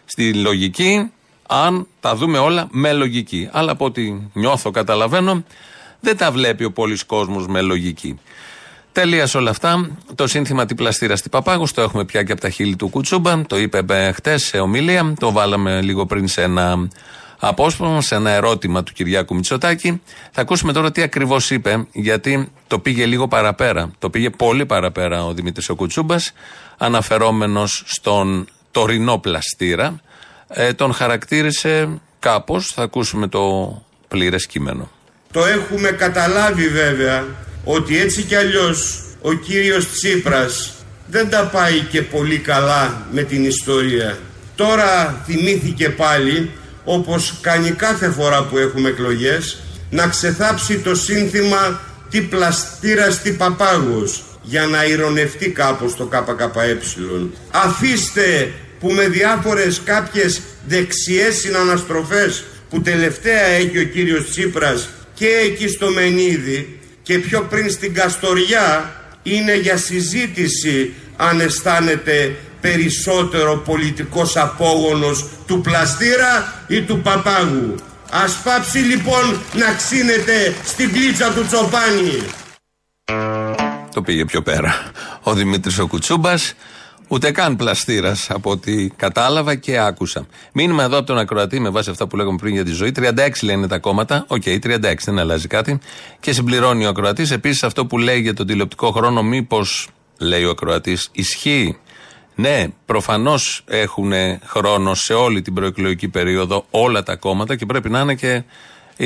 Στη 0.05 0.35
λογική, 0.35 1.11
αν 1.47 1.87
τα 2.01 2.17
δούμε 2.17 2.39
όλα 2.39 2.69
με 2.71 2.93
λογική. 2.93 3.49
Αλλά 3.53 3.73
από 3.73 3.85
ό,τι 3.85 4.21
νιώθω, 4.33 4.71
καταλαβαίνω, 4.71 5.45
δεν 6.01 6.17
τα 6.17 6.31
βλέπει 6.31 6.65
ο 6.65 6.73
πολλής 6.73 7.05
κόσμος 7.05 7.47
με 7.47 7.61
λογική. 7.61 8.19
Τελεία 8.93 9.27
σε 9.27 9.37
όλα 9.37 9.51
αυτά. 9.51 9.91
Το 10.15 10.27
σύνθημα 10.27 10.67
τι 10.67 10.75
πλαστήρα 10.75 11.17
στη 11.17 11.29
Παπάγου 11.29 11.67
το 11.75 11.83
έχουμε 11.83 12.05
πια 12.05 12.23
και 12.23 12.33
από 12.33 12.41
τα 12.41 12.51
χείλη 12.51 12.77
του 12.77 12.89
Κουτσούμπα. 12.89 13.43
Το 13.47 13.59
είπε 13.59 14.13
χτες 14.15 14.43
σε 14.43 14.59
ομιλία. 14.59 15.15
Το 15.19 15.33
βάλαμε 15.33 15.81
λίγο 15.81 16.07
πριν 16.07 16.29
σε 16.29 16.43
ένα 16.43 16.89
απόσπασμα, 17.39 18.01
σε 18.01 18.15
ένα 18.15 18.31
ερώτημα 18.31 18.83
του 18.83 18.93
Κυριάκου 18.93 19.35
Μητσοτάκη. 19.35 20.03
Θα 20.31 20.41
ακούσουμε 20.41 20.73
τώρα 20.73 20.93
τι 20.93 21.03
ακριβώς 21.03 21.51
είπε, 21.51 21.87
γιατί 21.93 22.53
το 22.67 22.79
πήγε 22.79 23.07
λίγο 23.07 23.29
παραπέρα. 23.29 23.91
Το 23.99 24.11
πήγε 24.11 24.31
πολύ 24.31 24.67
παραπέρα 24.67 25.25
ο 25.25 25.33
Δημήτρης 25.33 25.69
ο 25.69 25.75
Κουτσούμπας, 25.75 26.33
αναφερόμενος 26.79 27.83
στον 27.87 28.49
τωρινό 28.71 29.19
πλαστήρα. 29.19 30.01
Ε, 30.49 30.73
τον 30.73 30.93
χαρακτήρισε 30.93 32.01
κάπως. 32.19 32.73
Θα 32.73 32.83
ακούσουμε 32.83 33.27
το 33.27 33.43
πλήρες 34.09 34.47
κείμενο. 34.47 34.91
Το 35.33 35.45
έχουμε 35.45 35.91
καταλάβει 35.91 36.69
βέβαια 36.69 37.25
ότι 37.65 38.01
έτσι 38.01 38.23
κι 38.23 38.35
αλλιώς 38.35 39.03
ο 39.21 39.33
κύριος 39.33 39.91
Τσίπρας 39.91 40.75
δεν 41.07 41.29
τα 41.29 41.51
πάει 41.53 41.81
και 41.81 42.03
πολύ 42.03 42.39
καλά 42.39 43.07
με 43.13 43.23
την 43.23 43.45
ιστορία. 43.45 44.19
Τώρα 44.57 45.23
θυμήθηκε 45.27 45.89
πάλι, 45.89 46.51
όπως 46.85 47.35
κάνει 47.41 47.71
κάθε 47.71 48.11
φορά 48.11 48.43
που 48.43 48.59
έχουμε 48.59 48.89
εκλογές, 48.89 49.59
να 49.91 50.07
ξεθάψει 50.07 50.79
το 50.79 50.95
σύνθημα 50.95 51.81
«Τι 52.11 52.21
πλαστήρα 52.21 53.07
τι 53.07 53.31
παπάγος» 53.31 54.25
για 54.43 54.67
να 54.67 54.85
ηρωνευτεί 54.85 55.51
κάπως 55.51 55.97
το 55.97 56.05
ΚΚΕ. 56.07 56.79
Αφήστε 57.51 58.53
που 58.81 58.93
με 58.93 59.09
διάφορες 59.09 59.81
κάποιες 59.85 60.41
δεξιές 60.67 61.37
συναναστροφές 61.37 62.45
που 62.71 62.81
τελευταία 62.81 63.47
έχει 63.47 63.79
ο 63.79 63.85
κύριος 63.85 64.31
Τσίπρας 64.31 64.89
και 65.15 65.27
εκεί 65.27 65.69
στο 65.69 65.91
Μενίδη 65.91 66.81
και 67.03 67.19
πιο 67.19 67.43
πριν 67.43 67.71
στην 67.71 67.95
Καστοριά 67.95 68.97
είναι 69.23 69.57
για 69.57 69.77
συζήτηση 69.77 70.95
αν 71.17 71.41
αισθάνεται 71.41 72.37
περισσότερο 72.61 73.57
πολιτικός 73.57 74.37
απόγονος 74.37 75.29
του 75.47 75.61
Πλαστήρα 75.61 76.65
ή 76.67 76.83
του 76.83 77.01
Παπάγου. 77.01 77.75
Ας 78.11 78.41
πάψει 78.45 78.79
λοιπόν 78.79 79.41
να 79.53 79.75
ξύνεται 79.75 80.55
στην 80.65 80.93
κλίτσα 80.93 81.33
του 81.33 81.47
Τσοπάνη. 81.47 82.23
Το 83.95 84.03
πήγε 84.03 84.25
πιο 84.25 84.43
πέρα. 84.43 84.91
Ο 85.23 85.35
Δημήτρης 85.35 85.79
ο 85.79 85.87
Κουτσούμπας, 85.87 86.55
ούτε 87.09 87.31
καν 87.31 87.57
πλαστήρας 87.57 88.31
από 88.31 88.51
ό,τι 88.51 88.89
κατάλαβα 88.89 89.55
και 89.55 89.79
άκουσα. 89.79 90.27
Μήνυμα 90.53 90.83
εδώ 90.83 90.97
από 90.97 91.07
τον 91.07 91.19
Ακροατή 91.19 91.61
με 91.61 91.69
βάση 91.69 91.91
αυτά 91.91 92.07
που 92.07 92.17
λέγαμε 92.17 92.37
πριν 92.41 92.55
για 92.55 92.65
τη 92.65 92.71
ζωή. 92.71 92.93
36 92.97 93.11
λένε 93.43 93.69
τα 93.69 93.79
κόμματα. 93.79 94.25
Οκ, 94.29 94.43
36 94.47 94.79
δεν 95.05 95.19
αλλάζει 95.19 95.47
κάτι. 95.47 95.79
Και 96.21 96.33
συμπληρώνει 96.33 96.85
ο 96.85 96.89
Ακροατής. 96.89 97.31
Επίσης 97.31 97.63
αυτό 97.63 97.87
που 97.87 97.99
λέει 97.99 98.21
για 98.21 98.35
τον 98.35 98.47
τηλεοπτικό 98.47 98.91
χρόνο, 98.91 99.23
μήπως 99.23 99.89
λέει 100.19 100.45
ο 100.45 100.51
Ακροατής, 100.51 101.09
ισχύει. 101.13 101.77
Ναι, 102.35 102.67
προφανώς 102.87 103.65
έχουν 103.67 104.13
χρόνο 104.45 104.95
σε 104.95 105.15
όλη 105.15 105.43
την 105.43 105.55
προεκλογική 105.55 106.09
περίοδο 106.09 106.67
όλα 106.71 107.03
τα 107.03 107.17
κόμματα 107.17 107.57
και 107.57 107.67
πρέπει 107.67 107.91
να 107.91 108.01
είναι 108.01 108.15
και 108.15 108.43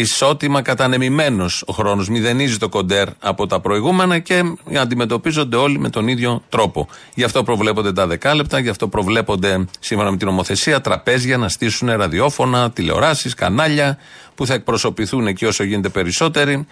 ισότιμα 0.00 0.62
κατανεμημένος 0.62 1.64
ο 1.66 1.72
χρόνος. 1.72 2.08
Μηδενίζει 2.08 2.56
το 2.58 2.68
κοντέρ 2.68 3.08
από 3.20 3.46
τα 3.46 3.60
προηγούμενα 3.60 4.18
και 4.18 4.42
αντιμετωπίζονται 4.76 5.56
όλοι 5.56 5.78
με 5.78 5.90
τον 5.90 6.08
ίδιο 6.08 6.42
τρόπο. 6.48 6.88
Γι' 7.14 7.24
αυτό 7.24 7.42
προβλέπονται 7.42 7.92
τα 7.92 8.06
δεκάλεπτα, 8.06 8.58
γι' 8.58 8.68
αυτό 8.68 8.88
προβλέπονται 8.88 9.64
σύμφωνα 9.80 10.10
με 10.10 10.16
την 10.16 10.26
νομοθεσία 10.26 10.80
τραπέζια 10.80 11.36
να 11.36 11.48
στήσουν 11.48 11.88
ραδιόφωνα, 11.88 12.70
τηλεοράσεις, 12.70 13.34
κανάλια 13.34 13.98
που 14.34 14.46
θα 14.46 14.54
εκπροσωπηθούν 14.54 15.26
εκεί 15.26 15.44
όσο 15.44 15.64
γίνεται 15.64 15.88
περισσότεροι. 15.88 16.66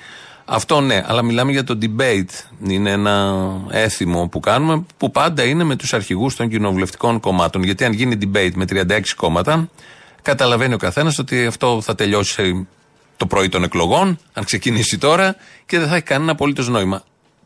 Αυτό 0.44 0.80
ναι, 0.80 1.02
αλλά 1.06 1.22
μιλάμε 1.22 1.52
για 1.52 1.64
το 1.64 1.78
debate. 1.82 2.48
Είναι 2.66 2.90
ένα 2.90 3.44
έθιμο 3.70 4.28
που 4.28 4.40
κάνουμε 4.40 4.84
που 4.96 5.10
πάντα 5.10 5.42
είναι 5.42 5.64
με 5.64 5.76
τους 5.76 5.92
αρχηγούς 5.92 6.36
των 6.36 6.48
κοινοβουλευτικών 6.48 7.20
κομμάτων. 7.20 7.62
Γιατί 7.62 7.84
αν 7.84 7.92
γίνει 7.92 8.18
debate 8.20 8.52
με 8.54 8.64
36 8.70 9.00
κόμματα, 9.16 9.68
καταλαβαίνει 10.22 10.74
ο 10.74 10.76
καθένας 10.76 11.18
ότι 11.18 11.46
αυτό 11.46 11.80
θα 11.80 11.94
τελειώσει 11.94 12.66
το 13.16 13.26
πρωί 13.26 13.48
των 13.48 13.64
εκλογών, 13.64 14.18
αν 14.32 14.44
ξεκινήσει 14.44 14.98
τώρα, 14.98 15.36
και 15.66 15.78
δεν 15.78 15.88
θα 15.88 15.94
έχει 15.94 16.04
κανένα 16.04 16.32
απολύτως 16.32 16.68
νόημα. 16.68 17.02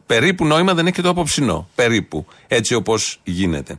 Περίπου 0.06 0.44
νόημα 0.44 0.74
δεν 0.74 0.86
έχει 0.86 0.94
και 0.94 1.02
το 1.02 1.08
απόψινό. 1.08 1.68
Περίπου. 1.74 2.26
Έτσι 2.46 2.74
όπως 2.74 3.20
γίνεται. 3.24 3.78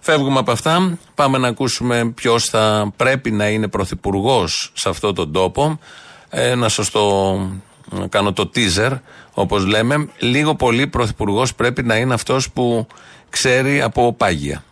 Φεύγουμε 0.00 0.38
από 0.38 0.52
αυτά. 0.52 0.98
Πάμε 1.14 1.38
να 1.38 1.48
ακούσουμε 1.48 2.12
ποιος 2.14 2.44
θα 2.44 2.92
πρέπει 2.96 3.30
να 3.30 3.48
είναι 3.48 3.68
πρωθυπουργός 3.68 4.72
σε 4.74 4.88
αυτόν 4.88 5.14
τον 5.14 5.32
τόπο. 5.32 5.78
Ένα 6.30 6.68
σωστό. 6.68 7.34
να 7.90 8.06
κάνω 8.06 8.32
το 8.32 8.50
teaser, 8.54 8.98
όπως 9.34 9.66
λέμε. 9.66 10.08
Λίγο 10.18 10.54
πολύ 10.54 10.86
πρωθυπουργός 10.86 11.54
πρέπει 11.54 11.82
να 11.82 11.96
είναι 11.96 12.14
αυτός 12.14 12.50
που 12.50 12.86
ξέρει 13.30 13.82
από 13.82 14.12
πάγια. 14.12 14.64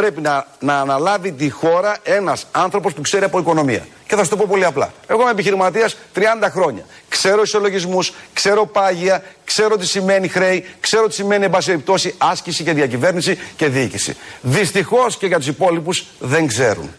Πρέπει 0.00 0.20
να, 0.20 0.46
να 0.60 0.80
αναλάβει 0.80 1.32
τη 1.32 1.50
χώρα 1.50 1.96
ένας 2.02 2.46
άνθρωπος 2.50 2.92
που 2.92 3.00
ξέρει 3.00 3.24
από 3.24 3.38
οικονομία. 3.38 3.86
Και 4.06 4.14
θα 4.16 4.22
σου 4.22 4.30
το 4.30 4.36
πω 4.36 4.44
πολύ 4.48 4.64
απλά. 4.64 4.92
Εγώ 5.06 5.20
είμαι 5.20 5.30
επιχειρηματίας 5.30 5.96
30 6.14 6.20
χρόνια. 6.50 6.84
Ξέρω 7.08 7.42
ισολογισμούς, 7.42 8.12
ξέρω 8.32 8.66
πάγια, 8.66 9.22
ξέρω 9.44 9.76
τι 9.76 9.86
σημαίνει 9.86 10.28
χρέη, 10.28 10.64
ξέρω 10.80 11.06
τι 11.06 11.14
σημαίνει, 11.14 11.44
εν 11.44 11.50
πάση 11.50 11.66
περιπτώσει, 11.66 12.14
άσκηση 12.18 12.64
και 12.64 12.72
διακυβέρνηση 12.72 13.38
και 13.56 13.68
διοίκηση. 13.68 14.16
Δυστυχώς 14.40 15.16
και 15.16 15.26
για 15.26 15.38
τους 15.38 15.46
υπόλοιπους 15.46 16.06
δεν 16.18 16.46
ξέρουν. 16.46 16.90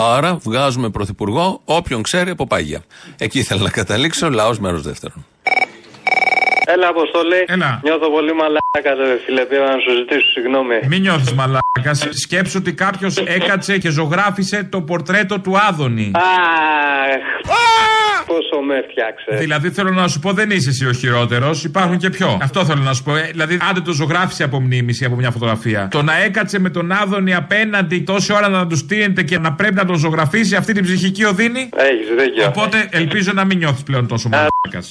Άρα 0.00 0.36
βγάζουμε 0.42 0.90
πρωθυπουργό 0.90 1.60
όποιον 1.64 2.02
ξέρει 2.02 2.30
από 2.30 2.46
πάγια. 2.46 2.82
Εκεί 3.18 3.38
ήθελα 3.38 3.62
να 3.62 3.70
καταλήξω. 3.70 4.30
Λαός 4.30 4.58
μέρος 4.58 4.82
δεύτερον. 4.82 5.26
Έλα, 6.74 6.88
Αποστολή. 6.88 7.44
Έλα. 7.46 7.80
Νιώθω 7.82 8.10
πολύ 8.10 8.32
μαλάκα, 8.34 9.04
ρε 9.04 9.18
φίλε. 9.24 9.44
Πήρα 9.44 9.66
να 9.74 9.78
σου 9.78 9.90
ζητήσω 9.98 10.26
συγγνώμη. 10.34 10.78
Μην 10.88 11.00
νιώθεις 11.00 11.32
μαλάκας. 11.32 12.08
Σκέψου 12.10 12.56
ότι 12.60 12.72
κάποιος 12.72 13.16
έκατσε 13.16 13.78
και 13.78 13.90
ζωγράφισε 13.90 14.68
το 14.70 14.80
πορτρέτο 14.80 15.40
του 15.40 15.58
Άδωνη. 15.68 16.10
Αχ. 16.14 16.24
Πόσο 18.26 18.60
με 18.66 18.84
φτιάξε. 18.90 19.36
Δηλαδή 19.42 19.70
θέλω 19.70 19.90
να 19.90 20.08
σου 20.08 20.18
πω 20.20 20.32
δεν 20.32 20.50
είσαι 20.50 20.68
εσύ 20.68 20.86
ο 20.86 20.92
χειρότερος, 20.92 21.64
υπάρχουν 21.64 21.98
και 21.98 22.10
πιο. 22.10 22.38
Αυτό 22.42 22.64
θέλω 22.64 22.82
να 22.82 22.92
σου 22.92 23.02
πω. 23.02 23.16
Ε, 23.16 23.28
δηλαδή 23.30 23.58
άντε 23.70 23.80
το 23.80 23.92
ζωγράφησε 23.92 24.44
από 24.44 24.60
μνήμηση 24.60 25.04
από 25.04 25.14
μια 25.14 25.30
φωτογραφία. 25.30 25.88
Το 25.90 26.02
να 26.02 26.22
έκατσε 26.22 26.58
με 26.58 26.70
τον 26.70 26.92
Άδωνη 26.92 27.34
απέναντι 27.34 28.00
τόση 28.00 28.32
ώρα 28.32 28.48
να 28.48 28.66
τους 28.66 28.78
στείνεται 28.78 29.22
και 29.22 29.38
να 29.38 29.52
πρέπει 29.52 29.74
να 29.74 29.84
τον 29.84 29.96
ζωγραφίσει 29.96 30.56
αυτή 30.56 30.72
την 30.72 30.84
ψυχική 30.84 31.24
οδύνη. 31.24 31.68
Έχεις 31.76 32.24
δίκιο. 32.24 32.46
Οπότε 32.46 32.88
ελπίζω 32.90 33.32
να 33.34 33.44
μην 33.44 33.58
νιώθεις 33.58 33.82
πλέον 33.82 34.06
τόσο 34.06 34.28
μαλάκας. 34.28 34.90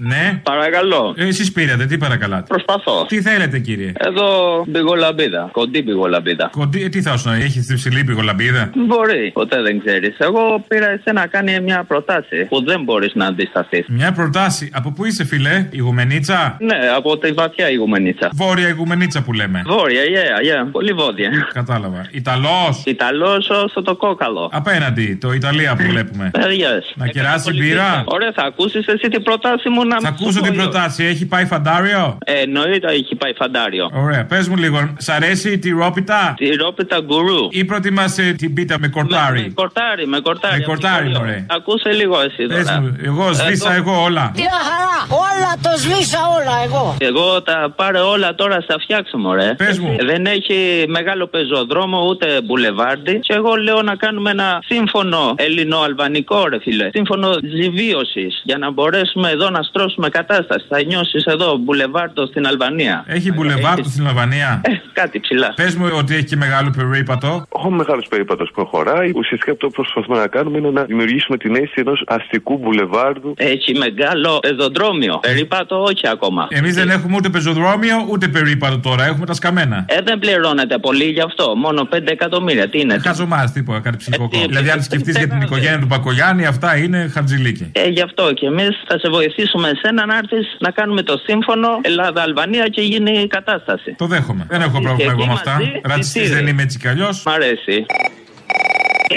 Ναι. 0.00 0.40
Παρακαλώ. 0.42 1.14
Εσείς 1.16 1.52
πήρατε, 1.52 1.86
τι 1.86 1.96
παρακαλάτε. 1.98 2.44
Προσπαθώ. 2.48 3.04
Τι 3.08 3.22
θέλετε, 3.22 3.58
κύριε; 3.58 3.92
Εδώ 3.98 4.26
πηγολαμπίδα. 4.72 5.48
Κοντή 5.52 5.82
πηγολαμπίδα. 5.82 6.48
Κοντή, 6.52 6.82
ε, 6.82 6.88
τι 6.88 7.02
θα 7.02 7.16
σου 7.16 7.28
έχεις 7.28 7.66
τη 7.66 7.74
ψηλή 7.74 8.04
πηγολαμπίδα; 8.04 8.70
Μπορεί, 8.86 9.30
ποτέ 9.34 9.62
δεν 9.62 9.82
ξέρεις. 9.84 10.16
Εγώ 10.18 10.64
πήρα 10.68 10.88
εσένα 10.90 11.20
να 11.20 11.26
κάνει 11.26 11.60
μια 11.60 11.84
προτάση 11.88 12.44
που 12.48 12.64
δεν 12.64 12.82
μπορείς 12.82 13.14
να 13.14 13.26
αντισταθείς. 13.26 13.84
Μια 13.88 14.12
προτάση. 14.12 14.70
Από 14.72 14.92
πού 14.92 15.04
είσαι, 15.04 15.24
φιλέ, 15.24 15.68
Ιγουμενίτσα. 15.70 16.56
Ναι, 16.60 16.78
από 16.96 17.18
τη 17.18 17.32
βαθιά 17.32 17.70
Ιγουμενίτσα. 17.70 18.30
Βόρεια 18.34 18.68
Ιγουμενίτσα 18.68 19.22
που 19.22 19.32
λέμε. 19.32 19.62
Βόρεια, 19.66 20.02
yeah, 20.02 20.64
yeah. 20.64 20.68
Πολύ 20.72 20.92
βόδια. 20.92 21.30
Κατάλαβα. 21.52 22.06
Ιταλός; 22.10 22.82
Ιταλός 22.84 23.50
όσο 23.50 23.82
το 23.82 23.96
κόκαλο. 23.96 24.50
Απέναντι, 24.52 25.18
το 25.20 25.32
Ιταλία 25.32 25.76
που 25.76 25.84
βλέπουμε. 25.88 26.30
Παιδιά. 26.32 26.82
Να 26.94 27.06
κεράσει 27.06 27.52
μπύρα; 27.52 28.04
Ωραία, 28.06 28.32
θα 28.34 28.42
ακούσεις 28.42 28.86
εσύ 28.86 29.08
την 29.08 29.22
προτάση 29.22 29.68
μου 29.68 29.84
να 29.88 30.00
Θα 30.00 30.08
ακούσω 30.08 30.40
την 30.40 30.54
προτάση. 30.54 31.04
Έχει 31.04 31.26
πάει 31.26 31.44
φαντάριο; 31.46 32.18
Ε, 32.24 32.32
εννοείται 32.40 32.86
έχει 32.92 33.14
πάει 33.14 33.32
φαντάριο. 33.34 33.90
Ωραία, 33.94 34.24
πες 34.24 34.48
μου 34.48 34.56
λίγο. 34.56 34.94
Σ' 34.98 35.08
αρέσει 35.08 35.52
η 35.52 35.58
τυρόπιτα. 35.58 36.34
Τυρόπιτα 36.36 37.00
γκουρού. 37.00 37.48
Ή 37.50 37.64
προτιμά 37.64 38.04
την 38.36 38.54
πίτα 38.54 38.76
με 38.78 38.88
κορτάρι; 38.88 39.40
Με 39.42 39.52
κορτάρι, 39.54 40.06
με 40.06 40.20
κορτάρι. 40.20 40.58
Με 40.58 40.64
κορτάρι, 40.64 41.12
ωραία. 41.20 41.46
Ακούσε 41.50 41.90
λίγο 41.90 42.20
εσύ 42.20 42.46
Πες 42.46 42.64
τώρα. 42.66 42.80
μου, 42.80 42.96
εγώ 43.02 43.32
σβήσα 43.32 43.72
Εδώ- 43.72 43.90
εγώ 43.90 44.02
όλα. 44.02 44.32
Μια 44.36 44.50
χαρά. 44.68 44.96
Όλα 45.26 45.52
το 45.62 45.70
σβήσα 45.82 46.18
όλα 46.38 46.54
εγώ. 46.64 46.96
Εγώ 46.98 47.42
τα 47.42 47.72
πάρε 47.76 47.98
όλα 47.98 48.34
τώρα 48.34 48.60
στα 48.60 48.76
φτιάξω, 48.78 49.18
μωρέ. 49.18 49.54
Πες 49.56 49.78
μου. 49.78 49.96
Δεν 50.10 50.26
έχει 50.26 50.84
μεγάλο 50.88 51.26
πεζοδρόμο 51.26 51.98
ούτε 52.08 52.26
μπουλεβάρντι. 52.44 53.18
Και 53.18 53.34
εγώ 53.34 53.54
λέω 53.54 53.82
να 53.82 53.94
κάνουμε 53.96 54.30
ένα 54.30 54.58
σύμφωνο 54.66 55.34
ελληνοαλβανικό, 55.36 56.46
ρε 56.48 56.58
φίλε. 56.60 56.88
Σύμφωνο 56.92 57.28
συμβίωση. 57.62 58.26
Για 58.42 58.58
να 58.58 58.70
μπορέσουμε 58.70 59.30
εδώ 59.30 59.50
να 59.50 59.62
στρώσουμε 59.62 59.76
κατάσταση. 60.10 60.66
Θα 60.68 60.82
νιώσεις 60.82 61.24
εδώ 61.24 61.56
μπουλεβάρτο 61.56 62.26
στην 62.26 62.46
Αλβανία. 62.46 63.04
Έχει 63.06 63.32
μπουλεβάρτο 63.32 63.88
στην 63.88 64.06
Αλβανία; 64.06 64.60
Ε, 64.64 64.70
κάτι 64.92 65.20
ψηλά. 65.20 65.52
Πες 65.56 65.74
μου 65.74 65.88
ότι 65.98 66.14
έχει 66.14 66.24
και 66.24 66.36
μεγάλο 66.36 66.70
περίπατο. 66.76 67.46
Ο 67.48 67.70
μεγάλο 67.70 68.02
περίπατο 68.08 68.44
προχωράει. 68.54 69.12
Ουσιαστικά 69.14 69.52
αυτό 69.52 69.66
που 69.66 69.72
προσπαθούμε 69.72 70.18
να 70.18 70.26
κάνουμε 70.26 70.58
είναι 70.58 70.70
να 70.70 70.82
δημιουργήσουμε 70.84 71.36
την 71.36 71.54
αίσθηση 71.54 71.74
ενός 71.76 72.02
αστικού 72.06 72.58
μπουλεβάρδου. 72.58 73.34
Έχει 73.36 73.74
μεγάλο 73.78 74.38
πεζοδρόμιο. 74.38 75.18
Περίπατο 75.22 75.82
όχι 75.82 76.08
ακόμα. 76.08 76.46
Εμείς 76.50 76.74
δεν 76.74 76.90
έχουμε 76.90 77.16
ούτε 77.16 77.28
πεζοδρόμιο 77.28 78.06
ούτε 78.10 78.28
περίπατο 78.28 78.78
τώρα. 78.78 79.06
Έχουμε 79.06 79.26
τα 79.26 79.34
σκαμμένα. 79.34 79.84
Ε, 79.88 80.00
δεν 80.04 80.18
πληρώνεται 80.18 80.78
πολύ 80.78 81.04
γι' 81.04 81.20
αυτό. 81.20 81.56
Μόνο 81.56 81.88
5 81.92 82.10
εκατομμύρια. 82.10 82.68
Τι 82.68 82.80
είναι; 82.80 82.98
Χαζομάρ, 82.98 83.50
τίποτα, 83.50 83.80
κάτι 83.80 83.96
ψυχικό. 83.96 84.28
τι, 84.28 84.46
δηλαδή, 84.46 84.70
αν 84.70 84.82
σκεφτείς 84.82 85.16
για 85.16 85.28
την 85.28 85.40
οικογένεια 85.46 85.78
του 85.78 85.86
Μπακογιάννη, 85.86 86.46
αυτά 86.46 86.76
είναι 86.76 87.10
χαρτζηλίκι. 87.14 87.70
Ε, 87.72 87.88
γι' 87.88 88.00
αυτό 88.02 88.32
και 88.32 88.46
εμείς 88.46 88.82
θα 88.88 88.98
σε 88.98 89.08
βοηθήσουμε 89.08 89.67
εσένα 89.68 90.06
να 90.06 90.16
έρθει 90.16 90.36
να 90.58 90.70
κάνουμε 90.70 91.02
το 91.02 91.14
σύμφωνο 91.26 91.68
Ελλάδα-Αλβανία 91.82 92.66
και 92.68 92.80
γίνει 92.80 93.12
η 93.22 93.26
κατάσταση. 93.26 93.94
Το 93.98 94.06
δέχομαι. 94.06 94.46
Δεν 94.48 94.60
έχω 94.60 94.80
πρόβλημα 94.80 94.96
Και 94.96 95.02
εγώ 95.02 95.16
με 95.26 95.32
εκεί 95.32 95.32
αυτά. 95.32 95.52
μαζί, 95.52 95.80
Ρατσιστής 95.84 96.22
τι 96.22 96.34
δεν 96.34 96.44
τι. 96.44 96.50
είμαι 96.50 96.62
έτσι 96.62 96.78
κι 96.78 96.88
αλλιώς. 96.88 97.22
Μ' 97.26 97.28
αρέσει. 97.28 97.86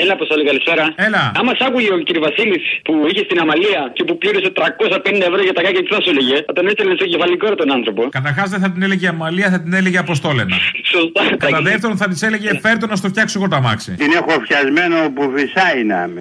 Έλα, 0.01 0.13
Αποστολή, 0.13 0.43
καλησπέρα. 0.45 0.85
Έλα. 1.07 1.31
Άμα 1.39 1.51
σ' 1.57 1.63
άκουγε 1.67 1.89
ο 1.97 1.99
κ. 2.07 2.09
Βασίλης 2.27 2.63
που 2.85 2.93
είχε 3.09 3.23
στην 3.27 3.39
Αμαλία 3.43 3.81
και 3.95 4.03
που 4.03 4.17
πλήρωσε 4.17 4.49
350 4.55 5.25
ευρώ 5.29 5.41
για 5.47 5.53
τα 5.53 5.61
κάκια, 5.65 5.81
τι 5.83 5.89
θα 5.95 6.01
σου 6.03 6.09
έλεγε. 6.13 6.35
Θα 6.47 6.53
τον 6.53 6.67
έστελνε 6.67 6.93
στο 6.99 7.05
κεφαλικό 7.05 7.45
ρε 7.49 7.55
τον 7.55 7.71
άνθρωπο. 7.77 8.01
Καταρχάς 8.09 8.49
δεν 8.49 8.59
θα 8.63 8.69
την 8.71 8.81
έλεγε 8.83 9.07
Αμαλία, 9.07 9.49
θα 9.49 9.59
την 9.61 9.73
έλεγε 9.73 9.97
Αποστόλενα. 9.97 10.55
Σωστά. 10.93 11.23
Κατά 11.45 11.61
δεύτερον 11.61 11.97
θα 11.97 12.07
της 12.07 12.21
έλεγε 12.21 12.49
φέρτο 12.63 12.85
να 12.87 12.95
στο 12.95 13.07
φτιάξω 13.07 13.39
εγώ 13.39 13.47
το 13.47 13.55
αμάξι. 13.55 13.91
Την 13.91 14.11
έχω 14.19 14.31
φτιασμένο 14.45 14.95
που 15.15 15.23
φυσάει 15.35 15.83
να 15.83 15.99
με. 16.13 16.19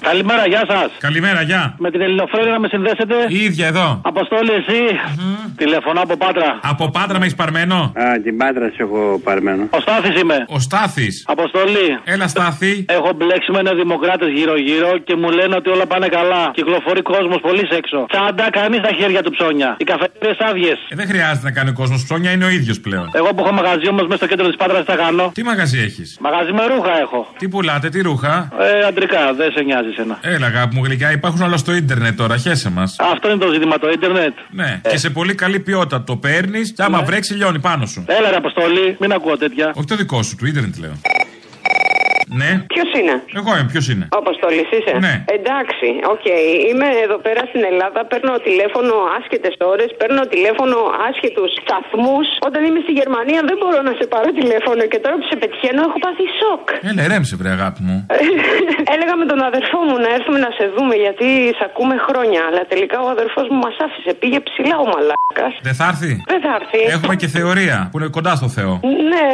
Καλημέρα, 0.00 0.46
γεια 0.46 0.64
σας. 0.68 0.90
Καλημέρα, 0.98 1.42
γεια. 1.42 1.74
Με 1.78 1.90
την 1.90 2.00
Ελληνοφρένη 2.00 2.50
να 2.50 2.60
με 2.60 2.68
συνδέσετε. 2.68 3.14
Η 3.28 3.36
ίδια 3.36 3.66
εδώ. 3.66 4.00
Αποστόλη, 4.04 4.50
εσύ. 4.50 4.80
Τηλεφωνώ 5.62 6.00
από 6.06 6.16
Πάτρα. 6.16 6.50
Από 6.72 6.84
Πάτρα 6.90 7.16
με 7.18 7.24
έχεις 7.26 7.38
παρμένο; 7.42 7.76
Α, 8.02 8.20
την 8.24 8.36
Πάτρα 8.36 8.66
σε 8.74 8.82
έχω 8.86 9.20
παρμένο. 9.24 9.62
Ο 9.70 9.80
Στάθης 9.80 10.20
είμαι. 10.20 10.38
Ο 10.48 10.58
Στάθης. 10.58 11.24
Αποστολή. 11.26 11.88
Έλα, 12.04 12.26
Στάθη. 12.28 12.84
Έχω 12.88 13.10
μπλέξει 13.16 13.50
με 13.52 13.62
νεοδημοκράτε 13.62 14.26
γύρω-γύρω 14.36 14.98
και 15.06 15.14
μου 15.20 15.30
λένε 15.30 15.54
ότι 15.56 15.68
όλα 15.70 15.86
πάνε 15.86 16.08
καλά. 16.08 16.42
Κυκλοφορεί 16.54 17.02
κόσμος 17.02 17.40
πολύ 17.40 17.64
έξω. 17.78 17.98
Τσάντα, 18.12 18.46
κανεί 18.50 18.80
τα 18.80 18.92
χέρια 18.98 19.22
του 19.22 19.30
ψώνια. 19.30 19.70
Οι 19.78 19.84
καφετέρειε 19.84 20.34
άδειες. 20.48 20.78
Ε, 20.88 20.94
δεν 21.00 21.06
χρειάζεται 21.06 21.46
να 21.48 21.52
κάνει 21.52 21.70
ο 21.70 21.72
κόσμος 21.72 22.04
ψώνια, 22.04 22.30
είναι 22.30 22.44
ο 22.44 22.48
ίδιος 22.58 22.80
πλέον. 22.80 23.06
Εγώ 23.12 23.28
που 23.34 23.40
έχω 23.44 23.52
μαγαζί 23.52 23.88
όμως 23.88 24.02
μέσα 24.02 24.16
στο 24.16 24.26
κέντρο 24.26 24.46
της 24.46 24.56
Πάτρας 24.56 24.80
τι 24.84 24.90
θα 24.92 24.96
κάνω. 24.96 25.30
Τι 25.34 25.42
μαγαζί 25.44 25.78
έχεις; 25.78 26.18
Μαγαζί 26.20 26.52
με 26.52 26.64
ρούχα 26.74 26.98
έχω. 27.00 27.20
Τι 27.38 27.48
πουλάτε, 27.48 27.88
τι 27.88 28.00
ρούχα; 28.00 28.48
Ε, 28.60 28.86
αντρικά, 28.86 29.32
δεν 29.36 29.52
σε 29.52 29.62
νοιάζει 29.62 29.88
εσένα. 29.88 30.18
Έλα, 30.20 30.46
αγάπη 30.46 30.74
μου 30.76 30.84
γλυκιά, 30.84 31.12
υπάρχουν 31.12 31.42
όλα 31.42 31.56
στο 31.56 31.72
ίντερνετ 31.74 32.16
τώρα, 32.16 32.36
χέσε 32.36 32.70
μας. 32.70 32.96
Αυτό 33.12 33.30
είναι 33.30 33.38
το 33.44 33.52
ζήτημα, 33.52 33.78
το 33.78 33.90
ίντερνετ. 33.90 34.34
Ναι, 34.50 34.80
και 34.90 34.96
σε 34.96 35.10
πολύ 35.10 35.34
καλή 35.34 35.49
ποιότητα. 35.58 36.02
Το 36.04 36.16
παίρνεις 36.16 36.72
και 36.72 36.82
άμα 36.82 36.98
Ναι. 36.98 37.04
βρέξει, 37.04 37.34
λιώνει 37.34 37.58
πάνω 37.58 37.86
σου. 37.86 38.04
Έλα, 38.08 38.30
ρε 38.30 38.36
Αποστολή, 38.36 38.96
μην 39.00 39.12
ακούω 39.12 39.36
τέτοια. 39.38 39.72
Όχι 39.76 39.86
το 39.86 39.96
δικό 39.96 40.22
σου, 40.22 40.36
του 40.36 40.46
ίντερνετ 40.46 40.76
λέω. 40.78 40.92
Ναι. 42.40 42.50
Ποιος 42.74 42.90
είναι; 42.98 43.14
Εγώ 43.40 43.50
είμαι, 43.56 43.68
ποιος 43.72 43.86
είναι; 43.92 44.04
Ο 44.16 44.18
Αποστολή 44.24 44.62
είσαι; 44.76 44.94
Ναι. 45.06 45.14
Εντάξει, 45.38 45.88
οκ. 46.14 46.26
Είμαι 46.70 46.88
εδώ 47.04 47.18
πέρα 47.26 47.42
στην 47.50 47.62
Ελλάδα, 47.70 48.00
παίρνω 48.10 48.32
τηλέφωνο 48.48 48.94
άσχετες 49.18 49.54
ώρες, 49.72 49.88
παίρνω 50.00 50.22
τηλέφωνο 50.34 50.76
άσχετους 51.08 51.50
σταθμούς. 51.62 52.26
Όταν 52.48 52.60
είμαι 52.66 52.80
στη 52.86 52.92
Γερμανία 53.00 53.40
δεν 53.50 53.56
μπορώ 53.60 53.80
να 53.88 53.92
σε 53.98 54.04
πάρω 54.12 54.28
τηλέφωνο 54.40 54.80
και 54.92 54.98
τώρα 55.04 55.14
που 55.20 55.26
σε 55.30 55.36
πετυχαίνω 55.40 55.80
έχω 55.88 55.98
πάθει 56.04 56.24
σοκ. 56.40 56.66
Έλα, 56.90 57.02
ηρέμησε, 57.12 57.34
βρε 57.40 57.50
αγάπη 57.58 57.80
μου. 57.88 57.96
Έλεγα 58.94 59.14
με 59.22 59.26
τον 59.30 59.40
αδερφό 59.50 59.78
μου 59.88 59.96
να 60.04 60.10
έρθουμε 60.16 60.38
να 60.46 60.50
σε 60.58 60.64
δούμε 60.74 60.94
γιατί 61.04 61.28
σε 61.58 61.64
ακούμε 61.68 61.94
χρόνια. 62.06 62.40
Αλλά 62.48 62.62
τελικά 62.72 62.96
ο 63.06 63.08
αδερφός 63.16 63.44
μου 63.50 63.58
μας 63.64 63.76
άφησε. 63.86 64.10
Πήγε 64.20 64.38
ψηλά 64.48 64.76
ο 64.84 64.86
μαλάκας. 64.92 65.52
Δεν 65.68 65.74
θα 65.80 65.84
έρθει; 65.92 66.12
Δεν 66.32 66.40
θα 66.44 66.52
έρθει. 66.60 66.80
Έχουμε 66.96 67.14
και 67.20 67.28
θεωρία 67.38 67.76
που 67.90 67.96
είναι 67.98 68.10
κοντά 68.18 68.32
στο 68.40 68.48
Θεό. 68.56 68.72
Ναι. 69.12 69.30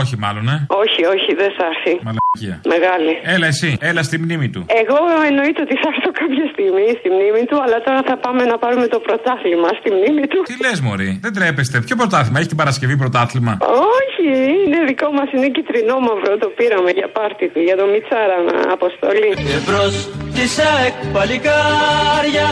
Όχι, 0.00 0.14
μάλλον, 0.24 0.44
ε. 0.54 0.56
Όχι, 0.82 1.00
όχι, 1.14 1.30
δεν 1.42 1.50
θα 1.58 1.64
έρθει. 1.72 1.94
Μαλακία. 2.38 2.56
Μεγάλη. 2.74 3.12
Έλα, 3.34 3.46
εσύ, 3.52 3.70
έλα 3.90 4.02
στη 4.08 4.16
μνήμη 4.22 4.48
του. 4.54 4.60
Εγώ 4.82 4.98
εννοείται 5.30 5.60
ότι 5.66 5.74
θα 5.82 5.88
έρθω 5.94 6.10
κάποια 6.22 6.44
στιγμή 6.52 6.86
στη 7.00 7.08
μνήμη 7.16 7.42
του, 7.48 7.56
αλλά 7.64 7.78
τώρα 7.86 8.00
θα 8.08 8.16
πάμε 8.24 8.42
να 8.52 8.56
πάρουμε 8.62 8.86
το 8.94 8.98
πρωτάθλημα 9.06 9.68
στη 9.80 9.88
μνήμη 9.96 10.24
του. 10.30 10.38
Τι 10.50 10.56
λες, 10.64 10.78
Μωρή, 10.86 11.10
δεν 11.24 11.32
τρέπεστε. 11.36 11.76
Ποιο 11.86 11.94
πρωτάθλημα, 12.02 12.38
έχει 12.40 12.50
την 12.54 12.60
Παρασκευή 12.62 12.96
πρωτάθλημα; 13.02 13.52
Όχι, 13.96 14.26
είναι 14.64 14.80
δικό 14.90 15.08
μας, 15.16 15.28
είναι 15.34 15.48
κυτρινό 15.56 15.96
μαύρο, 16.06 16.32
το 16.44 16.48
πήραμε 16.58 16.90
για 16.98 17.08
πάρτι 17.16 17.46
του, 17.52 17.60
για 17.68 17.76
το 17.80 17.84
Μιτσάρα 17.92 18.38
να 18.48 18.56
αποστολή. 18.76 19.30
Εμπρός 19.56 19.94
της 20.36 20.52
ΑΕΚ 20.72 20.96
παλικάρια 21.14 22.46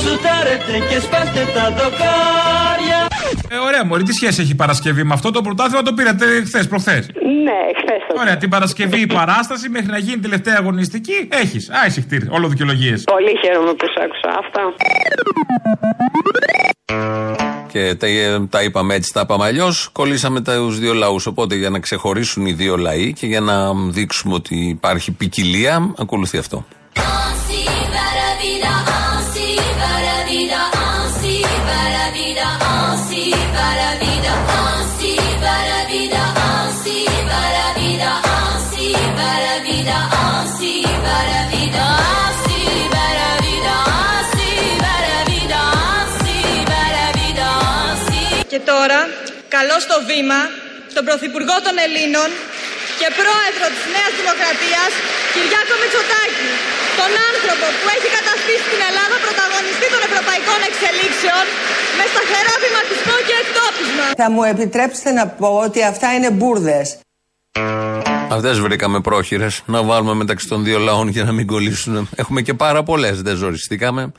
Σουτάρετε 0.00 0.74
και 0.88 0.98
σπάστε 1.04 1.42
τα 1.56 1.64
δοκάρια 1.78 2.71
Ε, 3.54 3.58
ωραία, 3.58 3.84
Μωρή, 3.84 4.02
τι 4.02 4.12
σχέση 4.12 4.40
έχει 4.40 4.50
η 4.50 4.54
Παρασκευή 4.54 5.04
με 5.04 5.14
αυτό 5.14 5.30
το 5.30 5.40
πρωτάθλημα, 5.40 5.82
το 5.82 5.92
πήρατε 5.92 6.26
χθες, 6.44 6.68
προχθές; 6.68 7.06
Ναι, 7.46 7.60
χθες 7.76 8.00
το. 8.08 8.20
Ωραία, 8.20 8.36
την 8.36 8.48
Παρασκευή 8.48 9.00
η 9.00 9.06
παράσταση 9.06 9.68
μέχρι 9.68 9.90
να 9.90 9.98
γίνει 9.98 10.20
τελευταία 10.20 10.56
αγωνιστική 10.58 11.28
έχεις. 11.28 11.70
Άισι 11.84 12.00
χτύρ, 12.00 12.22
όλο 12.30 12.48
δικαιολογίε. 12.48 12.96
Πολύ 12.96 13.38
χαίρομαι 13.42 13.72
που 13.72 13.86
σ' 13.86 14.02
άκουσα 14.04 14.38
αυτά. 14.38 14.74
Και 17.72 17.94
τα, 17.94 18.06
τα 18.50 18.62
είπαμε 18.62 18.94
έτσι, 18.94 19.12
τα 19.12 19.20
είπαμε 19.20 19.44
αλλιώς. 19.44 19.88
Κολλήσαμε 19.92 20.40
τους 20.40 20.78
δύο 20.78 20.94
λαούς. 20.94 21.26
Οπότε 21.26 21.54
για 21.54 21.70
να 21.70 21.78
ξεχωρίσουν 21.78 22.46
οι 22.46 22.52
δύο 22.52 22.76
λαοί 22.76 23.12
και 23.12 23.26
για 23.26 23.40
να 23.40 23.74
δείξουμε 23.74 24.34
ότι 24.34 24.68
υπάρχει 24.68 25.12
ποικιλία, 25.12 25.94
ακολουθεί 25.98 26.38
αυτό. 26.38 26.64
Τώρα, 48.70 49.00
καλώ 49.56 49.76
στο 49.86 49.96
βήμα 50.10 50.40
τον 50.96 51.02
Πρωθυπουργό 51.08 51.56
των 51.66 51.74
Ελλήνων 51.86 52.28
και 53.00 53.08
Πρόεδρο 53.20 53.66
της 53.74 53.84
Νέας 53.94 54.12
Δημοκρατίας, 54.20 54.90
Κυριάκο 55.32 55.74
Μητσοτάκη. 55.82 56.50
Τον 57.00 57.12
άνθρωπο 57.30 57.66
που 57.78 57.86
έχει 57.96 58.08
καταστήσει 58.18 58.66
την 58.72 58.82
Ελλάδα 58.90 59.16
πρωταγωνιστή 59.26 59.86
των 59.94 60.00
ευρωπαϊκών 60.08 60.60
εξελίξεων 60.70 61.44
μες 61.96 62.08
σταθερά 62.14 62.54
βηματισμό 62.64 63.16
και 63.28 63.34
εκτόπισμα. 63.42 64.06
Θα 64.22 64.28
μου 64.34 64.42
επιτρέψετε 64.52 65.10
να 65.18 65.24
πω 65.40 65.48
ότι 65.66 65.80
αυτά 65.92 66.08
είναι 66.16 66.30
μπουρδες. 66.36 66.86
Αυτές 68.30 68.60
βρήκαμε 68.60 69.00
πρόχειρες 69.00 69.62
να 69.66 69.82
βάλουμε 69.82 70.14
μεταξύ 70.14 70.48
των 70.48 70.64
δύο 70.64 70.78
λαών 70.78 71.08
για 71.08 71.24
να 71.24 71.32
μην 71.32 71.46
κολλήσουν. 71.46 72.08
Έχουμε 72.14 72.42
και 72.42 72.54
πάρα 72.54 72.82
πολλές, 72.82 73.22
δεν 73.22 73.36
ζοριστήκαμε. 73.36 74.12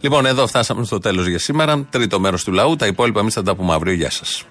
Λοιπόν, 0.00 0.26
εδώ 0.26 0.46
φτάσαμε 0.46 0.84
στο 0.84 0.98
τέλος 0.98 1.26
για 1.26 1.38
σήμερα. 1.38 1.86
Τρίτο 1.90 2.20
μέρος 2.20 2.44
του 2.44 2.52
λαού. 2.52 2.76
Τα 2.76 2.86
υπόλοιπα 2.86 3.20
εμείς 3.20 3.34
θα 3.34 3.42
τα 3.42 3.54
πούμε 3.54 3.74
αύριο. 3.74 3.92
Γεια 3.92 4.10
σας. 4.10 4.44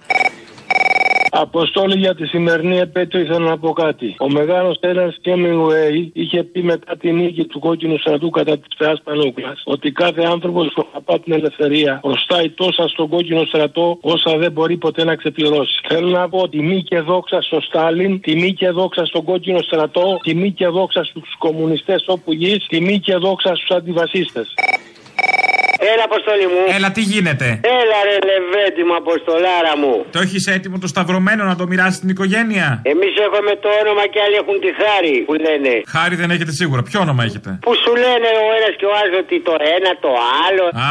Αποστόλη 1.39 1.97
για 1.97 2.15
τη 2.15 2.25
σημερινή 2.25 2.77
επέτειο 2.77 3.19
ήθελα 3.19 3.39
να 3.39 3.57
πω 3.57 3.71
κάτι. 3.71 4.15
Ο 4.19 4.29
μεγάλος 4.29 4.77
Έλληνα 4.79 5.13
Κέμινγκουέι 5.21 6.11
είχε 6.13 6.43
πει 6.43 6.63
μετά 6.63 6.97
την 6.97 7.15
νίκη 7.15 7.45
του 7.45 7.59
κόκκινου 7.59 7.97
στρατού 7.99 8.29
κατά 8.29 8.57
της 8.57 8.67
Θεάς 8.77 9.01
Πανούκλας 9.03 9.61
ότι 9.65 9.91
κάθε 9.91 10.23
άνθρωπος 10.23 10.71
που 10.73 10.85
αγαπά 10.89 11.19
την 11.19 11.33
ελευθερία 11.33 11.99
χρωστάει 12.03 12.49
τόσα 12.49 12.87
στον 12.87 13.09
κόκκινο 13.09 13.43
στρατό 13.45 13.97
όσα 14.01 14.37
δεν 14.37 14.51
μπορεί 14.51 14.77
ποτέ 14.77 15.03
να 15.03 15.15
ξεπληρώσει. 15.15 15.79
Θέλω 15.87 16.09
να 16.09 16.29
πω 16.29 16.49
τιμή 16.49 16.83
και 16.83 16.99
δόξα 16.99 17.41
στο 17.41 17.61
Στάλιν, 17.61 18.21
τιμή 18.21 18.53
και 18.53 18.69
δόξα 18.69 19.05
στον 19.05 19.23
κόκκινο 19.23 19.61
στρατό, 19.61 20.19
τιμή 20.23 20.51
και 20.51 20.67
δόξα 20.67 21.03
στους 21.03 21.35
κομμουνιστές 21.37 22.03
όπου 22.07 22.33
γης, 22.33 22.65
τιμή 22.67 22.99
και 22.99 23.15
δόξα 23.15 23.55
στους 23.55 23.69
αντιβασίστε. 23.69 24.45
Έλα, 25.91 26.03
Αποστόλη 26.11 26.45
μου. 26.53 26.61
Έλα, 26.77 26.89
τι 26.95 27.01
γίνεται; 27.11 27.47
Έλα, 27.79 27.97
ρε 28.07 28.15
Λεβέντη 28.29 28.83
μου, 28.87 28.95
Αποστολάρα 29.03 29.73
μου. 29.81 29.93
Το 30.15 30.19
έχεις 30.25 30.43
έτοιμο 30.55 30.75
το 30.83 30.87
σταυρωμένο 30.93 31.41
να 31.51 31.55
το 31.59 31.65
μοιράσει 31.71 31.95
στην 32.01 32.09
οικογένεια; 32.13 32.67
Εμείς 32.93 33.13
έχουμε 33.27 33.51
το 33.63 33.69
όνομα 33.81 34.03
και 34.13 34.19
άλλοι 34.25 34.35
έχουν 34.43 34.55
τη 34.65 34.69
χάρη 34.81 35.15
που 35.27 35.33
λένε. 35.45 35.71
Χάρη 35.95 36.15
δεν 36.21 36.29
έχετε 36.35 36.51
σίγουρα. 36.61 36.81
Ποιο 36.89 36.97
όνομα 37.05 37.21
έχετε; 37.29 37.49
Που 37.65 37.73
σου 37.83 37.91
λένε 38.05 38.29
ο 38.45 38.47
ένας 38.59 38.73
και 38.79 38.85
ο 38.91 38.93
άλλος 38.99 39.15
ότι 39.23 39.35
το 39.47 39.53
ένα, 39.75 39.91
το 40.05 40.11
άλλο. 40.45 40.65
Α, 40.87 40.89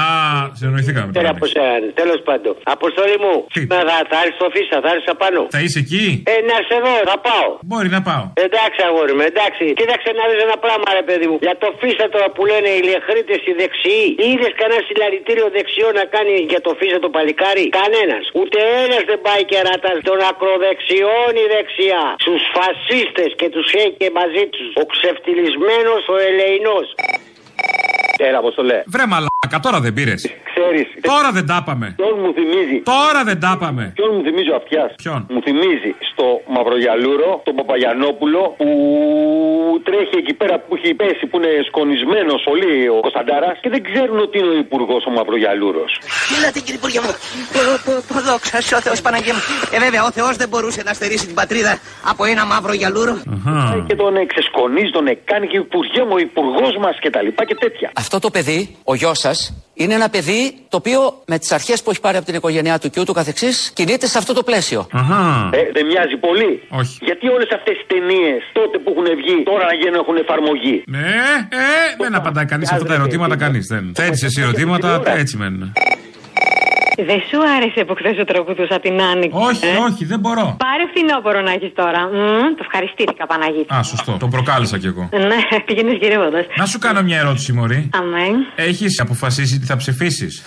συνοηθήκαμε 0.61 1.11
Τώρα 1.18 1.18
τώρα. 1.18 1.30
από 1.36 1.44
σένα. 1.55 1.86
Τέλος 2.01 2.20
πάντων. 2.28 2.53
Αποστόλη 2.76 3.16
μου. 3.24 3.34
Να 3.72 3.78
θα, 3.88 3.97
θα 4.11 4.16
έρθεις 4.24 4.36
στο 4.40 4.47
φύσα, 4.55 4.76
θα 4.84 4.88
έρθεις 4.94 5.09
απάνω. 5.16 5.40
Θα 5.57 5.61
είσαι 5.64 5.78
εκεί; 5.84 6.05
Ε, 6.32 6.34
να 6.49 6.53
έρθει 6.61 6.74
εδώ, 6.80 6.94
θα 7.11 7.16
πάω. 7.26 7.49
Μπορεί 7.70 7.88
να 7.97 8.01
πάω. 8.09 8.24
Εντάξει, 8.47 8.78
αγόρι 8.88 9.12
μου, 9.18 9.24
εντάξει. 9.32 9.64
Κοίταξε 9.80 10.09
να 10.18 10.22
δεις 10.28 10.40
ένα 10.47 10.57
πράγμα, 10.64 10.88
ρε 11.01 11.05
παιδί 11.09 11.26
μου. 11.30 11.36
Για 11.47 11.57
το 11.62 11.68
φύσα 11.80 12.05
τώρα 12.14 12.28
που 12.34 12.42
λένε 12.51 12.68
οι 12.76 12.80
λεχρίτες 12.90 13.40
οι 13.49 13.53
δεξιοί. 13.61 14.05
Είδες 14.28 14.53
κανένας 14.61 14.86
συλλαλητήριο 14.87 15.49
δεξιό 15.57 15.89
να 15.99 16.05
κάνει 16.14 16.34
για 16.53 16.61
το 16.66 16.70
φύσα 16.78 16.99
το 17.05 17.11
παλικάρι; 17.16 17.64
Κανένας. 17.80 18.24
Ούτε 18.41 18.59
ένας 18.84 19.03
δεν 19.11 19.20
πάει 19.26 19.43
και 19.51 19.59
ρατά 19.68 19.93
των 20.09 20.18
ακροδεξιών 20.30 21.30
η 21.43 21.47
δεξιά. 21.55 22.05
Στους 22.24 22.43
φασίστες 22.55 23.30
και 23.41 23.49
τους 23.55 23.68
έχει 23.82 23.95
και 24.01 24.11
μαζί 24.20 24.45
τους. 24.53 24.66
Ο 24.82 24.84
ξεφτυλισμένος 24.93 26.03
ο 26.14 26.16
ελεηνός. 26.28 26.87
Έλα, 28.28 28.41
πώ 28.45 28.51
το 28.59 28.62
λέει. 28.70 28.82
Βρε 28.95 29.07
μαλάκα, 29.12 29.59
τώρα 29.62 29.78
δεν 29.84 29.93
πήρες. 29.99 30.20
Ξέρεις. 30.57 30.87
Τώρα 31.13 31.29
δεν 31.37 31.47
τα 31.53 31.59
πάμε. 31.69 31.87
Ποιον 32.01 32.15
μου 32.23 32.31
θυμίζει; 32.39 32.79
Τώρα 32.95 33.21
δεν 33.29 33.39
τα 33.45 33.53
πάμε. 33.63 33.83
Ποιον 33.99 34.11
μου 34.15 34.23
θυμίζει 34.27 34.51
ο 34.55 34.57
αυτιάς; 34.63 34.89
Ποιον; 35.03 35.21
Μου 35.33 35.41
θυμίζει 35.47 35.91
στο 36.11 36.27
Μαυρογιαλούρο, 36.55 37.29
τον 37.47 37.55
Παπαγιανόπουλο 37.61 38.43
που 38.61 38.69
τρέχει 39.89 40.17
εκεί 40.23 40.35
πέρα 40.41 40.55
που 40.65 40.71
έχει 40.79 40.95
πέσει, 41.01 41.23
που 41.31 41.37
είναι 41.41 41.53
σκονισμένος 41.71 42.41
πολύ 42.51 42.73
ο 42.97 42.99
Κωνσταντάρας 43.07 43.57
και 43.63 43.69
δεν 43.75 43.83
ξέρουν 43.89 44.19
ότι 44.27 44.35
είναι 44.41 44.53
ο 44.57 44.59
υπουργός 44.67 45.03
ο 45.11 45.11
Μαυρογιαλούρος. 45.19 45.91
Ελάτε 46.37 46.59
κύριε 46.65 46.79
Υπουργέ 46.83 47.01
μου. 47.05 47.13
Πο- 47.55 47.81
πο- 47.87 48.03
πο- 48.09 48.21
Δόξα 48.29 48.59
σε 48.69 48.75
ο 48.79 48.81
Θεός 48.87 48.99
Παναγία 49.07 49.35
μου. 49.37 49.43
Ε 49.75 49.79
βέβαια 49.87 50.03
ο 50.09 50.11
Θεός 50.19 50.35
δεν 50.43 50.49
μπορούσε 50.49 50.81
να 50.89 50.93
στερήσει 50.99 51.27
την 51.31 51.35
πατρίδα 51.41 51.73
από 52.13 52.23
ένα 52.33 52.43
μαύρο 52.53 52.73
γιαλούρο. 52.81 53.15
Και 53.89 53.95
τον 54.03 54.17
εξεσκονίζει, 54.17 54.91
τον 54.99 55.07
έκανε 55.07 55.47
και 55.47 55.57
υπουργέ 55.57 56.03
μου, 56.09 56.15
ο 56.19 56.19
υπουργός 56.29 56.75
μας 56.85 56.95
και 57.03 57.11
τα 57.11 57.23
λοιπά 57.23 57.45
και 57.45 57.55
τέτοια. 57.55 57.91
Αυτό 57.97 58.19
το 58.19 58.31
παιδί, 58.31 58.77
ο 58.85 58.95
γιος 58.95 59.19
σας, 59.19 59.39
είναι 59.79 59.95
ένα 59.95 60.09
παιδί 60.09 60.43
το 60.68 60.77
οποίο 60.77 61.22
με 61.27 61.39
τις 61.39 61.53
αρχές 61.53 61.83
που 61.83 61.91
έχει 61.91 62.01
πάρει 62.01 62.16
από 62.16 62.27
την 62.27 62.35
οικογένειά 62.35 62.79
του 62.79 62.91
και 62.91 63.01
ούτω 63.01 63.12
καθεξής 63.12 63.70
κινείται 63.74 64.07
σε 64.07 64.18
αυτό 64.18 64.33
το 64.33 64.43
πλαίσιο. 64.43 64.87
Ε, 65.53 65.72
δεν 65.72 65.87
μοιάζει 65.87 66.16
πολύ. 66.16 66.62
Όχι. 66.68 66.99
Γιατί 67.01 67.29
όλες 67.29 67.49
αυτές 67.55 67.74
τι 67.77 67.95
ταινίες 67.95 68.43
τότε 68.53 68.79
που 68.79 68.91
έχουν 68.91 69.16
βγει 69.20 69.43
τώρα 69.45 69.64
να 69.64 69.74
γίνουν 69.74 69.95
έχουν 69.95 70.16
εφαρμογή; 70.16 70.83
Ναι, 70.87 71.14
ε, 71.49 71.66
δεν 71.99 72.14
απαντάει 72.14 72.45
κανείς 72.45 72.72
αυτά 72.72 72.85
τα 72.85 72.95
ερωτήματα, 72.95 73.37
κανείς. 73.37 73.66
Δεν. 73.66 73.93
Θέτεις 73.95 74.22
εσύ 74.22 74.41
ερωτήματα, 74.41 75.03
έτσι 75.07 75.37
μένουν. 75.37 75.72
Δεν 77.11 77.20
σου 77.28 77.38
άρεσε 77.57 77.84
που 77.84 77.94
χθες 77.94 78.16
το 78.16 78.24
τραγουδούσα 78.24 78.80
την 78.80 79.01
Άννη. 79.11 79.28
Όχι, 79.32 79.66
όχι, 79.88 80.05
δεν 80.05 80.18
μπορώ. 80.20 80.57
Πάρε 80.66 80.84
φθινόπωρο 80.90 81.40
να 81.40 81.53
έχεις 81.53 81.72
τώρα. 81.74 82.01
Μμμ, 82.12 82.49
το 82.59 82.62
ευχαριστήθηκα, 82.66 83.26
Παναγίτη. 83.26 83.74
Α, 83.74 83.82
σωστό. 83.82 84.16
Τον 84.18 84.30
προκάλεσα 84.30 84.78
κι 84.78 84.86
εγώ. 84.86 85.09
Ναι, 85.12 85.40
πήγαινες 85.66 85.97
γυρεύοντας. 86.01 86.44
Να 86.57 86.66
σου 86.66 86.78
κάνω 86.78 87.03
μια 87.03 87.18
ερώτηση, 87.18 87.53
Μωρή. 87.53 87.90
Αμέ. 88.01 88.26
Έχεις 88.55 89.01
αποφασίσει 89.01 89.59
τι 89.59 89.66
θα 89.66 89.76
ψηφίσεις; 89.76 90.42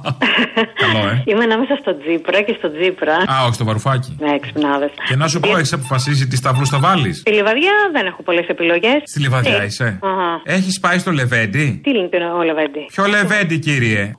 Καλό, 0.82 1.08
ε. 1.08 1.22
Είμαι 1.24 1.44
ανάμεσα 1.44 1.76
στο 1.80 1.98
Τζίπρα 1.98 2.40
και 2.42 2.54
στο 2.58 2.68
Τζίπρα. 2.72 3.14
Α, 3.14 3.44
όχι, 3.44 3.54
στο 3.54 3.64
βαρουφάκι. 3.64 4.16
Ναι, 4.20 4.38
ξυπνάδε. 4.38 4.90
Και 5.08 5.16
να 5.16 5.28
σου 5.28 5.40
πω, 5.40 5.56
έχεις 5.56 5.72
αποφασίσει 5.72 6.26
τι 6.26 6.36
σταυρούς 6.36 6.68
θα 6.68 6.78
βάλεις; 6.78 7.16
Στη 7.18 7.30
Λιβαδιά 7.32 7.72
δεν 7.92 8.06
έχω 8.06 8.22
πολλές 8.22 8.46
επιλογές. 8.46 8.98
Στη 9.04 9.20
Λιβαδιά 9.20 9.64
είσαι. 9.64 9.98
Αχα. 10.02 10.40
Έχεις 10.44 10.80
πάει 10.80 10.98
στο 10.98 11.10
Λεβέντι; 11.10 11.80
Τι 11.82 11.90
είναι 11.90 12.08
ο 12.38 12.42
Λεβέντι; 12.42 12.86
Ποιο 12.92 13.06
Λεβέντι, 13.06 13.58
κύριε; 13.58 14.12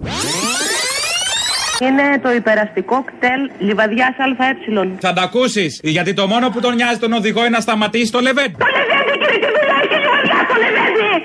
Είναι 1.82 2.20
το 2.22 2.32
υπεραστικό 2.32 3.04
κτέλ 3.04 3.52
Λιβαδιάς 3.60 4.16
ΑΕ. 4.38 4.88
Θα 5.00 5.14
τα 5.14 5.22
ακούσεις. 5.22 5.80
Γιατί 5.84 6.14
το 6.14 6.28
μόνο 6.28 6.50
που 6.50 6.60
τον 6.60 6.76
νοιάζει 6.76 7.00
τον 7.00 7.14
οδηγό 7.14 7.40
είναι 7.40 7.50
να 7.50 7.60
σταματήσει 7.60 8.12
το 8.12 8.20
Λεβέντι. 8.20 8.56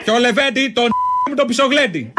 Ποιο 0.04 0.18
λεβέντι, 0.18 0.68
τον 0.68 0.88
μου 1.28 1.34
το 1.34 1.44
πισογλέντι. 1.44 2.12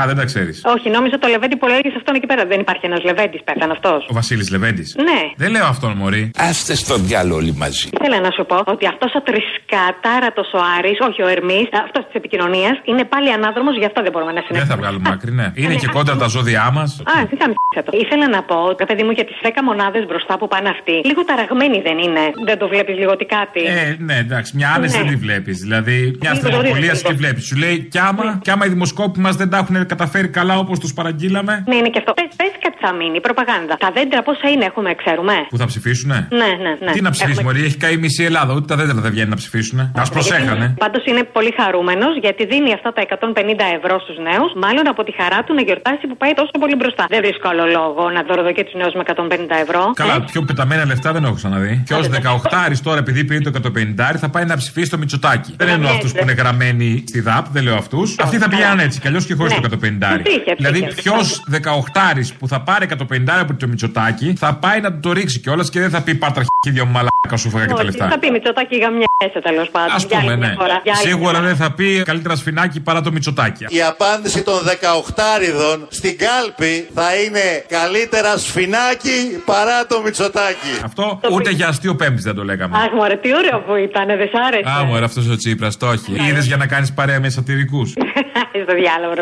Α, 0.00 0.02
δεν 0.06 0.16
τα 0.16 0.24
ξέρεις. 0.24 0.56
Όχι, 0.74 0.90
νόμιζα 0.90 1.18
το 1.18 1.28
λεβέντι 1.28 1.56
που 1.56 1.66
έλεγες 1.66 1.94
αυτόν 1.96 2.14
εκεί 2.14 2.26
πέρα. 2.26 2.42
Δεν 2.52 2.60
υπάρχει 2.60 2.84
ένας 2.90 3.02
λεβέντι, 3.08 3.38
πέθανε 3.48 3.72
αυτός. 3.72 4.00
Ο 4.10 4.14
Βασίλης 4.14 4.50
Λεβέντης. 4.50 4.94
Ναι. 5.08 5.20
Δεν 5.36 5.50
λέω 5.50 5.66
αυτόν, 5.74 5.92
Μωρή. 5.96 6.30
Άστε 6.48 6.74
στο 6.74 6.94
διάλογο 6.96 7.36
όλοι 7.36 7.52
μαζί. 7.64 7.88
Ήθελα 8.00 8.20
να 8.20 8.30
σου 8.36 8.44
πω 8.50 8.56
ότι 8.74 8.86
αυτός 8.86 9.10
ο 9.14 9.20
τρισκατάρατος 9.28 10.48
ο 10.58 10.60
Άρης, 10.78 10.98
όχι 11.08 11.20
ο 11.22 11.28
Ερμής, 11.36 11.68
αυτός 11.84 12.02
της 12.06 12.14
επικοινωνίας, 12.20 12.74
είναι 12.84 13.04
πάλι 13.04 13.28
ανάδρομος, 13.32 13.74
γι' 13.80 13.84
αυτό 13.90 14.02
δεν 14.02 14.12
μπορούμε 14.12 14.32
να 14.32 14.40
Δεν 14.40 14.46
συνεχίσουμε. 14.46 14.74
θα 14.74 14.80
βγάλουμε 14.82 15.08
άκρη, 15.14 15.32
ναι. 15.40 15.46
Είναι 15.54 15.68
ναι. 15.68 15.80
και 15.82 15.88
κόντρα 15.96 16.16
τα 16.16 16.26
ζώδιά 16.34 16.70
μας. 16.76 16.90
Α, 17.12 17.26
τι 17.30 17.36
θα 17.36 17.46
το. 17.48 17.90
Ήθελα 18.04 18.28
να 18.28 18.42
πω, 18.42 18.56
ρε 18.78 18.86
παιδί 18.86 19.02
μου, 19.02 19.10
για 19.10 19.24
τις 19.24 19.36
10 19.42 19.48
μονάδες 19.62 20.06
μπροστά 20.06 20.38
που 20.38 20.48
πάνε 20.48 20.68
αυτοί. 20.68 20.92
Λίγο 21.04 21.24
ταραγμένοι 21.24 21.78
δεν 21.88 21.98
είναι. 21.98 22.20
Δεν 22.44 22.58
το 22.58 22.68
βλέπεις 22.68 22.96
λίγο 23.00 23.10
ότι 23.10 23.24
κάτι. 23.24 23.60
Ε, 23.64 23.96
ναι, 23.98 24.16
εντάξει, 24.16 24.56
μια 24.56 24.68
άνεση 24.76 24.96
Ναι. 24.96 25.02
δεν 25.02 25.12
τη 25.12 25.16
βλέπεις. 25.26 25.58
Δηλαδή, 25.58 26.16
μια 26.20 26.32
Λίγο 26.32 26.48
στενοχωρία 26.48 26.92
λίγο. 26.92 27.08
και 27.08 27.12
βλέπεις. 27.12 27.44
Σου 27.46 27.56
λέει, 27.56 27.76
κι 27.90 27.98
άμα, 27.98 28.38
κι 28.42 28.50
άμα 28.50 28.66
οι 28.66 28.68
δημοσκόποι 28.68 29.20
μας 29.20 29.36
δεν 29.36 29.48
τα 29.50 29.56
έχουν 29.56 29.81
καταφέρει 29.84 30.28
καλά 30.28 30.58
όπως 30.58 30.78
τους 30.78 30.92
παραγγείλαμε. 30.94 31.64
Ναι, 31.68 31.76
είναι 31.76 31.88
και 31.88 31.98
αυτό. 31.98 32.12
Πες 32.18 32.30
πες 32.36 32.52
κάτι 32.64 32.76
θα 32.80 32.92
μείνει, 32.92 33.20
προπαγάνδα. 33.20 33.74
Τα 33.84 33.90
δέντρα 33.96 34.22
πόσα 34.22 34.48
είναι, 34.52 34.64
έχουμε, 34.64 34.90
ξέρουμε. 35.02 35.34
Που 35.52 35.58
θα 35.62 35.66
ψηφίσουνε; 35.66 36.18
Ναι, 36.30 36.50
ναι, 36.64 36.72
ναι. 36.84 36.92
Τι 36.92 37.00
να 37.06 37.10
ψηφίσει, 37.10 37.38
Έχουμε- 37.38 37.52
Μωρή, 37.54 37.64
έχει 37.68 37.76
καεί 37.84 37.92
η 37.92 37.96
μισή 38.06 38.22
Ελλάδα. 38.30 38.52
Ούτε 38.56 38.66
τα 38.72 38.76
δέντρα 38.80 39.00
δεν 39.06 39.10
βγαίνει 39.14 39.30
να 39.34 39.36
ψηφίσουν. 39.42 39.78
Α 39.80 40.02
προσέχανε. 40.16 40.66
Πάντως 40.78 41.02
είναι 41.10 41.22
πολύ 41.36 41.52
χαρούμενος 41.60 42.12
γιατί 42.24 42.42
δίνει 42.52 42.70
αυτά 42.78 42.90
τα 42.96 43.00
150 43.00 43.64
ευρώ 43.78 43.94
στους 44.04 44.16
νέους, 44.28 44.50
μάλλον 44.64 44.84
από 44.92 45.02
τη 45.06 45.12
χαρά 45.20 45.38
του 45.46 45.52
να 45.58 45.62
γιορτάσει 45.68 46.04
που 46.10 46.16
πάει 46.22 46.32
τόσο 46.40 46.50
πολύ 46.62 46.74
μπροστά. 46.80 47.04
Δεν 47.14 47.20
βρίσκω 47.24 47.46
άλλο 47.52 47.64
λόγο 47.78 48.02
να 48.16 48.20
δωροδοκεί 48.28 48.62
τους 48.66 48.74
νέους 48.80 48.94
με 48.98 49.02
150 49.06 49.56
ευρώ. 49.64 49.82
Καλά, 50.02 50.16
πιο 50.30 50.40
πεταμένα 50.48 50.84
λεφτά 50.90 51.08
δεν 51.16 51.22
έχω 51.24 51.34
ξαναδεί. 51.40 51.82
Και 51.86 51.94
ως 51.94 52.06
18 52.08 52.80
τώρα, 52.82 52.98
επειδή 52.98 53.20
πήρε 53.24 53.40
το 53.40 53.50
150 53.54 54.18
θα 54.18 54.28
πάει 54.34 54.44
να 54.44 54.56
ψηφίσει 54.56 54.90
το 54.90 54.98
Μητσοτάκι. 54.98 55.50
Δεν 55.56 55.68
εννοώ 55.68 55.90
αυτούς 55.90 56.12
που 56.12 56.18
είναι 56.22 56.32
γραμμένοι 56.32 57.04
στη 57.08 57.20
ΔΑΠ, 57.20 57.46
δεν 57.52 57.62
λέω 57.62 57.76
αυτούς. 57.76 58.16
Αυτοί 58.18 58.36
θα 58.38 58.48
πηγαίνουν 58.48 58.78
έτσι, 58.78 59.00
κι 59.00 59.06
αλλιώς 59.08 59.24
και 59.26 59.34
χωρίς 59.34 59.52
Ναι. 59.52 59.60
το 59.60 59.66
150. 59.72 60.20
Ψήφια, 60.22 60.54
Δηλαδή, 60.56 60.86
ψήφια. 60.86 61.12
ποιος 61.12 61.44
18 61.50 62.34
που 62.38 62.48
θα 62.48 62.60
πάρει 62.60 62.86
150 62.90 63.40
από 63.40 63.54
το 63.54 63.68
Μητσοτάκι 63.68 64.34
θα 64.38 64.54
πάει 64.54 64.80
να 64.80 64.92
του 64.92 65.00
το 65.00 65.12
ρίξει 65.12 65.40
κιόλας 65.40 65.70
και 65.70 65.80
δεν 65.80 65.90
θα 65.90 66.02
πει 66.02 66.14
πάρτα 66.14 66.40
αρχίδια 66.44 66.84
μου 66.84 66.92
μαλάκα 66.92 67.36
σου 67.36 67.50
φάγα 67.50 67.64
και 67.66 67.70
τα 67.72 67.76
Όχι, 67.76 67.84
λεφτά. 67.84 68.08
Θα 68.08 68.18
πει 68.18 68.30
Μητσοτάκι 68.30 68.76
γαμιέσαι 68.78 69.40
τέλος 69.42 69.68
πάντων. 69.70 69.94
Α 69.94 69.96
Για 70.08 70.18
άλλη 70.18 70.24
πούμε, 70.26 70.36
μια 70.36 70.48
ναι. 70.48 70.54
φορά, 70.54 70.80
για 70.82 70.92
άλλη 70.96 71.06
Σίγουρα 71.08 71.38
μια 71.38 71.48
δεν 71.48 71.56
θα 71.56 71.72
πει 71.72 72.02
καλύτερα 72.04 72.34
σφινάκι 72.36 72.80
παρά 72.80 73.00
το 73.00 73.12
Μητσοτάκι. 73.12 73.64
Η 73.68 73.82
απάντηση 73.82 74.42
των 74.42 74.54
18 74.54 75.86
στην 75.88 76.18
κάλπη 76.24 76.88
θα 76.94 77.08
είναι 77.24 77.44
καλύτερα 77.68 78.36
σφινάκι 78.36 79.18
παρά 79.44 79.86
το 79.86 80.00
Μητσοτάκι. 80.04 80.72
Αυτό 80.84 81.20
ούτε 81.32 81.50
για 81.50 81.68
αστείο 81.68 81.94
πέμπτης 81.94 82.24
δεν 82.24 82.34
το 82.34 82.44
λέγαμε. 82.44 82.76
Αχ, 82.76 82.92
μωρέ, 82.92 83.16
τι 83.16 83.30
ωραίο 83.34 83.58
που 83.66 83.74
ήταν, 83.74 84.06
δεν 84.06 84.28
σ' 84.32 84.38
άρεσε. 84.46 84.80
Α, 84.80 84.84
μου 84.84 84.94
αυτός 85.04 85.28
ο 85.28 85.36
Τσίπρας, 85.36 85.76
το 85.76 85.86
όχι. 85.86 86.12
Είδες 86.28 86.46
για 86.46 86.56
να 86.56 86.66
κάνεις 86.66 86.92
παρέα 86.92 87.20
με 87.20 87.28
σατυρικούς; 87.28 87.92
Στο 88.64 88.74
διάλογο, 88.74 89.12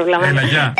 ya. 0.42 0.74